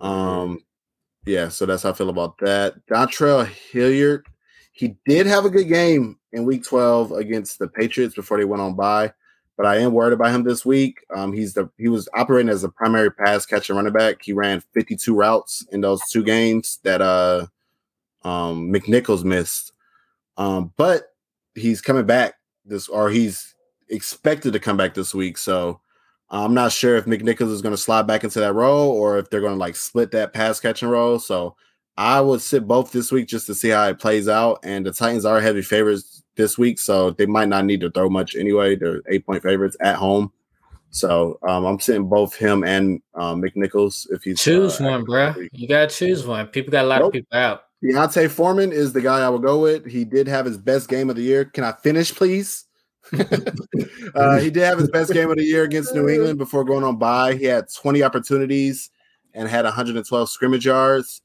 Um, 0.00 0.64
yeah, 1.24 1.50
so 1.50 1.66
that's 1.66 1.84
how 1.84 1.90
I 1.90 1.92
feel 1.92 2.08
about 2.08 2.36
that. 2.38 2.84
Dontrell 2.90 3.46
Hilliard, 3.46 4.26
he 4.72 4.96
did 5.06 5.28
have 5.28 5.44
a 5.44 5.50
good 5.50 5.68
game 5.68 6.18
in 6.32 6.44
week 6.44 6.64
12 6.64 7.12
against 7.12 7.60
the 7.60 7.68
Patriots 7.68 8.16
before 8.16 8.38
they 8.38 8.44
went 8.44 8.60
on 8.60 8.74
by, 8.74 9.12
but 9.56 9.66
I 9.66 9.76
am 9.76 9.92
worried 9.92 10.14
about 10.14 10.34
him 10.34 10.42
this 10.42 10.66
week. 10.66 10.98
Um, 11.14 11.32
he's 11.32 11.54
the 11.54 11.70
he 11.78 11.86
was 11.86 12.08
operating 12.12 12.50
as 12.50 12.64
a 12.64 12.70
primary 12.70 13.12
pass 13.12 13.46
catcher 13.46 13.74
running 13.74 13.92
back. 13.92 14.20
He 14.20 14.32
ran 14.32 14.64
52 14.74 15.14
routes 15.14 15.64
in 15.70 15.80
those 15.80 16.00
two 16.10 16.24
games 16.24 16.80
that 16.82 17.00
uh 17.00 17.46
um 18.22 18.72
McNichols 18.72 19.24
missed. 19.24 19.72
Um, 20.36 20.72
but 20.76 21.04
he's 21.54 21.80
coming 21.80 22.06
back 22.06 22.34
this 22.64 22.88
or 22.88 23.10
he's 23.10 23.54
expected 23.88 24.52
to 24.52 24.60
come 24.60 24.76
back 24.76 24.94
this 24.94 25.14
week. 25.14 25.38
So 25.38 25.80
I'm 26.30 26.54
not 26.54 26.72
sure 26.72 26.96
if 26.96 27.06
McNichols 27.06 27.50
is 27.52 27.62
going 27.62 27.74
to 27.74 27.80
slide 27.80 28.06
back 28.06 28.22
into 28.22 28.40
that 28.40 28.52
role 28.52 28.90
or 28.92 29.18
if 29.18 29.30
they're 29.30 29.40
going 29.40 29.54
to 29.54 29.58
like 29.58 29.76
split 29.76 30.10
that 30.12 30.32
pass 30.32 30.60
catching 30.60 30.88
role. 30.88 31.18
So 31.18 31.56
I 31.96 32.20
would 32.20 32.42
sit 32.42 32.66
both 32.68 32.92
this 32.92 33.10
week 33.10 33.26
just 33.26 33.46
to 33.46 33.54
see 33.54 33.70
how 33.70 33.88
it 33.88 33.98
plays 33.98 34.28
out. 34.28 34.60
And 34.62 34.86
the 34.86 34.92
Titans 34.92 35.24
are 35.24 35.40
heavy 35.40 35.62
favorites 35.62 36.22
this 36.36 36.56
week, 36.56 36.78
so 36.78 37.10
they 37.10 37.26
might 37.26 37.48
not 37.48 37.64
need 37.64 37.80
to 37.80 37.90
throw 37.90 38.08
much 38.08 38.36
anyway. 38.36 38.76
They're 38.76 39.02
eight 39.08 39.26
point 39.26 39.42
favorites 39.42 39.76
at 39.80 39.96
home. 39.96 40.30
So 40.90 41.38
um, 41.46 41.64
I'm 41.66 41.80
sitting 41.80 42.08
both 42.08 42.34
him 42.34 42.62
and 42.64 43.02
um, 43.14 43.42
McNichols 43.42 44.06
if 44.10 44.22
he's 44.22 44.40
Choose 44.40 44.80
uh, 44.80 44.84
one, 44.84 45.04
bro. 45.04 45.34
You 45.52 45.66
gotta 45.68 45.88
choose 45.88 46.26
one. 46.26 46.46
People 46.46 46.70
got 46.72 46.84
a 46.84 46.88
lot 46.88 47.00
Nope. 47.00 47.08
of 47.08 47.12
people 47.14 47.38
out. 47.38 47.62
D'Onta 47.82 48.28
Foreman 48.28 48.72
is 48.72 48.92
the 48.92 49.00
guy 49.00 49.20
I 49.24 49.28
will 49.28 49.38
go 49.38 49.60
with. 49.60 49.86
He 49.86 50.04
did 50.04 50.26
have 50.26 50.44
his 50.46 50.58
best 50.58 50.88
game 50.88 51.10
of 51.10 51.16
the 51.16 51.22
year. 51.22 51.44
Can 51.44 51.64
I 51.64 51.72
finish, 51.72 52.12
please? 52.14 52.64
uh, 54.14 54.38
he 54.38 54.50
did 54.50 54.64
have 54.64 54.78
his 54.78 54.90
best 54.90 55.12
game 55.12 55.30
of 55.30 55.36
the 55.36 55.44
year 55.44 55.62
against 55.64 55.94
New 55.94 56.08
England 56.08 56.38
before 56.38 56.64
going 56.64 56.84
on 56.84 56.96
by. 56.96 57.34
He 57.34 57.44
had 57.44 57.66
20 57.72 58.02
opportunities 58.02 58.90
and 59.34 59.48
had 59.48 59.64
112 59.64 60.28
scrimmage 60.28 60.66
yards. 60.66 61.22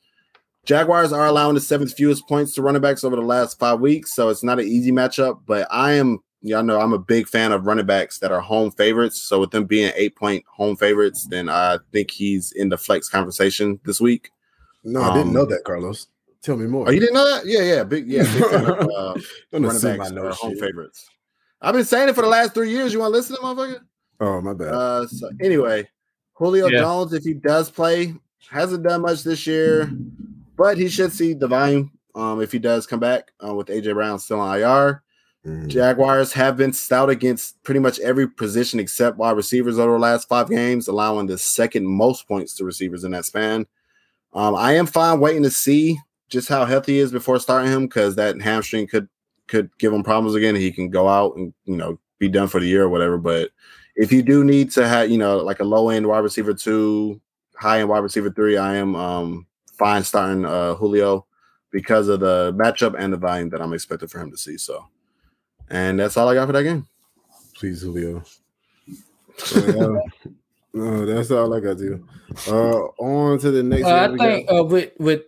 Jaguars 0.65 1.11
are 1.11 1.25
allowing 1.25 1.55
the 1.55 1.61
seventh 1.61 1.93
fewest 1.93 2.27
points 2.27 2.53
to 2.53 2.61
running 2.61 2.81
backs 2.81 3.03
over 3.03 3.15
the 3.17 3.21
last 3.21 3.59
five 3.59 3.81
weeks, 3.81 4.13
so 4.15 4.29
it's 4.29 4.43
not 4.43 4.59
an 4.59 4.67
easy 4.67 4.91
matchup. 4.91 5.41
But 5.45 5.67
I 5.69 5.93
am, 5.93 6.19
y'all 6.41 6.63
know, 6.63 6.79
I'm 6.79 6.93
a 6.93 6.99
big 6.99 7.27
fan 7.27 7.51
of 7.51 7.65
running 7.65 7.85
backs 7.85 8.19
that 8.19 8.31
are 8.31 8.39
home 8.39 8.71
favorites. 8.71 9.21
So 9.21 9.41
with 9.41 9.51
them 9.51 9.65
being 9.65 9.91
eight 9.95 10.15
point 10.15 10.45
home 10.47 10.77
favorites, 10.77 11.27
then 11.29 11.49
I 11.49 11.79
think 11.91 12.11
he's 12.11 12.53
in 12.53 12.69
the 12.69 12.77
flex 12.77 13.09
conversation 13.09 13.79
this 13.83 13.99
week. 13.99 14.29
No, 14.85 15.01
I 15.01 15.13
didn't 15.13 15.29
Um, 15.29 15.33
know 15.33 15.45
that, 15.45 15.65
Carlos. 15.65 16.07
Tell 16.43 16.57
me 16.57 16.67
more. 16.67 16.87
Oh, 16.87 16.91
you 16.91 16.99
didn't 16.99 17.15
know 17.15 17.25
that? 17.33 17.45
Yeah, 17.45 17.61
yeah, 17.61 17.83
big, 17.83 18.07
yeah, 18.07 18.23
big 18.23 18.43
fan 18.49 18.65
of 18.65 18.79
uh, 18.79 19.13
Don't 19.51 19.63
running 19.63 19.69
assume 19.69 19.97
backs 19.97 20.09
I 20.11 20.13
that 20.13 20.15
know 20.15 20.27
are 20.27 20.33
home 20.33 20.51
shit. 20.51 20.59
favorites. 20.59 21.07
I've 21.61 21.73
been 21.73 21.85
saying 21.85 22.09
it 22.09 22.15
for 22.15 22.21
the 22.21 22.27
last 22.27 22.53
three 22.53 22.69
years. 22.69 22.91
You 22.91 22.99
want 22.99 23.13
to 23.13 23.17
listen 23.17 23.37
to 23.37 23.41
motherfucker? 23.41 23.79
Oh, 24.19 24.41
my 24.41 24.53
bad. 24.53 24.67
Uh, 24.73 25.07
so 25.07 25.29
anyway, 25.41 25.87
Julio 26.33 26.67
Yeah. 26.67 26.79
Jones, 26.79 27.13
if 27.13 27.23
he 27.23 27.33
does 27.33 27.69
play, 27.71 28.13
hasn't 28.49 28.83
done 28.83 29.01
much 29.01 29.23
this 29.23 29.47
year, 29.47 29.89
but 30.57 30.77
he 30.77 30.89
should 30.89 31.13
see 31.13 31.33
the 31.33 31.47
volume 31.47 31.91
um, 32.15 32.41
if 32.41 32.51
he 32.51 32.59
does 32.59 32.85
come 32.85 32.99
back 32.99 33.31
uh, 33.45 33.53
with 33.55 33.67
AJ 33.67 33.93
Brown 33.93 34.19
still 34.19 34.41
on 34.41 34.57
IR. 34.59 35.01
Mm. 35.45 35.67
Jaguars 35.67 36.31
have 36.33 36.55
been 36.57 36.71
stout 36.73 37.09
against 37.09 37.61
pretty 37.63 37.79
much 37.79 37.99
every 37.99 38.27
position 38.27 38.79
except 38.79 39.17
wide 39.17 39.35
receivers 39.37 39.79
over 39.79 39.93
the 39.93 39.99
last 39.99 40.27
five 40.27 40.49
games, 40.49 40.87
allowing 40.89 41.27
the 41.27 41.37
second 41.37 41.85
most 41.85 42.27
points 42.27 42.53
to 42.55 42.65
receivers 42.65 43.03
in 43.05 43.11
that 43.11 43.25
span. 43.25 43.65
Um, 44.33 44.55
I 44.55 44.73
am 44.73 44.85
fine 44.85 45.19
waiting 45.19 45.43
to 45.43 45.51
see 45.51 45.97
just 46.29 46.49
how 46.49 46.65
healthy 46.65 46.93
he 46.93 46.99
is 46.99 47.11
before 47.11 47.39
starting 47.39 47.71
him 47.71 47.85
because 47.85 48.15
that 48.15 48.39
hamstring 48.41 48.87
could 48.87 49.07
could 49.47 49.69
give 49.77 49.93
him 49.93 50.03
problems 50.03 50.35
again. 50.35 50.55
He 50.55 50.71
can 50.71 50.89
go 50.89 51.07
out 51.07 51.35
and 51.35 51.53
you 51.65 51.75
know 51.75 51.99
be 52.19 52.29
done 52.29 52.47
for 52.47 52.59
the 52.59 52.67
year 52.67 52.83
or 52.83 52.89
whatever. 52.89 53.17
But 53.17 53.51
if 53.95 54.11
you 54.11 54.21
do 54.21 54.43
need 54.43 54.71
to 54.71 54.87
have 54.87 55.09
you 55.09 55.17
know 55.17 55.37
like 55.37 55.59
a 55.59 55.65
low 55.65 55.89
end 55.89 56.07
wide 56.07 56.19
receiver 56.19 56.53
two, 56.53 57.21
high 57.55 57.79
end 57.79 57.89
wide 57.89 57.99
receiver 57.99 58.31
three, 58.31 58.57
I 58.57 58.75
am 58.75 58.95
um, 58.95 59.47
fine 59.73 60.03
starting 60.03 60.45
uh, 60.45 60.75
Julio 60.75 61.25
because 61.71 62.07
of 62.07 62.19
the 62.19 62.53
matchup 62.53 62.95
and 62.97 63.13
the 63.13 63.17
volume 63.17 63.49
that 63.49 63.61
I'm 63.61 63.73
expecting 63.73 64.07
for 64.07 64.19
him 64.19 64.31
to 64.31 64.37
see. 64.37 64.57
So, 64.57 64.87
and 65.69 65.99
that's 65.99 66.17
all 66.17 66.29
I 66.29 66.35
got 66.35 66.47
for 66.47 66.53
that 66.53 66.63
game. 66.63 66.87
Please, 67.55 67.81
Julio. 67.81 68.23
Uh, 70.75 70.79
no, 70.79 71.05
that's 71.05 71.29
all 71.29 71.53
I 71.53 71.59
got 71.59 71.77
to 71.77 71.97
do. 71.97 72.07
Uh, 72.47 72.87
on 73.03 73.37
to 73.39 73.51
the 73.51 73.61
next. 73.61 73.85
Uh, 73.85 74.09
I 74.11 74.17
think 74.17 74.51
uh, 74.51 74.63
with 74.63 74.91
with 74.97 75.21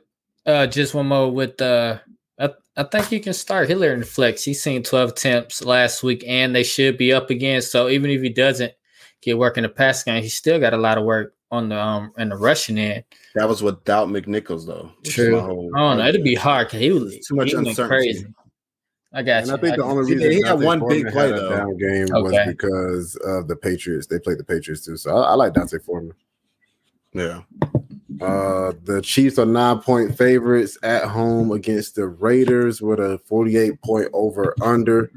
uh, 0.46 0.68
just 0.68 0.93
one 0.93 1.08
more 1.08 1.32
with 1.32 1.62
uh, 1.62 2.00
I, 2.39 2.50
I 2.78 2.84
think 2.84 3.12
you 3.12 3.20
can 3.20 3.34
start 3.34 3.68
Hiller 3.70 3.93
in 3.93 4.00
the 4.02 4.06
flex. 4.06 4.43
He's 4.43 4.62
seen 4.62 4.84
12 4.84 5.10
attempts 5.12 5.64
last 5.64 6.04
week, 6.04 6.24
and 6.28 6.56
they 6.56 6.64
should 6.64 6.98
be 6.98 7.14
up 7.14 7.30
again. 7.30 7.62
So 7.62 7.89
even 7.89 8.10
if 8.12 8.22
he 8.22 8.30
doesn't 8.30 8.74
get 9.22 9.38
work 9.38 9.58
in 9.58 9.64
the 9.64 9.70
pass 9.70 10.04
game, 10.04 10.22
he 10.22 10.30
still 10.30 10.60
got 10.60 10.74
a 10.74 10.78
lot 10.78 10.98
of 10.98 11.04
work 11.06 11.34
on 11.52 11.70
the 11.70 11.80
um 11.80 12.12
in 12.18 12.30
the 12.30 12.36
rushing 12.36 12.78
end. 12.78 13.04
That 13.36 13.48
was 13.48 13.62
without 13.64 14.08
McNichols 14.10 14.66
though. 14.66 14.91
which 15.00 15.10
is 15.10 15.14
True. 15.16 15.36
my 15.36 15.41
whole 15.43 15.72
I 15.76 15.80
don't 15.80 15.98
know. 16.00 16.08
It'd 16.08 16.24
be 16.24 16.36
hard 16.36 16.68
because 16.68 16.80
he 16.82 16.91
was 16.91 17.14
It's 17.14 17.28
too 17.28 17.36
much 17.36 17.50
he 17.52 17.56
uncertainty. 17.56 17.88
crazy. 17.88 18.26
I 19.14 19.22
got 19.24 19.38
And 19.43 19.48
you. 19.48 19.54
I 19.54 19.58
think 19.62 19.76
the 19.78 19.84
only 19.84 20.08
He 20.08 20.16
reason 20.16 20.30
did- 20.30 20.32
he 20.38 20.41
had 20.41 20.50
Dante 20.60 20.66
one 20.66 20.88
big 20.89 21.08
play, 21.08 21.28
had 21.30 21.38
though. 21.38 21.50
down 21.50 21.78
game 21.78 22.08
was 22.12 22.38
because 22.48 23.16
of 23.24 23.48
the 23.48 23.56
Patriots. 23.56 24.08
They 24.08 24.20
played 24.20 24.39
the 24.39 24.43
Patriots 24.43 24.84
too, 24.86 24.98
so 24.98 25.16
I, 25.16 25.32
I 25.32 25.34
like 25.36 25.54
D'Onta 25.54 25.82
Foreman. 25.82 26.14
Yeah. 27.14 27.41
Uh, 28.22 28.74
the 28.84 29.01
Chiefs 29.03 29.38
are 29.39 29.45
nine 29.45 29.80
point 29.80 30.18
favorites 30.18 30.78
at 30.84 31.05
home 31.05 31.51
against 31.51 31.95
the 31.95 32.07
Raiders 32.07 32.82
with 32.82 32.99
a 32.99 33.20
48 33.26 33.82
point 33.82 34.09
over 34.13 34.55
under. 34.61 35.11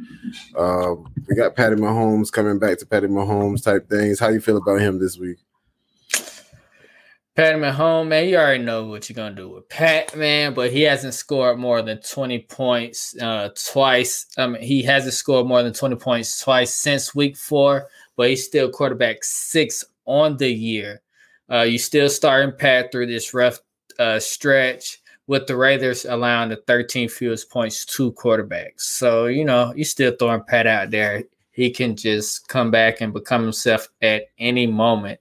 Uh, 0.57 0.95
we 1.29 1.37
got 1.37 1.55
Patty 1.57 1.77
Mahomes 1.77 2.33
coming 2.33 2.59
back 2.59 2.79
to 2.79 2.87
Patty 2.87 3.07
Mahomes 3.07 3.63
type 3.63 3.89
things. 3.89 4.19
How 4.19 4.29
you 4.29 4.41
feel 4.41 4.57
about 4.57 4.81
him 4.81 4.99
this 4.99 5.19
week? 5.19 5.39
Pat 7.39 7.55
Mahomes, 7.55 8.09
man, 8.09 8.29
you 8.29 8.37
already 8.37 8.65
know 8.65 8.87
what 8.87 9.09
you're 9.09 9.15
gonna 9.15 9.33
do 9.33 9.49
with 9.49 9.69
Pat, 9.69 10.17
man, 10.17 10.55
but 10.55 10.73
he 10.73 10.83
hasn't 10.83 11.15
scored 11.15 11.57
more 11.57 11.83
than 11.83 12.01
20 12.01 12.41
points 12.41 13.15
uh 13.23 13.51
twice. 13.73 14.27
I 14.37 14.49
mean, 14.49 14.61
he 14.61 14.83
hasn't 14.83 15.15
scored 15.15 15.47
more 15.47 15.63
than 15.63 15.73
20 15.73 15.95
points 15.97 16.41
twice 16.41 16.75
since 16.75 17.15
week 17.15 17.37
four, 17.37 17.87
but 18.17 18.29
he's 18.29 18.45
still 18.45 18.71
quarterback 18.71 19.23
six 19.23 19.85
on 20.05 20.37
the 20.39 20.51
year. 20.51 21.01
Uh, 21.51 21.63
you 21.63 21.79
still 21.79 22.09
starting 22.09 22.55
Pat 22.57 22.93
through 22.93 23.07
this 23.07 23.33
rough 23.35 23.61
uh 23.99 24.19
stretch 24.19 25.01
with 25.27 25.47
the 25.47 25.57
Raiders 25.57 26.05
allowing 26.05 26.49
the 26.49 26.57
13 26.67 27.09
fewest 27.09 27.51
points 27.51 27.85
to 27.85 28.13
quarterbacks. 28.13 28.81
So, 28.81 29.27
you 29.27 29.45
know, 29.45 29.73
you 29.77 29.85
still 29.85 30.15
throwing 30.19 30.43
Pat 30.43 30.67
out 30.67 30.91
there. 30.91 31.25
He 31.51 31.71
can 31.71 31.97
just 31.97 32.49
come 32.49 32.71
back 32.71 33.01
and 33.01 33.13
become 33.13 33.43
himself 33.43 33.89
at 34.01 34.25
any 34.39 34.67
moment. 34.67 35.21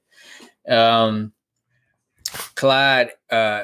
Um 0.67 1.33
Clyde 2.55 3.11
uh, 3.31 3.63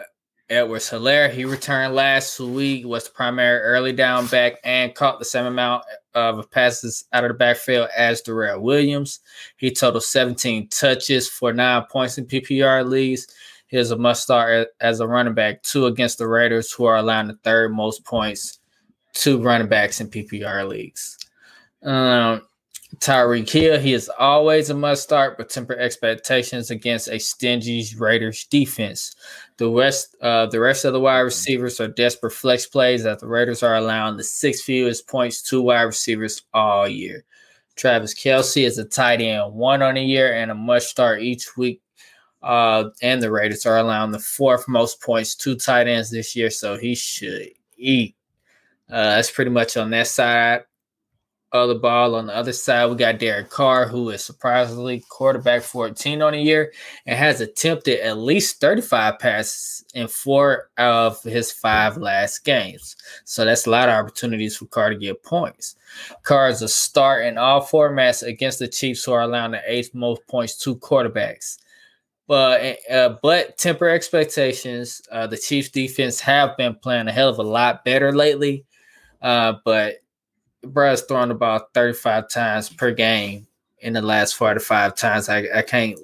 Edwards 0.49 0.89
Helaire, 0.89 1.31
he 1.31 1.45
returned 1.45 1.95
last 1.95 2.39
week, 2.39 2.85
was 2.85 3.05
the 3.05 3.11
primary 3.11 3.59
early 3.59 3.91
down 3.91 4.27
back 4.27 4.53
and 4.63 4.93
caught 4.93 5.19
the 5.19 5.25
same 5.25 5.45
amount 5.45 5.83
of 6.15 6.49
passes 6.51 7.05
out 7.13 7.23
of 7.23 7.29
the 7.29 7.33
backfield 7.33 7.89
as 7.95 8.21
Darrel 8.21 8.61
Williams. 8.61 9.19
He 9.57 9.71
totaled 9.71 10.03
17 10.03 10.69
touches 10.69 11.27
for 11.27 11.53
nine 11.53 11.83
points 11.89 12.17
in 12.17 12.25
PPR 12.25 12.87
leagues. 12.87 13.27
He 13.67 13.77
is 13.77 13.91
a 13.91 13.97
must 13.97 14.23
start 14.23 14.67
as 14.81 14.99
a 14.99 15.07
running 15.07 15.33
back, 15.33 15.63
two 15.63 15.87
against 15.87 16.19
the 16.19 16.27
Raiders, 16.27 16.71
who 16.71 16.85
are 16.85 16.97
allowing 16.97 17.27
the 17.27 17.37
third 17.43 17.73
most 17.73 18.05
points 18.05 18.59
to 19.13 19.41
running 19.41 19.67
backs 19.67 19.99
in 19.99 20.09
PPR 20.09 20.67
leagues. 20.67 21.17
Um, 21.83 22.43
Tyreek 22.99 23.49
Hill, 23.49 23.79
he 23.79 23.93
is 23.93 24.09
always 24.19 24.69
a 24.69 24.75
must 24.75 25.03
start, 25.03 25.37
but 25.37 25.49
temper 25.49 25.75
expectations 25.77 26.69
against 26.69 27.07
a 27.07 27.17
stingy 27.17 27.85
Raiders 27.97 28.45
defense. 28.45 29.15
The 29.57 29.69
rest, 29.69 30.15
uh, 30.21 30.45
the 30.47 30.59
rest 30.59 30.85
of 30.85 30.93
the 30.93 30.99
wide 30.99 31.19
receivers 31.19 31.79
are 31.79 31.87
desperate 31.87 32.33
flex 32.33 32.67
plays 32.67 33.03
that 33.03 33.19
the 33.19 33.27
Raiders 33.27 33.63
are 33.63 33.75
allowing 33.75 34.17
the 34.17 34.23
six 34.23 34.61
fewest 34.61 35.07
points 35.07 35.41
to 35.43 35.61
wide 35.61 35.81
receivers 35.83 36.43
all 36.53 36.87
year. 36.87 37.23
Travis 37.75 38.13
Kelce 38.13 38.63
is 38.63 38.77
a 38.77 38.85
tight 38.85 39.21
end 39.21 39.53
one 39.53 39.81
on 39.81 39.97
a 39.97 40.03
year 40.03 40.35
and 40.35 40.51
a 40.51 40.55
must 40.55 40.89
start 40.89 41.21
each 41.21 41.57
week. 41.57 41.81
Uh, 42.43 42.89
and 43.01 43.23
the 43.23 43.31
Raiders 43.31 43.65
are 43.65 43.77
allowing 43.77 44.11
the 44.11 44.19
fourth 44.19 44.67
most 44.67 45.01
points 45.01 45.33
to 45.35 45.55
tight 45.55 45.87
ends 45.87 46.11
this 46.11 46.35
year, 46.35 46.49
so 46.49 46.77
he 46.77 46.93
should 46.93 47.49
eat. 47.77 48.15
Uh, 48.89 49.15
that's 49.15 49.31
pretty 49.31 49.49
much 49.49 49.77
on 49.77 49.89
that 49.89 50.07
side 50.07 50.65
of 51.53 51.69
the 51.69 51.75
ball. 51.75 52.15
On 52.15 52.25
the 52.27 52.35
other 52.35 52.51
side, 52.51 52.89
we 52.89 52.95
got 52.95 53.19
Derek 53.19 53.49
Carr, 53.49 53.87
who 53.87 54.09
is 54.09 54.25
surprisingly 54.25 55.03
quarterback 55.07 55.61
14 55.61 56.21
on 56.21 56.33
the 56.33 56.41
year 56.41 56.73
and 57.05 57.17
has 57.17 57.41
attempted 57.41 57.99
at 57.99 58.17
least 58.17 58.59
35 58.59 59.19
passes 59.19 59.85
in 59.93 60.07
four 60.07 60.71
of 60.77 61.21
his 61.21 61.51
five 61.51 61.97
last 61.97 62.43
games. 62.43 62.95
So 63.23 63.45
that's 63.45 63.67
a 63.67 63.69
lot 63.69 63.87
of 63.87 63.95
opportunities 63.95 64.57
for 64.57 64.65
Carr 64.65 64.89
to 64.89 64.95
get 64.95 65.23
points. 65.23 65.75
Carr 66.23 66.49
is 66.49 66.63
a 66.63 66.67
start 66.67 67.25
in 67.25 67.37
all 67.37 67.61
formats 67.61 68.27
against 68.27 68.57
the 68.57 68.67
Chiefs, 68.67 69.05
who 69.05 69.13
are 69.13 69.21
allowing 69.21 69.51
the 69.51 69.61
eighth 69.65 69.93
most 69.93 70.25
points 70.27 70.57
to 70.63 70.75
quarterbacks. 70.77 71.59
But 72.25 72.77
uh, 72.89 73.17
but 73.21 73.57
temper 73.57 73.89
expectations. 73.89 75.01
Uh, 75.11 75.27
the 75.27 75.37
Chiefs 75.37 75.69
defense 75.69 76.19
have 76.21 76.57
been 76.57 76.73
playing 76.73 77.09
a 77.09 77.11
hell 77.11 77.29
of 77.29 77.37
a 77.37 77.43
lot 77.43 77.85
better 77.85 78.11
lately. 78.13 78.65
Uh, 79.21 79.55
but 79.65 80.02
Brad's 80.63 81.01
thrown 81.01 81.31
about 81.31 81.73
35 81.73 82.29
times 82.29 82.69
per 82.69 82.91
game 82.91 83.47
in 83.79 83.93
the 83.93 84.01
last 84.01 84.35
four 84.35 84.53
to 84.53 84.59
five 84.59 84.95
times. 84.95 85.29
I, 85.29 85.47
I 85.53 85.61
can't 85.61 85.99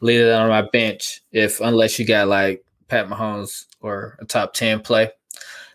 leave 0.00 0.20
it 0.20 0.32
on 0.32 0.48
my 0.48 0.62
bench 0.62 1.22
if 1.32 1.60
unless 1.60 1.98
you 1.98 2.06
got 2.06 2.28
like 2.28 2.64
Pat 2.88 3.08
Mahomes 3.08 3.66
or 3.80 4.16
a 4.20 4.24
top 4.24 4.54
10 4.54 4.80
play. 4.80 5.10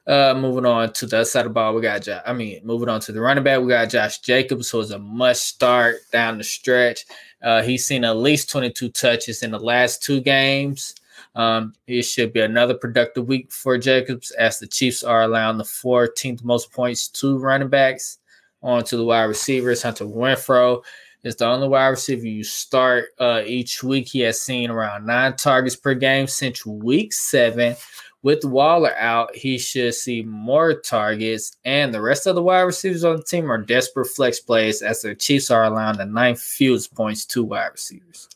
Uh, 0.06 0.34
moving 0.38 0.66
on 0.66 0.92
to 0.92 1.06
the 1.06 1.18
other 1.18 1.26
side 1.26 1.46
of 1.46 1.52
the 1.52 1.54
ball, 1.54 1.74
we 1.74 1.82
got 1.82 2.02
Josh. 2.02 2.22
I 2.26 2.34
mean, 2.34 2.60
moving 2.66 2.90
on 2.90 3.00
to 3.02 3.14
the 3.14 3.22
running 3.22 3.44
back, 3.44 3.62
we 3.62 3.70
got 3.70 3.90
Josh 3.90 4.20
Jacobs, 4.20 4.70
who 4.70 4.82
is 4.82 4.92
a 4.92 5.00
must 5.00 5.46
start 5.46 5.98
down 6.12 6.38
the 6.38 6.44
stretch. 6.44 7.06
Uh, 7.42 7.62
he's 7.62 7.86
seen 7.86 8.04
at 8.04 8.18
least 8.18 8.50
22 8.50 8.90
touches 8.90 9.44
in 9.44 9.52
the 9.52 9.60
last 9.60 10.04
two 10.04 10.20
games. 10.20 10.94
Um, 11.36 11.74
it 11.88 12.04
should 12.04 12.34
be 12.34 12.42
another 12.42 12.76
productive 12.76 13.28
week 13.28 13.52
for 13.52 13.78
Jacobs 13.78 14.32
as 14.32 14.60
the 14.60 14.68
Chiefs 14.68 15.04
are 15.04 15.24
allowing 15.24 15.58
the 15.58 15.64
14th 15.64 16.44
most 16.44 16.72
points 16.72 17.08
to 17.10 17.38
running 17.38 17.70
backs. 17.70 18.20
On 18.62 18.82
to 18.86 18.96
the 18.96 19.04
wide 19.04 19.24
receivers. 19.24 19.84
Hunter 19.84 20.06
Renfrow 20.06 20.82
is 21.24 21.36
the 21.36 21.46
only 21.46 21.68
wide 21.68 21.88
receiver 21.88 22.26
you 22.26 22.44
start 22.44 23.08
uh, 23.20 23.42
each 23.46 23.84
week. 23.84 24.08
He 24.08 24.22
has 24.22 24.42
seen 24.42 24.70
around 24.70 25.06
nine 25.06 25.36
targets 25.36 25.76
per 25.76 25.94
game 25.94 26.28
since 26.28 26.66
week 26.66 27.12
seven. 27.12 27.76
With 28.22 28.46
Waller 28.46 28.96
out, 28.96 29.36
he 29.36 29.58
should 29.58 29.94
see 29.96 30.22
more 30.22 30.76
targets, 30.76 31.58
and 31.66 31.94
the 31.94 32.00
rest 32.00 32.26
of 32.26 32.36
the 32.36 32.42
wide 32.42 32.62
receivers 32.62 33.04
on 33.04 33.18
the 33.18 33.24
team 33.24 33.52
are 33.52 33.58
desperate 33.58 34.08
flex 34.08 34.40
plays 34.40 34.82
as 34.82 35.02
the 35.02 35.14
Chiefs 35.14 35.52
are 35.52 35.66
allowing 35.66 35.98
the 35.98 36.06
ninth 36.06 36.42
fewest 36.42 36.96
points 36.96 37.26
to 37.26 37.44
wide 37.44 37.74
receivers. 37.74 38.30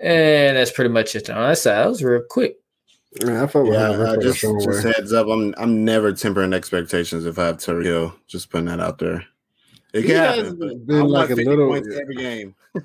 And 0.00 0.56
that's 0.56 0.70
pretty 0.70 0.90
much 0.90 1.14
it 1.16 1.28
on 1.30 1.48
that 1.48 1.58
side. 1.58 1.82
That 1.84 1.88
was 1.88 2.02
real 2.02 2.22
quick. 2.28 2.56
Man, 3.24 3.42
I 3.42 3.46
felt 3.46 3.64
with 3.66 3.74
Yeah, 3.74 3.94
him. 3.94 4.02
I 4.06 4.16
just, 4.22 4.40
just 4.40 4.82
heads 4.84 5.12
up. 5.12 5.26
I'm 5.28 5.54
I'm 5.56 5.84
never 5.84 6.12
tempering 6.12 6.52
expectations 6.52 7.24
if 7.26 7.38
I 7.38 7.46
have 7.46 7.58
Terry 7.58 7.84
Hill. 7.86 8.14
Just 8.26 8.50
putting 8.50 8.66
that 8.66 8.80
out 8.80 8.98
there. 8.98 9.24
It 9.94 10.02
He 10.02 10.08
can 10.08 10.16
has 10.16 10.36
happen. 10.36 10.58
but 10.58 10.86
been 10.86 11.00
I 11.00 11.04
like 11.04 11.30
a 11.30 11.34
little- 11.34 11.68
points 11.68 11.88
every 12.00 12.14
game. 12.16 12.54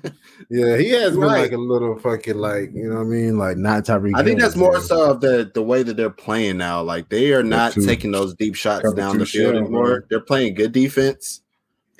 Yeah, 0.50 0.76
he 0.76 0.88
has 0.90 1.12
been 1.12 1.20
Right. 1.20 1.42
like 1.42 1.52
a 1.52 1.56
little 1.58 1.96
fucking 1.98 2.36
like 2.38 2.70
you 2.74 2.88
know 2.88 2.96
what 2.96 3.02
I 3.02 3.04
mean, 3.04 3.38
like 3.38 3.56
not 3.56 3.84
Tyreek. 3.84 4.12
I 4.16 4.24
think 4.24 4.40
that's 4.40 4.56
more 4.56 4.80
so 4.80 5.10
of 5.12 5.20
the 5.20 5.50
the 5.54 5.62
way 5.62 5.82
that 5.84 5.96
they're 5.96 6.10
playing 6.10 6.56
now. 6.56 6.82
Like 6.82 7.10
they 7.10 7.32
are 7.32 7.42
not 7.44 7.74
too- 7.74 7.86
taking 7.86 8.10
those 8.10 8.34
deep 8.34 8.56
shots 8.56 8.92
down 8.94 9.18
the 9.18 9.26
field 9.26 9.54
shell, 9.54 9.56
anymore. 9.62 9.84
bro. 10.00 10.06
They're 10.10 10.20
playing 10.20 10.54
good 10.54 10.72
defense, 10.72 11.42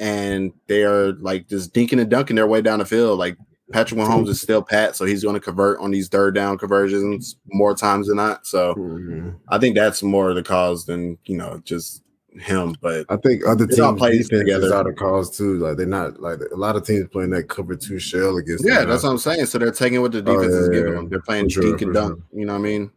and 0.01 0.53
they 0.67 0.83
are 0.83 1.13
like 1.13 1.47
just 1.49 1.73
dinking 1.75 2.01
and 2.01 2.11
dunking 2.11 2.37
their 2.37 2.47
way 2.49 2.63
down 2.63 2.81
the 2.81 2.85
field. 2.87 3.19
Like 3.19 3.37
Patrick 3.75 3.99
Mahomes 3.99 4.29
is 4.29 4.41
still 4.41 4.63
pat, 4.63 4.95
so 4.95 5.05
he's 5.05 5.25
going 5.25 5.35
to 5.35 5.41
convert 5.41 5.81
on 5.81 5.91
these 5.91 6.07
third 6.09 6.33
down 6.33 6.57
conversions 6.59 7.35
more 7.53 7.75
times 7.75 8.07
than 8.07 8.17
not. 8.19 8.47
So 8.47 8.73
Mhm. 8.77 9.35
I 9.49 9.59
think 9.59 9.75
that's 9.75 10.01
more 10.01 10.31
of 10.31 10.37
the 10.37 10.45
cause 10.45 10.87
than 10.87 11.19
you 11.25 11.37
know 11.37 11.61
just 11.65 12.03
him. 12.39 12.77
But 12.81 13.05
I 13.09 13.17
think 13.17 13.45
other 13.47 13.67
teams 13.67 13.99
plays 13.99 14.29
together. 14.29 14.73
out 14.73 14.87
of 14.87 14.95
cause 14.95 15.37
too. 15.37 15.59
Like 15.59 15.77
they're 15.77 15.87
not 15.87 16.21
like 16.21 16.39
a 16.53 16.57
lot 16.57 16.77
of 16.77 16.87
teams 16.87 17.09
playing 17.11 17.31
that 17.31 17.49
cover 17.49 17.75
two 17.75 17.99
shell 17.99 18.37
against. 18.37 18.65
yeah, 18.65 18.81
them 18.81 18.91
that's 18.91 19.03
what 19.03 19.11
I'm 19.11 19.19
saying. 19.19 19.47
So 19.47 19.59
they're 19.59 19.73
taking 19.73 20.01
what 20.03 20.13
the 20.13 20.19
Oh, 20.21 20.23
defense 20.23 20.55
is 20.55 20.69
giving 20.69 20.93
yeah. 20.93 20.95
them. 21.01 21.09
They're 21.09 21.21
playing 21.21 21.49
sure, 21.49 21.65
dink 21.65 21.83
and 21.83 21.93
dunk. 21.93 22.21
You 22.33 22.47
know 22.47 22.53
what 22.53 22.61
I 22.61 22.63
mean? 22.63 22.91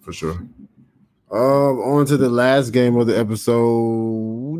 for 0.00 0.12
sure. 0.12 0.34
Um, 1.32 1.78
on 1.80 2.06
to 2.06 2.16
the 2.16 2.28
last 2.28 2.70
game 2.70 2.94
of 2.96 3.06
the 3.08 3.18
episode. 3.18 3.56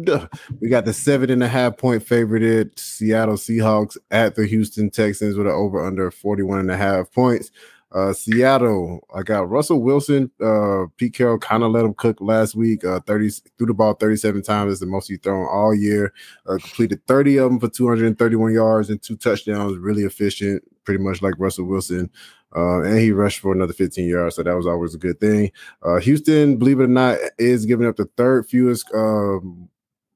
We 0.61 0.69
got 0.69 0.85
the 0.85 0.93
seven 0.93 1.31
and 1.31 1.43
a 1.43 1.49
half 1.49 1.77
point 1.77 2.03
favorite 2.03 2.79
Seattle 2.79 3.37
Seahawks 3.37 3.97
at 4.11 4.35
the 4.35 4.47
Houston 4.47 4.91
Texans 4.91 5.37
with 5.37 5.47
an 5.47 5.53
over 5.53 5.85
under 5.85 6.11
41 6.11 6.61
and 6.61 6.71
a 6.71 6.77
half 6.77 7.11
points. 7.13 7.51
Uh, 7.95 8.13
Seattle, 8.13 9.07
I 9.15 9.23
got 9.23 9.51
Russell 9.51 9.83
Wilson. 9.83 10.31
Uh, 10.43 10.87
Pete 10.97 11.15
Carroll 11.15 11.39
kind 11.39 11.63
of 11.63 11.73
let 11.73 11.85
him 11.85 11.95
cook 11.95 12.19
last 12.21 12.55
week. 12.55 12.85
Uh, 12.85 13.01
30 13.01 13.31
threw 13.59 13.67
the 13.67 13.75
ball 13.75 13.95
37 13.95 14.43
times. 14.43 14.73
Is 14.73 14.81
the 14.81 14.87
most 14.87 15.09
he's 15.09 15.19
thrown 15.19 15.47
all 15.47 15.75
year. 15.75 16.13
Uh, 16.47 16.57
completed 16.59 17.07
30 17.07 17.37
of 17.39 17.51
them 17.51 17.61
for 17.61 17.69
231 17.69 18.55
yards 18.55 18.89
and 18.89 19.03
two 19.03 19.17
touchdowns. 19.17 19.77
Really 19.77 20.05
efficient, 20.05 20.63
pretty 20.85 21.03
much 21.03 21.21
like 21.21 21.35
Russell 21.39 21.67
Wilson. 21.67 22.11
Uh, 22.55 22.83
and 22.83 22.99
he 22.99 23.13
rushed 23.13 23.41
for 23.41 23.53
another 23.53 23.73
15 23.73 24.07
yards, 24.07 24.37
so 24.37 24.43
that 24.43 24.57
was 24.57 24.67
always 24.67 24.95
a 24.95 24.99
good 24.99 25.19
thing. 25.19 25.51
Uh, 25.83 25.97
Houston, 25.97 26.57
believe 26.59 26.81
it 26.81 26.85
or 26.85 26.89
not, 26.89 27.17
is 27.39 27.65
giving 27.65 27.87
up 27.87 27.97
the 27.97 28.05
third 28.17 28.47
fewest 28.47 28.91
um, 28.95 29.69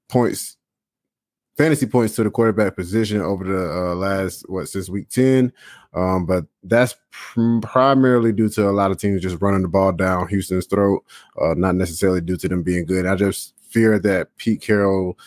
points, 0.09 0.57
fantasy 1.57 1.86
points 1.86 2.14
to 2.16 2.24
the 2.24 2.30
quarterback 2.30 2.76
position 2.76 3.20
over 3.20 3.44
the 3.44 3.72
uh, 3.72 3.94
last 3.94 4.48
what 4.48 4.68
since 4.68 4.88
week 4.88 5.09
10. 5.09 5.52
Um, 5.94 6.26
but 6.26 6.44
that's 6.62 6.94
pr- 7.11 7.61
primarily 7.62 8.32
due 8.32 8.50
to 8.50 8.68
a 8.68 8.70
lot 8.70 8.90
of 8.90 8.98
teams 8.98 9.22
just 9.22 9.40
running 9.40 9.62
the 9.62 9.68
ball 9.68 9.92
down 9.92 10.28
Houston's 10.28 10.66
throat, 10.66 11.02
uh, 11.40 11.54
not 11.54 11.74
necessarily 11.74 12.20
due 12.20 12.36
to 12.36 12.48
them 12.48 12.62
being 12.62 12.84
good. 12.84 13.07
I 13.07 13.14
just 13.16 13.54
fear 13.62 13.98
that 14.00 14.36
Pete 14.36 14.61
Carroll, 14.61 15.18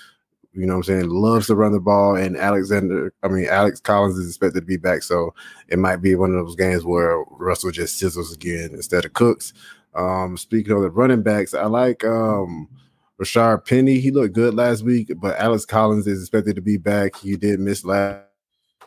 you 0.54 0.66
know 0.66 0.74
what 0.74 0.90
I'm 0.90 1.02
saying, 1.02 1.10
loves 1.10 1.48
to 1.48 1.56
run 1.56 1.72
the 1.72 1.80
ball, 1.80 2.16
and 2.16 2.38
Alexander, 2.38 3.14
I 3.24 3.28
mean, 3.30 3.48
Alex 3.50 3.80
Collins 3.80 4.18
is 4.18 4.28
expected 4.28 4.62
to 4.62 4.66
be 4.66 4.78
back. 4.78 5.02
So 5.04 5.34
it 5.68 5.80
might 5.80 5.98
be 5.98 6.16
one 6.16 6.34
of 6.36 6.46
those 6.46 6.56
games 6.56 6.86
where 6.86 7.24
Russell 7.32 7.72
just 7.72 8.02
sizzles 8.02 8.34
again 8.34 8.72
instead 8.74 9.06
of 9.06 9.14
cooks. 9.14 9.54
Um, 9.96 10.38
speaking 10.38 10.74
of 10.74 10.82
the 10.82 10.92
running 10.92 11.24
backs, 11.24 11.54
I 11.56 11.66
like 11.66 12.04
um 12.06 12.70
Rashard 13.20 13.66
Penny, 13.66 14.00
he 14.00 14.12
looked 14.12 14.34
good 14.34 14.54
last 14.54 14.84
week, 14.84 15.12
but 15.18 15.38
Alex 15.38 15.66
Collins 15.66 16.08
is 16.08 16.22
expected 16.22 16.56
to 16.56 16.62
be 16.62 16.78
back. 16.78 17.18
He 17.18 17.36
did 17.36 17.60
miss 17.60 17.84
last 17.84 18.24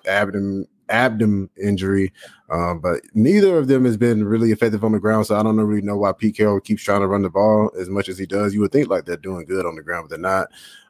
abdomen 0.06 0.66
abdomen 0.88 1.48
injury, 1.62 2.12
um, 2.50 2.80
but 2.80 3.00
neither 3.14 3.56
of 3.58 3.68
them 3.68 3.84
has 3.84 3.96
been 3.96 4.24
really 4.24 4.50
effective 4.50 4.84
on 4.84 4.92
the 4.92 5.00
ground. 5.00 5.26
So 5.26 5.36
I 5.36 5.42
don't 5.42 5.56
really 5.56 5.82
know 5.82 5.96
why 5.96 6.12
Pete 6.12 6.36
Carroll 6.36 6.60
keeps 6.60 6.82
trying 6.82 7.00
to 7.00 7.06
run 7.06 7.22
the 7.22 7.30
ball 7.30 7.70
as 7.78 7.88
much 7.88 8.08
as 8.08 8.18
he 8.18 8.26
does. 8.26 8.54
You 8.54 8.60
would 8.60 8.72
think 8.72 8.88
like 8.88 9.04
they're 9.04 9.16
doing 9.16 9.44
good 9.44 9.66
on 9.66 9.76
the 9.76 9.82
ground, 9.82 10.08
but 10.08 10.16
they're 10.16 10.30
not. 10.30 10.48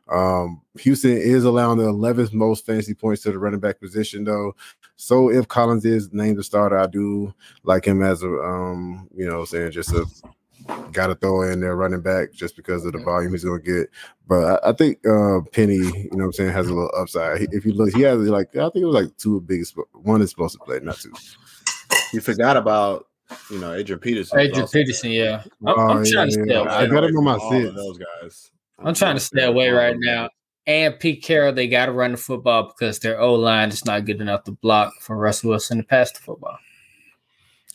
Um, 0.09 0.61
Houston 0.78 1.16
is 1.16 1.45
allowing 1.45 1.78
the 1.78 1.84
11th 1.84 2.32
most 2.32 2.66
fantasy 2.66 2.95
points 2.95 3.22
to 3.22 3.32
the 3.32 3.38
running 3.38 3.61
back 3.61 3.80
position, 3.80 4.24
though. 4.24 4.55
So 4.97 5.30
if 5.30 5.49
Collins 5.49 5.84
is 5.84 6.12
named 6.12 6.38
the 6.38 6.45
starter, 6.45 6.78
I 6.78 6.86
do 6.86 7.32
like 7.64 7.84
him 7.84 8.03
as 8.03 8.22
a, 8.22 8.28
um, 8.28 9.09
you 9.14 9.26
know, 9.26 9.45
saying 9.45 9.72
just 9.72 9.93
a 9.93 10.05
got 10.92 11.08
to 11.08 11.14
throw 11.14 11.42
in 11.42 11.60
there 11.60 11.76
running 11.76 12.00
back 12.00 12.32
just 12.32 12.56
because 12.56 12.84
of 12.84 12.92
the 12.92 12.98
volume 12.98 13.32
he's 13.32 13.44
going 13.44 13.62
to 13.62 13.78
get. 13.80 13.90
But 14.28 14.62
I, 14.64 14.70
I 14.70 14.72
think 14.72 14.98
uh, 15.06 15.40
Penny, 15.52 15.76
you 15.76 16.08
know 16.12 16.18
what 16.18 16.24
I'm 16.24 16.32
saying, 16.32 16.52
has 16.52 16.66
a 16.68 16.74
little 16.74 16.90
upside. 16.96 17.40
He, 17.40 17.48
if 17.52 17.64
you 17.64 17.72
look, 17.72 17.94
he 17.94 18.02
has 18.02 18.18
like, 18.20 18.48
I 18.56 18.68
think 18.70 18.82
it 18.82 18.86
was 18.86 18.94
like 18.94 19.16
two 19.16 19.40
biggest, 19.40 19.76
one 19.92 20.22
is 20.22 20.30
supposed 20.30 20.54
to 20.54 20.64
play, 20.64 20.80
not 20.80 20.96
two. 20.98 21.12
You 22.12 22.20
forgot 22.20 22.56
about, 22.56 23.06
you 23.50 23.58
know, 23.58 23.72
Adrian 23.72 23.98
Peterson. 23.98 24.38
Adrian 24.38 24.68
Peterson, 24.68 25.10
yeah. 25.10 25.42
I'm, 25.66 25.78
I'm 25.78 25.98
Oh, 25.98 26.04
trying 26.04 26.26
to 26.28 26.32
stay 26.32 26.42
yeah. 26.46 26.58
away. 26.58 26.68
I 26.68 26.86
got 26.86 27.04
him 27.04 27.16
on 27.16 27.24
my 27.24 27.36
All 27.36 27.50
six. 27.50 27.74
those 27.74 27.98
guys. 27.98 28.50
I'm 28.78 28.94
trying 28.94 29.16
to 29.16 29.20
stay 29.20 29.44
away 29.44 29.70
right 29.70 29.96
now. 29.98 30.28
And 30.66 30.98
Pete 31.00 31.22
Carroll, 31.24 31.52
they 31.52 31.66
got 31.66 31.86
to 31.86 31.92
run 31.92 32.12
the 32.12 32.16
football 32.18 32.64
because 32.68 32.98
their 33.00 33.20
O 33.20 33.34
line 33.34 33.70
is 33.70 33.84
not 33.84 34.04
good 34.04 34.20
enough 34.20 34.44
to 34.44 34.52
block 34.52 34.92
for 35.00 35.16
Russell 35.16 35.50
Wilson 35.50 35.78
to 35.78 35.84
pass 35.84 36.12
the 36.12 36.20
football. 36.20 36.56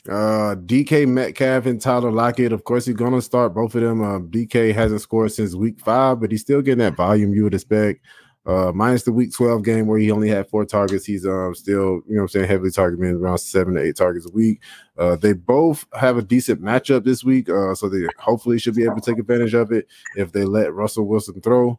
Uh, 0.08 0.56
DK 0.56 1.08
Metcalf 1.08 1.66
and 1.66 1.82
Tyler 1.82 2.12
Lockett. 2.12 2.54
Of 2.54 2.64
course, 2.64 2.86
he's 2.86 2.96
gonna 2.96 3.22
start 3.22 3.54
both 3.54 3.76
of 3.76 3.82
them. 3.82 4.02
Um, 4.02 4.30
DK 4.30 4.74
hasn't 4.74 5.02
scored 5.02 5.32
since 5.32 5.54
week 5.54 5.80
five, 5.80 6.22
but 6.22 6.32
he's 6.32 6.42
still 6.42 6.62
getting 6.62 6.80
that 6.80 6.96
volume 6.96 7.34
you 7.34 7.44
would 7.44 7.54
expect. 7.54 8.06
Uh, 8.46 8.72
minus 8.74 9.04
the 9.04 9.12
week 9.12 9.34
12 9.34 9.62
game 9.62 9.88
where 9.88 10.00
he 10.00 10.10
only 10.10 10.30
had 10.30 10.48
four 10.50 10.64
targets. 10.64 11.04
He's 11.04 11.26
um 11.28 11.54
still, 11.54 12.02
you 12.08 12.16
know 12.16 12.22
I'm 12.22 12.28
saying, 12.30 12.48
heavily 12.48 12.72
targeting 12.72 13.16
around 13.16 13.40
seven 13.40 13.74
to 13.74 13.82
eight 13.82 13.98
targets 13.98 14.26
a 14.26 14.32
week. 14.32 14.62
Uh, 14.98 15.18
they 15.18 15.34
both 15.34 15.86
have 15.94 16.18
a 16.18 16.22
decent 16.22 16.62
matchup 16.62 17.04
this 17.04 17.26
week. 17.26 17.50
Uh, 17.50 17.76
so 17.76 17.90
they 17.90 18.08
hopefully 18.18 18.58
should 18.58 18.76
be 18.76 18.86
able 18.86 19.02
to 19.02 19.12
take 19.12 19.20
advantage 19.20 19.54
of 19.54 19.74
it 19.74 19.88
if 20.16 20.32
they 20.32 20.46
let 20.46 20.74
Russell 20.74 21.08
Wilson 21.08 21.42
throw. 21.42 21.78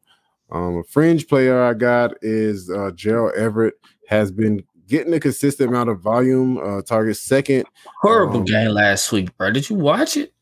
Um, 0.51 0.77
a 0.77 0.85
fringe 0.85 1.27
player 1.27 1.63
I 1.63 1.73
got 1.73 2.13
is 2.21 2.71
uh 2.71 2.91
Gerald 2.95 3.35
Everett 3.35 3.75
has 4.07 4.31
been 4.31 4.63
getting 4.89 5.13
a 5.15 5.21
consistent 5.21 5.69
amount 5.71 5.91
of 5.91 6.01
volume. 6.01 6.59
Uh, 6.59 6.83
target 6.83 7.17
second 7.17 7.65
Horrible 8.03 8.39
Um, 8.39 8.45
game 8.45 8.71
last 8.71 9.13
week, 9.13 9.37
bro. 9.37 9.51
Did 9.53 9.69
you 9.71 9.77
watch 9.77 10.17
it? 10.17 10.33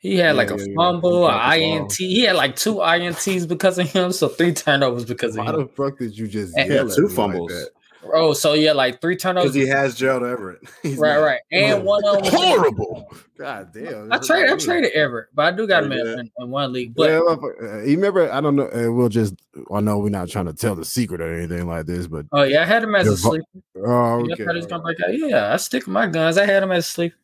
He 0.00 0.16
had 0.16 0.36
like 0.36 0.50
a 0.52 0.56
yeah, 0.56 0.64
yeah. 0.68 0.74
fumble, 0.76 1.22
He 1.22 1.24
a 1.26 1.28
dropped 1.28 1.58
ball. 1.58 1.82
INT. 1.82 1.92
He 1.98 2.20
had 2.22 2.36
like 2.36 2.54
two 2.54 2.76
INTs 2.76 3.48
because 3.48 3.78
of 3.78 3.90
him, 3.90 4.12
so 4.12 4.28
three 4.28 4.52
turnovers 4.52 5.04
because 5.04 5.36
of 5.36 5.44
Why 5.44 5.50
him. 5.50 5.56
Why 5.56 5.62
the 5.64 5.68
fuck 5.68 5.98
did 5.98 6.16
you 6.16 6.28
just 6.28 6.56
And- 6.56 6.70
yell 6.72 6.88
at 6.88 6.94
two 6.94 7.02
me 7.02 7.08
like 7.08 7.16
fumbles. 7.16 7.48
that? 7.50 7.70
Oh, 8.14 8.32
so 8.32 8.54
yeah, 8.54 8.72
like 8.72 9.00
three 9.00 9.16
turnovers. 9.16 9.52
Because 9.52 9.66
he 9.66 9.70
has 9.70 9.94
Gerald 9.94 10.22
Everett. 10.22 10.60
He's 10.82 10.96
Right, 10.98 11.14
mad. 11.16 11.22
right. 11.24 11.40
And 11.52 11.84
one 11.84 12.04
of 12.04 12.22
them. 12.22 12.32
horrible. 12.32 13.10
God 13.38 13.72
damn. 13.72 14.12
I 14.12 14.18
traded. 14.18 14.50
I 14.50 14.56
traded 14.56 14.92
Everett, 14.92 15.28
but 15.34 15.46
I 15.46 15.56
do 15.56 15.66
got 15.66 15.84
him 15.84 15.92
in, 15.92 15.98
yeah. 16.06 16.12
in, 16.14 16.30
in 16.38 16.50
one 16.50 16.72
league. 16.72 16.94
But 16.94 17.10
yeah, 17.10 17.18
uh, 17.20 17.78
you 17.82 17.96
remember? 17.96 18.30
I 18.32 18.40
don't 18.40 18.56
know. 18.56 18.68
Uh, 18.68 18.92
we'll 18.92 19.08
just. 19.08 19.34
I 19.72 19.80
know 19.80 19.98
we're 19.98 20.08
not 20.08 20.28
trying 20.28 20.46
to 20.46 20.52
tell 20.54 20.74
the 20.74 20.84
secret 20.84 21.20
or 21.20 21.32
anything 21.34 21.66
like 21.66 21.86
this, 21.86 22.06
but 22.06 22.26
oh 22.32 22.42
yeah, 22.42 22.62
I 22.62 22.64
had 22.64 22.82
him 22.82 22.94
as 22.94 23.06
a 23.06 23.16
sleeper. 23.16 23.44
oh, 23.76 23.80
Yeah, 23.80 24.30
I 24.30 24.32
okay. 24.32 24.44
thought 24.44 24.54
he 24.54 24.56
was 24.58 24.66
gonna 24.66 24.82
break 24.82 24.98
out. 25.00 25.10
Yeah, 25.16 25.52
I 25.52 25.56
stick 25.56 25.86
with 25.86 25.92
my 25.92 26.06
guns. 26.06 26.36
I 26.38 26.46
had 26.46 26.62
him 26.62 26.72
as 26.72 26.86
a 26.86 26.90
sleeper. 26.90 27.16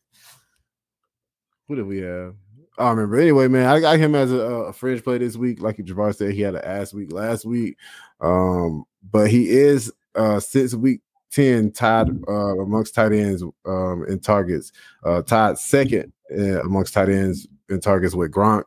Who 1.68 1.76
did 1.76 1.87
we 1.87 1.99
have? 1.99 2.35
I 2.78 2.91
remember. 2.91 3.16
Anyway, 3.18 3.49
man, 3.49 3.66
I 3.66 3.80
got 3.80 3.99
him 3.99 4.14
as 4.14 4.32
a, 4.32 4.37
a 4.37 4.72
fringe 4.72 5.03
play 5.05 5.18
this 5.18 5.37
week. 5.37 5.61
Like 5.62 5.76
Javar 5.78 6.14
said, 6.14 6.32
he 6.32 6.41
had 6.43 6.57
an 6.57 6.64
ass 6.64 6.93
week 6.93 7.12
last 7.12 7.45
week. 7.45 7.76
Um, 8.20 8.85
but 9.11 9.30
he 9.30 9.49
is 9.51 9.93
uh 10.17 10.41
since 10.41 10.75
week 10.75 11.01
10 11.33 11.73
tied 11.73 12.09
uh 12.29 12.59
amongst 12.61 12.95
tight 12.95 13.12
ends 13.12 13.43
um 13.67 14.05
in 14.09 14.21
targets, 14.21 14.73
uh 15.05 15.23
tied 15.23 15.59
second 15.59 16.12
uh, 16.37 16.61
amongst 16.62 16.95
tight 16.95 17.09
ends 17.09 17.47
in 17.71 17.81
targets 17.81 18.15
with 18.15 18.31
Gronk. 18.31 18.65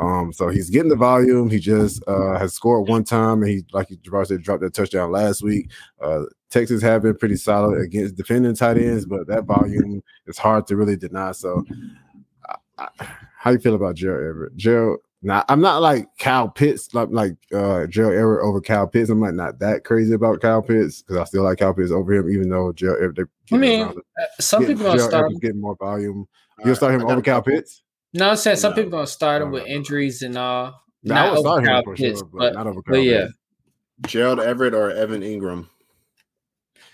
Um, 0.00 0.32
so 0.32 0.48
he's 0.48 0.70
getting 0.70 0.88
the 0.88 0.96
volume. 0.96 1.48
He 1.48 1.58
just 1.60 2.02
uh 2.08 2.38
has 2.38 2.52
scored 2.52 2.88
one 2.88 3.04
time, 3.04 3.42
and 3.42 3.50
he 3.50 3.64
like 3.72 3.88
Javar 3.88 4.26
said, 4.26 4.42
dropped 4.42 4.62
that 4.62 4.74
touchdown 4.74 5.10
last 5.12 5.42
week. 5.42 5.70
Uh 6.00 6.22
Texas 6.50 6.82
have 6.82 7.02
been 7.02 7.16
pretty 7.16 7.36
solid 7.36 7.80
against 7.80 8.16
defending 8.16 8.54
tight 8.56 8.76
ends, 8.76 9.06
but 9.06 9.26
that 9.28 9.44
volume 9.44 10.02
is 10.26 10.36
hard 10.36 10.66
to 10.66 10.76
really 10.76 10.96
deny. 10.96 11.30
So 11.32 11.64
I- 12.78 12.88
how 13.38 13.52
you 13.52 13.58
feel 13.58 13.74
about 13.74 13.94
Gerald 13.94 14.28
Everett? 14.28 14.56
Gerald, 14.56 15.00
now 15.22 15.44
I'm 15.48 15.60
not 15.60 15.82
like 15.82 16.06
Kyle 16.18 16.48
Pitts, 16.48 16.94
like 16.94 17.08
like 17.10 17.36
uh 17.54 17.86
Gerald 17.86 18.14
Everett 18.14 18.44
over 18.44 18.60
Kyle 18.60 18.86
Pitts. 18.86 19.10
I'm 19.10 19.20
like 19.20 19.34
not 19.34 19.58
that 19.58 19.84
crazy 19.84 20.14
about 20.14 20.40
Kyle 20.40 20.62
Pitts 20.62 21.02
because 21.02 21.16
I 21.18 21.24
still 21.24 21.42
like 21.44 21.58
Kyle 21.58 21.74
Pitts 21.74 21.90
over 21.90 22.12
him, 22.12 22.30
even 22.30 22.48
though 22.48 22.72
Gerald 22.72 23.02
Everett. 23.02 23.28
I 23.52 23.56
mean, 23.56 23.82
around. 23.82 23.98
Uh, 23.98 24.24
Some 24.40 24.60
Getting- 24.62 24.76
people 24.76 24.86
gonna 24.88 24.96
Gerald 24.98 25.10
start. 25.10 25.24
Everett's 25.26 25.40
getting 25.40 25.60
more 25.60 25.76
volume. 25.76 26.18
All 26.18 26.26
You'll 26.60 26.66
right, 26.68 26.76
start 26.76 26.92
I 26.92 26.94
him 26.94 27.00
got 27.02 27.10
over 27.10 27.20
a 27.20 27.22
Kyle. 27.22 27.42
Pitts. 27.42 27.82
No, 28.14 28.30
I'm 28.30 28.36
saying 28.36 28.56
some 28.56 28.70
No. 28.70 28.76
people 28.76 28.90
gonna 28.92 29.06
start 29.06 29.42
him 29.42 29.50
with 29.50 29.62
no, 29.64 29.68
no. 29.68 29.74
injuries 29.74 30.22
and 30.22 30.36
all. 30.38 30.82
No, 31.02 31.14
I 31.14 31.18
Not 31.26 31.36
over 31.38 31.58
him 31.60 31.64
Kyle 31.66 31.82
for 31.84 31.94
Pitts, 31.96 32.18
sure, 32.20 32.28
but, 32.28 32.38
but- 32.38 32.54
not 32.54 32.66
over 32.66 32.82
but 32.86 32.96
yeah. 33.02 33.20
Pitts. 33.26 33.34
Gerald 34.06 34.40
Everett 34.40 34.74
or 34.74 34.90
Evan 34.90 35.20
Engram. 35.22 35.66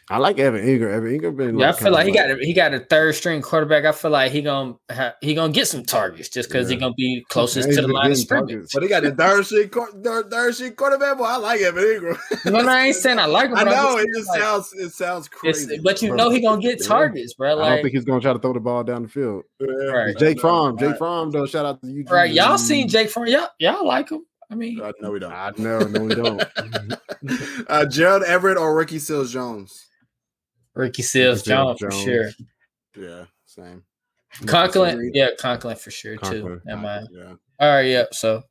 I 0.09 0.19
like 0.19 0.39
Evan 0.39 0.61
Engram. 0.65 0.93
Evan 0.93 1.19
Engram 1.19 1.37
been. 1.37 1.59
Yeah, 1.59 1.71
I 1.71 1.73
feel 1.73 1.91
like 1.91 2.07
he 2.07 2.13
kinda 2.13 2.35
got 2.35 2.41
a, 2.41 2.47
he 2.47 2.53
got 2.53 2.73
a 2.75 2.79
third 2.79 3.17
string 3.17 3.43
quarterback. 3.43 3.85
I 3.85 3.91
feel 3.91 4.13
like 4.13 4.31
he 4.31 4.41
gonna 4.41 4.75
ha, 4.89 5.15
he 5.21 5.35
gonna 5.35 5.53
get 5.53 5.67
some 5.67 5.85
targets 5.85 6.29
just 6.29 6.49
because 6.49 6.69
he 6.69 6.77
gonna 6.77 6.95
be 6.95 7.25
closest 7.29 7.69
Yeah, 7.71 7.77
to 7.81 7.83
the 7.83 7.93
line 7.93 8.13
of 8.13 8.17
scrimmage. 8.19 8.51
targets. 8.51 8.75
But 8.75 8.83
he 8.85 8.89
got 8.89 9.03
the 9.03 9.11
third 9.11 9.45
string, 9.47 9.69
third, 10.05 10.31
third 10.31 10.55
string 10.55 10.75
quarterback. 10.77 11.19
Boy, 11.19 11.25
I 11.25 11.37
like 11.39 11.61
Evan 11.61 11.83
Engram. 11.83 12.19
No, 12.53 12.61
no, 12.63 12.69
I 12.69 12.87
ain't 12.87 12.95
saying 12.97 13.19
I 13.19 13.27
like 13.27 13.51
him. 13.51 13.57
I 13.57 13.65
know 13.65 13.97
just 13.97 14.05
it 14.05 14.09
just 14.17 14.29
like, 14.29 14.41
sounds 14.41 14.73
it 14.75 14.91
sounds 14.93 15.29
crazy. 15.29 15.81
but 15.83 16.01
you 16.01 16.11
bro. 16.11 16.17
know 16.19 16.31
he 16.31 16.41
gonna 16.41 16.63
get 16.63 16.81
Yeah. 16.81 16.87
targets, 16.87 17.35
bro. 17.35 17.57
Like, 17.57 17.67
I 17.67 17.75
don't 17.75 17.83
think 17.83 17.95
he's 17.95 18.05
gonna 18.05 18.21
try 18.21 18.33
to 18.33 18.39
throw 18.39 18.53
the 18.53 18.61
ball 18.61 18.85
down 18.85 19.03
the 19.03 19.09
field. 19.09 19.43
Yeah. 19.59 19.67
Right. 19.87 20.17
Jake 20.17 20.39
Fromm, 20.41 20.79
Jake 20.79 20.91
Right. 20.91 20.99
Fromm, 20.99 21.33
though. 21.33 21.47
Shout 21.47 21.67
out 21.67 21.81
to 21.83 21.89
you. 21.89 22.05
right? 22.09 22.31
Y'all 22.31 22.59
seen 22.59 22.87
Jake 22.89 23.11
Fromm 23.11 23.27
y'all 23.27 23.49
y'all 23.59 23.85
like 23.85 24.11
him? 24.11 24.25
I 24.49 24.55
mean, 24.55 24.81
Uh, 24.81 24.93
no, 25.01 25.11
we 25.11 25.19
don't. 25.19 25.33
I 25.33 25.51
know, 25.59 25.81
no, 25.81 26.01
we 26.05 26.15
don't. 26.15 26.45
uh, 27.69 27.85
Gerald 27.87 28.23
Everett 28.23 28.57
or 28.57 28.77
Ricky 28.77 29.01
Seals 29.01 29.33
Jones. 29.33 29.86
Ricky 30.77 31.03
Seals 31.03 31.43
Seals 31.43 31.79
Jones 31.79 31.81
for 31.81 31.91
sure. 31.91 32.31
Yeah, 32.97 33.25
same. 33.45 33.83
Conklin, 34.47 35.11
yeah, 35.15 35.29
Conklin 35.39 35.77
for 35.77 35.91
sure 35.91 36.17
too. 36.17 36.19
Conklin, 36.21 36.61
Never 36.65 36.81
mind. 36.83 37.09
Yeah. 37.11 37.35
All 37.59 37.71
right, 37.73 37.87
yep. 37.87 38.13
So 38.15 38.43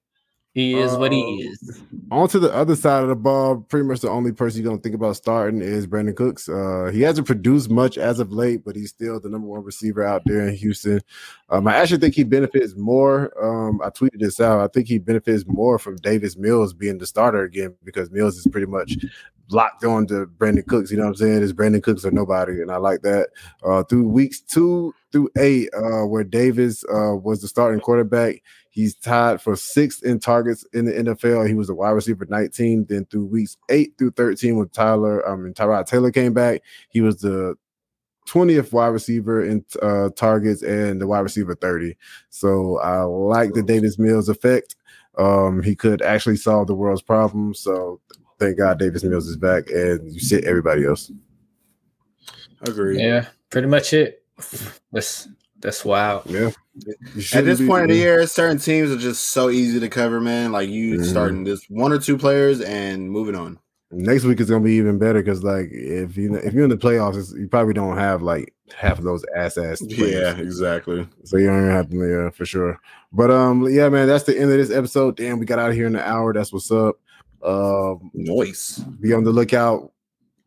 he 0.53 0.73
is 0.76 0.93
what 0.95 1.11
he 1.11 1.21
Um, 1.21 1.53
is. 1.53 1.82
On 2.11 2.28
to 2.30 2.39
the 2.39 2.51
other 2.53 2.76
side 2.76 3.03
of 3.03 3.09
the 3.09 3.15
ball, 3.15 3.57
pretty 3.57 3.86
much 3.86 3.99
the 3.99 4.09
only 4.09 4.32
person 4.32 4.61
you're 4.61 4.69
gonna 4.71 4.82
think 4.82 4.95
about 4.95 5.15
starting 5.15 5.61
is 5.61 5.86
Brandin 5.86 6.15
Cooks. 6.15 6.47
Uh, 6.49 6.89
he 6.93 7.01
hasn't 7.01 7.28
produced 7.28 7.69
much 7.69 7.97
as 7.97 8.19
of 8.19 8.32
late, 8.32 8.63
but 8.63 8.76
he's 8.76 8.89
still 8.89 9.19
the 9.19 9.30
number 9.30 9.47
one 9.47 9.63
receiver 9.63 10.03
out 10.03 10.23
there 10.26 10.47
in 10.47 10.55
Houston. 10.55 11.01
Um, 11.49 11.67
I 11.67 11.76
actually 11.76 11.99
think 11.99 12.15
he 12.15 12.23
benefits 12.23 12.76
more. 12.76 13.32
Um, 13.43 13.82
I 13.84 13.89
tweeted 13.89 14.19
this 14.19 14.39
out. 14.39 14.61
I 14.61 14.67
think 14.67 14.88
he 14.88 14.97
benefits 14.97 15.43
more 15.45 15.78
from 15.78 15.97
Davis 15.97 16.38
Mills 16.38 16.73
being 16.73 16.97
the 16.97 17.05
starter 17.05 17.43
again 17.43 17.76
because 17.84 18.09
Mills 18.09 18.38
is 18.38 18.47
pretty 18.47 18.67
much 18.67 18.95
locked 19.49 19.83
on 19.83 20.07
to 20.07 20.25
Brandin 20.25 20.65
Cooks. 20.65 20.91
You 20.91 20.97
know 20.97 21.03
what 21.03 21.09
I'm 21.09 21.15
saying? 21.15 21.43
It's 21.43 21.53
Brandin 21.53 21.83
Cooks 21.83 22.05
or 22.05 22.11
nobody, 22.11 22.61
and 22.61 22.71
I 22.71 22.77
like 22.77 23.01
that. 23.01 23.29
Uh, 23.63 23.83
through 23.83 24.07
weeks 24.07 24.39
two 24.41 24.93
through 25.11 25.29
eight, 25.37 25.69
uh, 25.73 26.05
where 26.05 26.23
Davis 26.23 26.83
uh, 26.85 27.15
was 27.15 27.41
the 27.41 27.47
starting 27.47 27.79
quarterback, 27.79 28.41
he's 28.69 28.95
tied 28.95 29.41
for 29.41 29.55
sixth 29.55 30.03
in 30.03 30.19
targets 30.19 30.65
in 30.73 30.85
the 30.85 30.91
NFL. 30.91 31.47
He 31.47 31.53
was 31.53 31.67
the 31.67 31.75
wide 31.75 31.91
receiver 31.91 32.25
19. 32.27 32.87
Then 32.89 33.05
through 33.05 33.25
weeks 33.25 33.57
eight 33.69 33.93
through 33.97 34.11
13, 34.11 34.57
when 34.57 34.69
Tyler, 34.69 35.27
I 35.27 35.35
mean 35.35 35.53
Tyrod 35.53 35.85
Taylor 35.85 36.11
came 36.11 36.33
back, 36.33 36.61
he 36.89 37.01
was 37.01 37.17
the 37.17 37.55
20th 38.27 38.73
wide 38.73 38.87
receiver 38.87 39.43
in 39.45 39.63
uh, 39.81 40.09
targets 40.15 40.63
and 40.63 40.99
the 40.99 41.07
wide 41.07 41.19
receiver 41.19 41.55
30. 41.55 41.95
So 42.29 42.79
I 42.79 43.03
like 43.03 43.53
the 43.53 43.63
Davis 43.63 43.99
Mills 43.99 44.29
effect. 44.29 44.75
Um, 45.17 45.61
he 45.61 45.75
could 45.75 46.01
actually 46.01 46.37
solve 46.37 46.67
the 46.67 46.75
world's 46.75 47.01
problems. 47.01 47.59
So 47.59 48.01
thank 48.39 48.57
God 48.57 48.79
Davis 48.79 49.03
Mills 49.03 49.27
is 49.27 49.38
back 49.38 49.69
and 49.69 50.13
you 50.13 50.19
sit 50.19 50.45
everybody 50.45 50.86
else. 50.86 51.11
I 52.65 52.71
agree. 52.71 52.99
Yeah, 52.99 53.27
pretty 53.49 53.67
much 53.67 53.93
it. 53.93 54.23
That's 54.91 55.27
that's 55.59 55.83
wild. 55.86 56.23
Yeah. 56.27 56.51
At 57.33 57.45
this 57.45 57.65
point 57.65 57.83
of 57.83 57.89
the 57.89 57.95
year, 57.95 58.27
certain 58.27 58.59
teams 58.59 58.91
are 58.91 58.97
just 58.97 59.29
so 59.29 59.49
easy 59.49 59.79
to 59.79 59.88
cover, 59.89 60.19
man. 60.19 60.51
Like 60.51 60.69
you 60.69 60.99
Mhm. 60.99 61.05
starting 61.05 61.45
just 61.45 61.69
one 61.71 61.91
or 61.93 61.99
two 61.99 62.17
players 62.17 62.61
and 62.61 63.09
moving 63.09 63.36
on. 63.36 63.59
next 63.91 64.25
week 64.25 64.39
is 64.41 64.49
gonna 64.49 64.63
be 64.63 64.73
even 64.73 64.97
better 64.97 65.21
because 65.21 65.43
like 65.43 65.69
if 65.71 66.17
you 66.17 66.36
if 66.36 66.53
you're 66.53 66.63
in 66.65 66.69
the 66.69 66.75
playoffs, 66.77 67.33
you 67.38 67.47
probably 67.47 67.73
don't 67.73 67.97
have 67.97 68.21
like 68.21 68.53
half 68.75 68.97
of 68.97 69.05
those 69.05 69.23
ass 69.36 69.57
ass. 69.57 69.81
Yeah, 69.81 70.36
exactly. 70.38 71.07
So 71.23 71.38
you 71.38 71.47
don't 71.47 71.59
even 71.61 71.71
have 71.71 71.89
to, 71.91 71.97
yeah, 72.05 72.29
for 72.31 72.45
sure. 72.45 72.77
But 73.13 73.31
um, 73.31 73.69
yeah, 73.69 73.88
man, 73.88 74.07
that's 74.07 74.25
the 74.25 74.38
end 74.38 74.51
of 74.51 74.57
this 74.57 74.71
episode. 74.71 75.15
Damn, 75.15 75.39
we 75.39 75.45
got 75.45 75.59
out 75.59 75.69
of 75.69 75.75
here 75.75 75.88
in 75.88 75.95
an 75.95 76.01
hour. 76.01 76.33
That's 76.33 76.51
what's 76.51 76.71
up. 76.71 76.99
Um, 77.45 78.11
Noise. 78.13 78.79
be 78.99 79.13
on 79.13 79.23
the 79.23 79.31
lookout. 79.31 79.91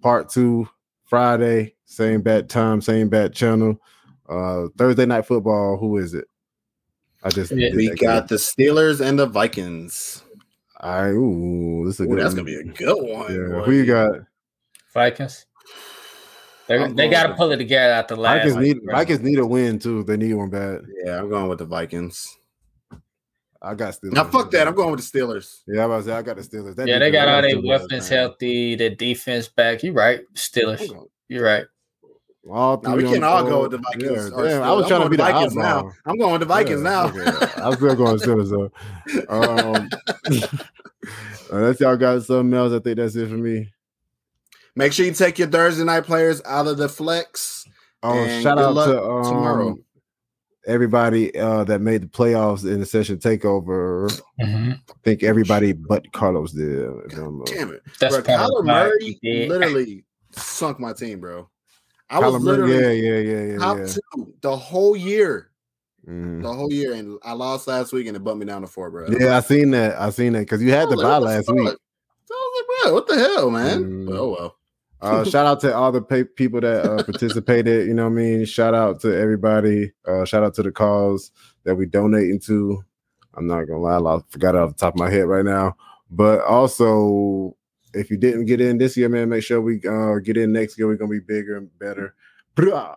Part 0.02 0.28
two, 0.28 0.68
Friday, 1.04 1.74
same 1.84 2.22
bat 2.22 2.48
time, 2.48 2.80
same 2.80 3.08
bat 3.08 3.32
channel. 3.32 3.80
Uh, 4.28 4.66
Thursday 4.76 5.06
night 5.06 5.26
football. 5.26 5.76
Who 5.76 5.96
is 5.98 6.14
it? 6.14 6.26
I 7.22 7.30
just 7.30 7.50
We 7.52 7.88
that 7.88 7.98
got 7.98 8.28
the 8.28 8.36
Steelers 8.36 9.00
and 9.00 9.18
the 9.18 9.26
Vikings. 9.26 10.22
I 10.80 11.08
ooh, 11.08 11.82
this 11.84 11.94
is 11.94 12.00
a 12.00 12.04
Ooh, 12.04 12.08
good 12.10 12.20
that's 12.20 12.34
one. 12.34 12.44
gonna 12.44 12.62
be 12.62 12.70
a 12.70 12.72
good 12.72 13.02
one. 13.02 13.34
Yeah, 13.34 13.64
who 13.64 13.72
you 13.72 13.86
got? 13.86 14.12
Vikings. 14.94 15.46
They, 16.68 16.78
I'm 16.78 16.94
they 16.94 17.08
got 17.08 17.28
to 17.28 17.34
pull 17.34 17.50
it 17.52 17.56
together 17.56 17.94
at 17.94 18.08
the 18.08 18.16
last. 18.16 18.44
Vikings 18.44 18.56
need. 18.56 18.76
Vikings 18.84 19.20
need 19.20 19.38
a 19.38 19.46
win 19.46 19.78
too. 19.78 20.04
They 20.04 20.16
need 20.16 20.34
one 20.34 20.50
bad. 20.50 20.82
Yeah, 21.04 21.18
I'm 21.18 21.30
going 21.30 21.48
with 21.48 21.58
the 21.58 21.64
Vikings. 21.64 22.37
I 23.60 23.74
got 23.74 23.92
Steelers. 23.94 24.12
Now 24.12 24.24
fuck 24.24 24.50
that. 24.52 24.68
I'm 24.68 24.74
going 24.74 24.92
with 24.92 25.00
the 25.10 25.18
Steelers. 25.18 25.62
Yeah, 25.66 25.82
I 25.84 25.86
was 25.86 26.04
say 26.06 26.12
I 26.12 26.22
got 26.22 26.36
the 26.36 26.42
Steelers. 26.42 26.76
That 26.76 26.86
Yeah, 26.86 26.98
they 27.00 27.10
got 27.10 27.28
all 27.28 27.42
their 27.42 27.60
weapons 27.60 28.10
man. 28.10 28.18
healthy. 28.18 28.76
The 28.76 28.90
defense 28.90 29.48
back. 29.48 29.82
You 29.82 29.92
right, 29.92 30.20
Steelers. 30.34 30.88
You're 31.28 31.44
right. 31.44 31.64
All 32.48 32.80
Nah, 32.82 32.94
we 32.94 33.02
can 33.02 33.22
on 33.22 33.24
all 33.24 33.44
go 33.44 33.62
with 33.62 33.72
the 33.72 33.78
Vikings. 33.78 34.30
Yeah, 34.30 34.42
damn, 34.42 34.62
I 34.62 34.72
was 34.72 34.84
I'm 34.84 34.88
trying 34.88 35.02
to 35.02 35.10
be 35.10 35.16
the 35.16 35.22
Vikings 35.24 35.54
oddball. 35.54 35.56
now. 35.62 35.92
I'm 36.06 36.16
going 36.16 36.32
with 36.32 36.40
the 36.40 36.46
Vikings 36.46 36.82
Yeah, 36.82 36.88
now. 36.90 37.06
okay. 37.08 37.52
I'm 37.56 37.74
still 37.74 37.96
going 37.96 38.12
with 38.12 38.22
Steelers 38.22 38.50
though. 39.28 39.28
Um, 39.28 39.88
unless 41.50 41.80
y'all 41.80 41.96
got 41.96 42.22
something 42.22 42.54
else, 42.56 42.72
I 42.72 42.78
think 42.78 42.96
that's 42.96 43.16
it 43.16 43.28
for 43.28 43.36
me. 43.36 43.70
Make 44.76 44.92
sure 44.92 45.04
you 45.04 45.12
take 45.12 45.38
your 45.38 45.48
Thursday 45.48 45.84
night 45.84 46.04
players 46.04 46.40
out 46.46 46.68
of 46.68 46.78
the 46.78 46.88
flex. 46.88 47.66
Oh, 48.02 48.12
And 48.12 48.42
shout 48.42 48.56
good 48.58 48.64
out 48.64 48.74
luck 48.74 48.86
to 48.90 49.02
um, 49.02 49.24
tomorrow. 49.24 49.78
Everybody 50.68 51.36
uh, 51.36 51.64
that 51.64 51.80
made 51.80 52.02
the 52.02 52.06
playoffs 52.06 52.70
in 52.70 52.80
the 52.80 52.86
session 52.86 53.18
takeover. 53.18 54.08
Mm-hmm. 54.40 54.72
I 54.72 54.94
think 55.02 55.22
everybody 55.22 55.72
but 55.72 56.10
Carlos 56.12 56.52
did. 56.52 56.86
I. 56.88 57.14
Damn 57.46 57.72
it. 57.72 57.82
That's 57.98 58.14
bro, 58.14 58.22
probably 58.22 58.62
Kyler 58.62 58.64
Murray 58.64 59.18
literally 59.48 60.04
sunk 60.32 60.78
my 60.78 60.92
team, 60.92 61.20
bro. 61.20 61.48
I 62.10 62.20
Kyler 62.20 62.32
was 62.34 62.42
Murray- 62.42 62.56
literally 62.68 63.00
yeah, 63.00 63.18
yeah, 63.18 63.18
yeah, 63.42 63.52
yeah, 63.52 63.58
top 63.58 63.78
yeah. 63.78 63.86
two 63.86 64.34
the 64.42 64.56
whole 64.56 64.96
year. 64.96 65.50
Mhm. 66.06 66.42
The 66.42 66.52
whole 66.52 66.72
year. 66.72 66.94
And 66.94 67.18
I 67.22 67.32
lost 67.32 67.66
last 67.66 67.92
week 67.92 68.06
and 68.06 68.16
it 68.16 68.20
bumped 68.24 68.40
me 68.40 68.46
down 68.46 68.62
to 68.62 68.66
four, 68.68 68.90
bro. 68.90 69.08
Yeah, 69.08 69.36
I 69.36 69.40
seen 69.40 69.70
that. 69.72 70.00
I 70.00 70.10
seen 70.10 70.32
that 70.34 70.40
because 70.40 70.62
you 70.62 70.70
had 70.70 70.88
to 70.88 70.96
the 70.96 70.96
like, 70.96 71.04
bye 71.04 71.18
what 71.18 71.20
the 71.20 71.24
last 71.26 71.46
fuck? 71.46 71.56
week. 71.56 71.76
So 72.24 72.34
I 72.34 72.36
was 72.36 72.64
like, 72.68 72.84
bro, 72.84 72.94
what 72.94 73.06
the 73.08 73.18
hell, 73.18 73.50
man? 73.50 73.84
Mm. 74.06 74.16
Oh 74.16 74.28
well. 74.30 74.57
Uh, 75.00 75.24
shout 75.24 75.46
out 75.46 75.60
to 75.60 75.74
all 75.74 75.92
the 75.92 76.02
pa- 76.02 76.28
people 76.34 76.60
that 76.60 76.84
uh, 76.84 77.02
participated. 77.04 77.86
You 77.86 77.94
know 77.94 78.04
what 78.04 78.12
I 78.12 78.22
mean? 78.22 78.44
Shout 78.44 78.74
out 78.74 79.00
to 79.00 79.16
everybody. 79.16 79.92
Uh, 80.06 80.24
shout 80.24 80.42
out 80.42 80.54
to 80.54 80.62
the 80.62 80.72
cause 80.72 81.30
that 81.64 81.76
we 81.76 81.86
donating 81.86 82.40
to. 82.40 82.82
I'm 83.34 83.46
not 83.46 83.64
gonna 83.64 83.78
lie, 83.78 84.16
I 84.16 84.20
forgot 84.30 84.56
it 84.56 84.60
off 84.60 84.70
the 84.70 84.76
top 84.76 84.94
of 84.94 84.98
my 84.98 85.10
head 85.10 85.26
right 85.26 85.44
now. 85.44 85.76
But 86.10 86.40
also, 86.40 87.56
if 87.94 88.10
you 88.10 88.16
didn't 88.16 88.46
get 88.46 88.60
in 88.60 88.78
this 88.78 88.96
year, 88.96 89.08
man, 89.08 89.28
make 89.28 89.44
sure 89.44 89.60
we 89.60 89.80
uh, 89.88 90.16
get 90.16 90.36
in 90.36 90.52
next 90.52 90.76
year. 90.78 90.88
We're 90.88 90.96
gonna 90.96 91.10
be 91.10 91.20
bigger 91.20 91.56
and 91.56 91.70
better. 91.78 92.14
Brah. 92.56 92.96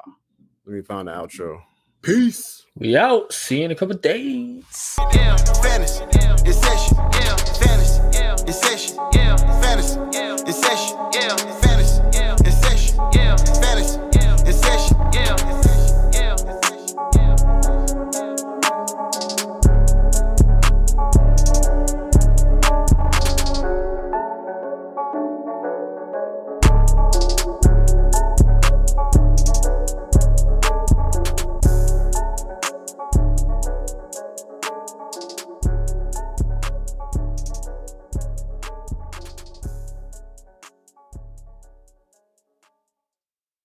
Let 0.66 0.76
me 0.76 0.82
find 0.82 1.08
the 1.08 1.12
outro. 1.12 1.62
Peace. 2.02 2.66
We 2.76 2.98
out. 2.98 3.32
See 3.32 3.60
you 3.60 3.66
in 3.66 3.72
a 3.72 3.76
couple 3.76 3.96
days. 3.98 4.96
Fantasy, 5.12 6.04
it's 6.46 6.58
session. 6.60 6.98
Fantasy, 7.12 8.02
it's 8.48 8.60
session. 8.60 8.96
Fantasy, 9.62 10.00
it's 10.48 10.60
session. 10.60 11.61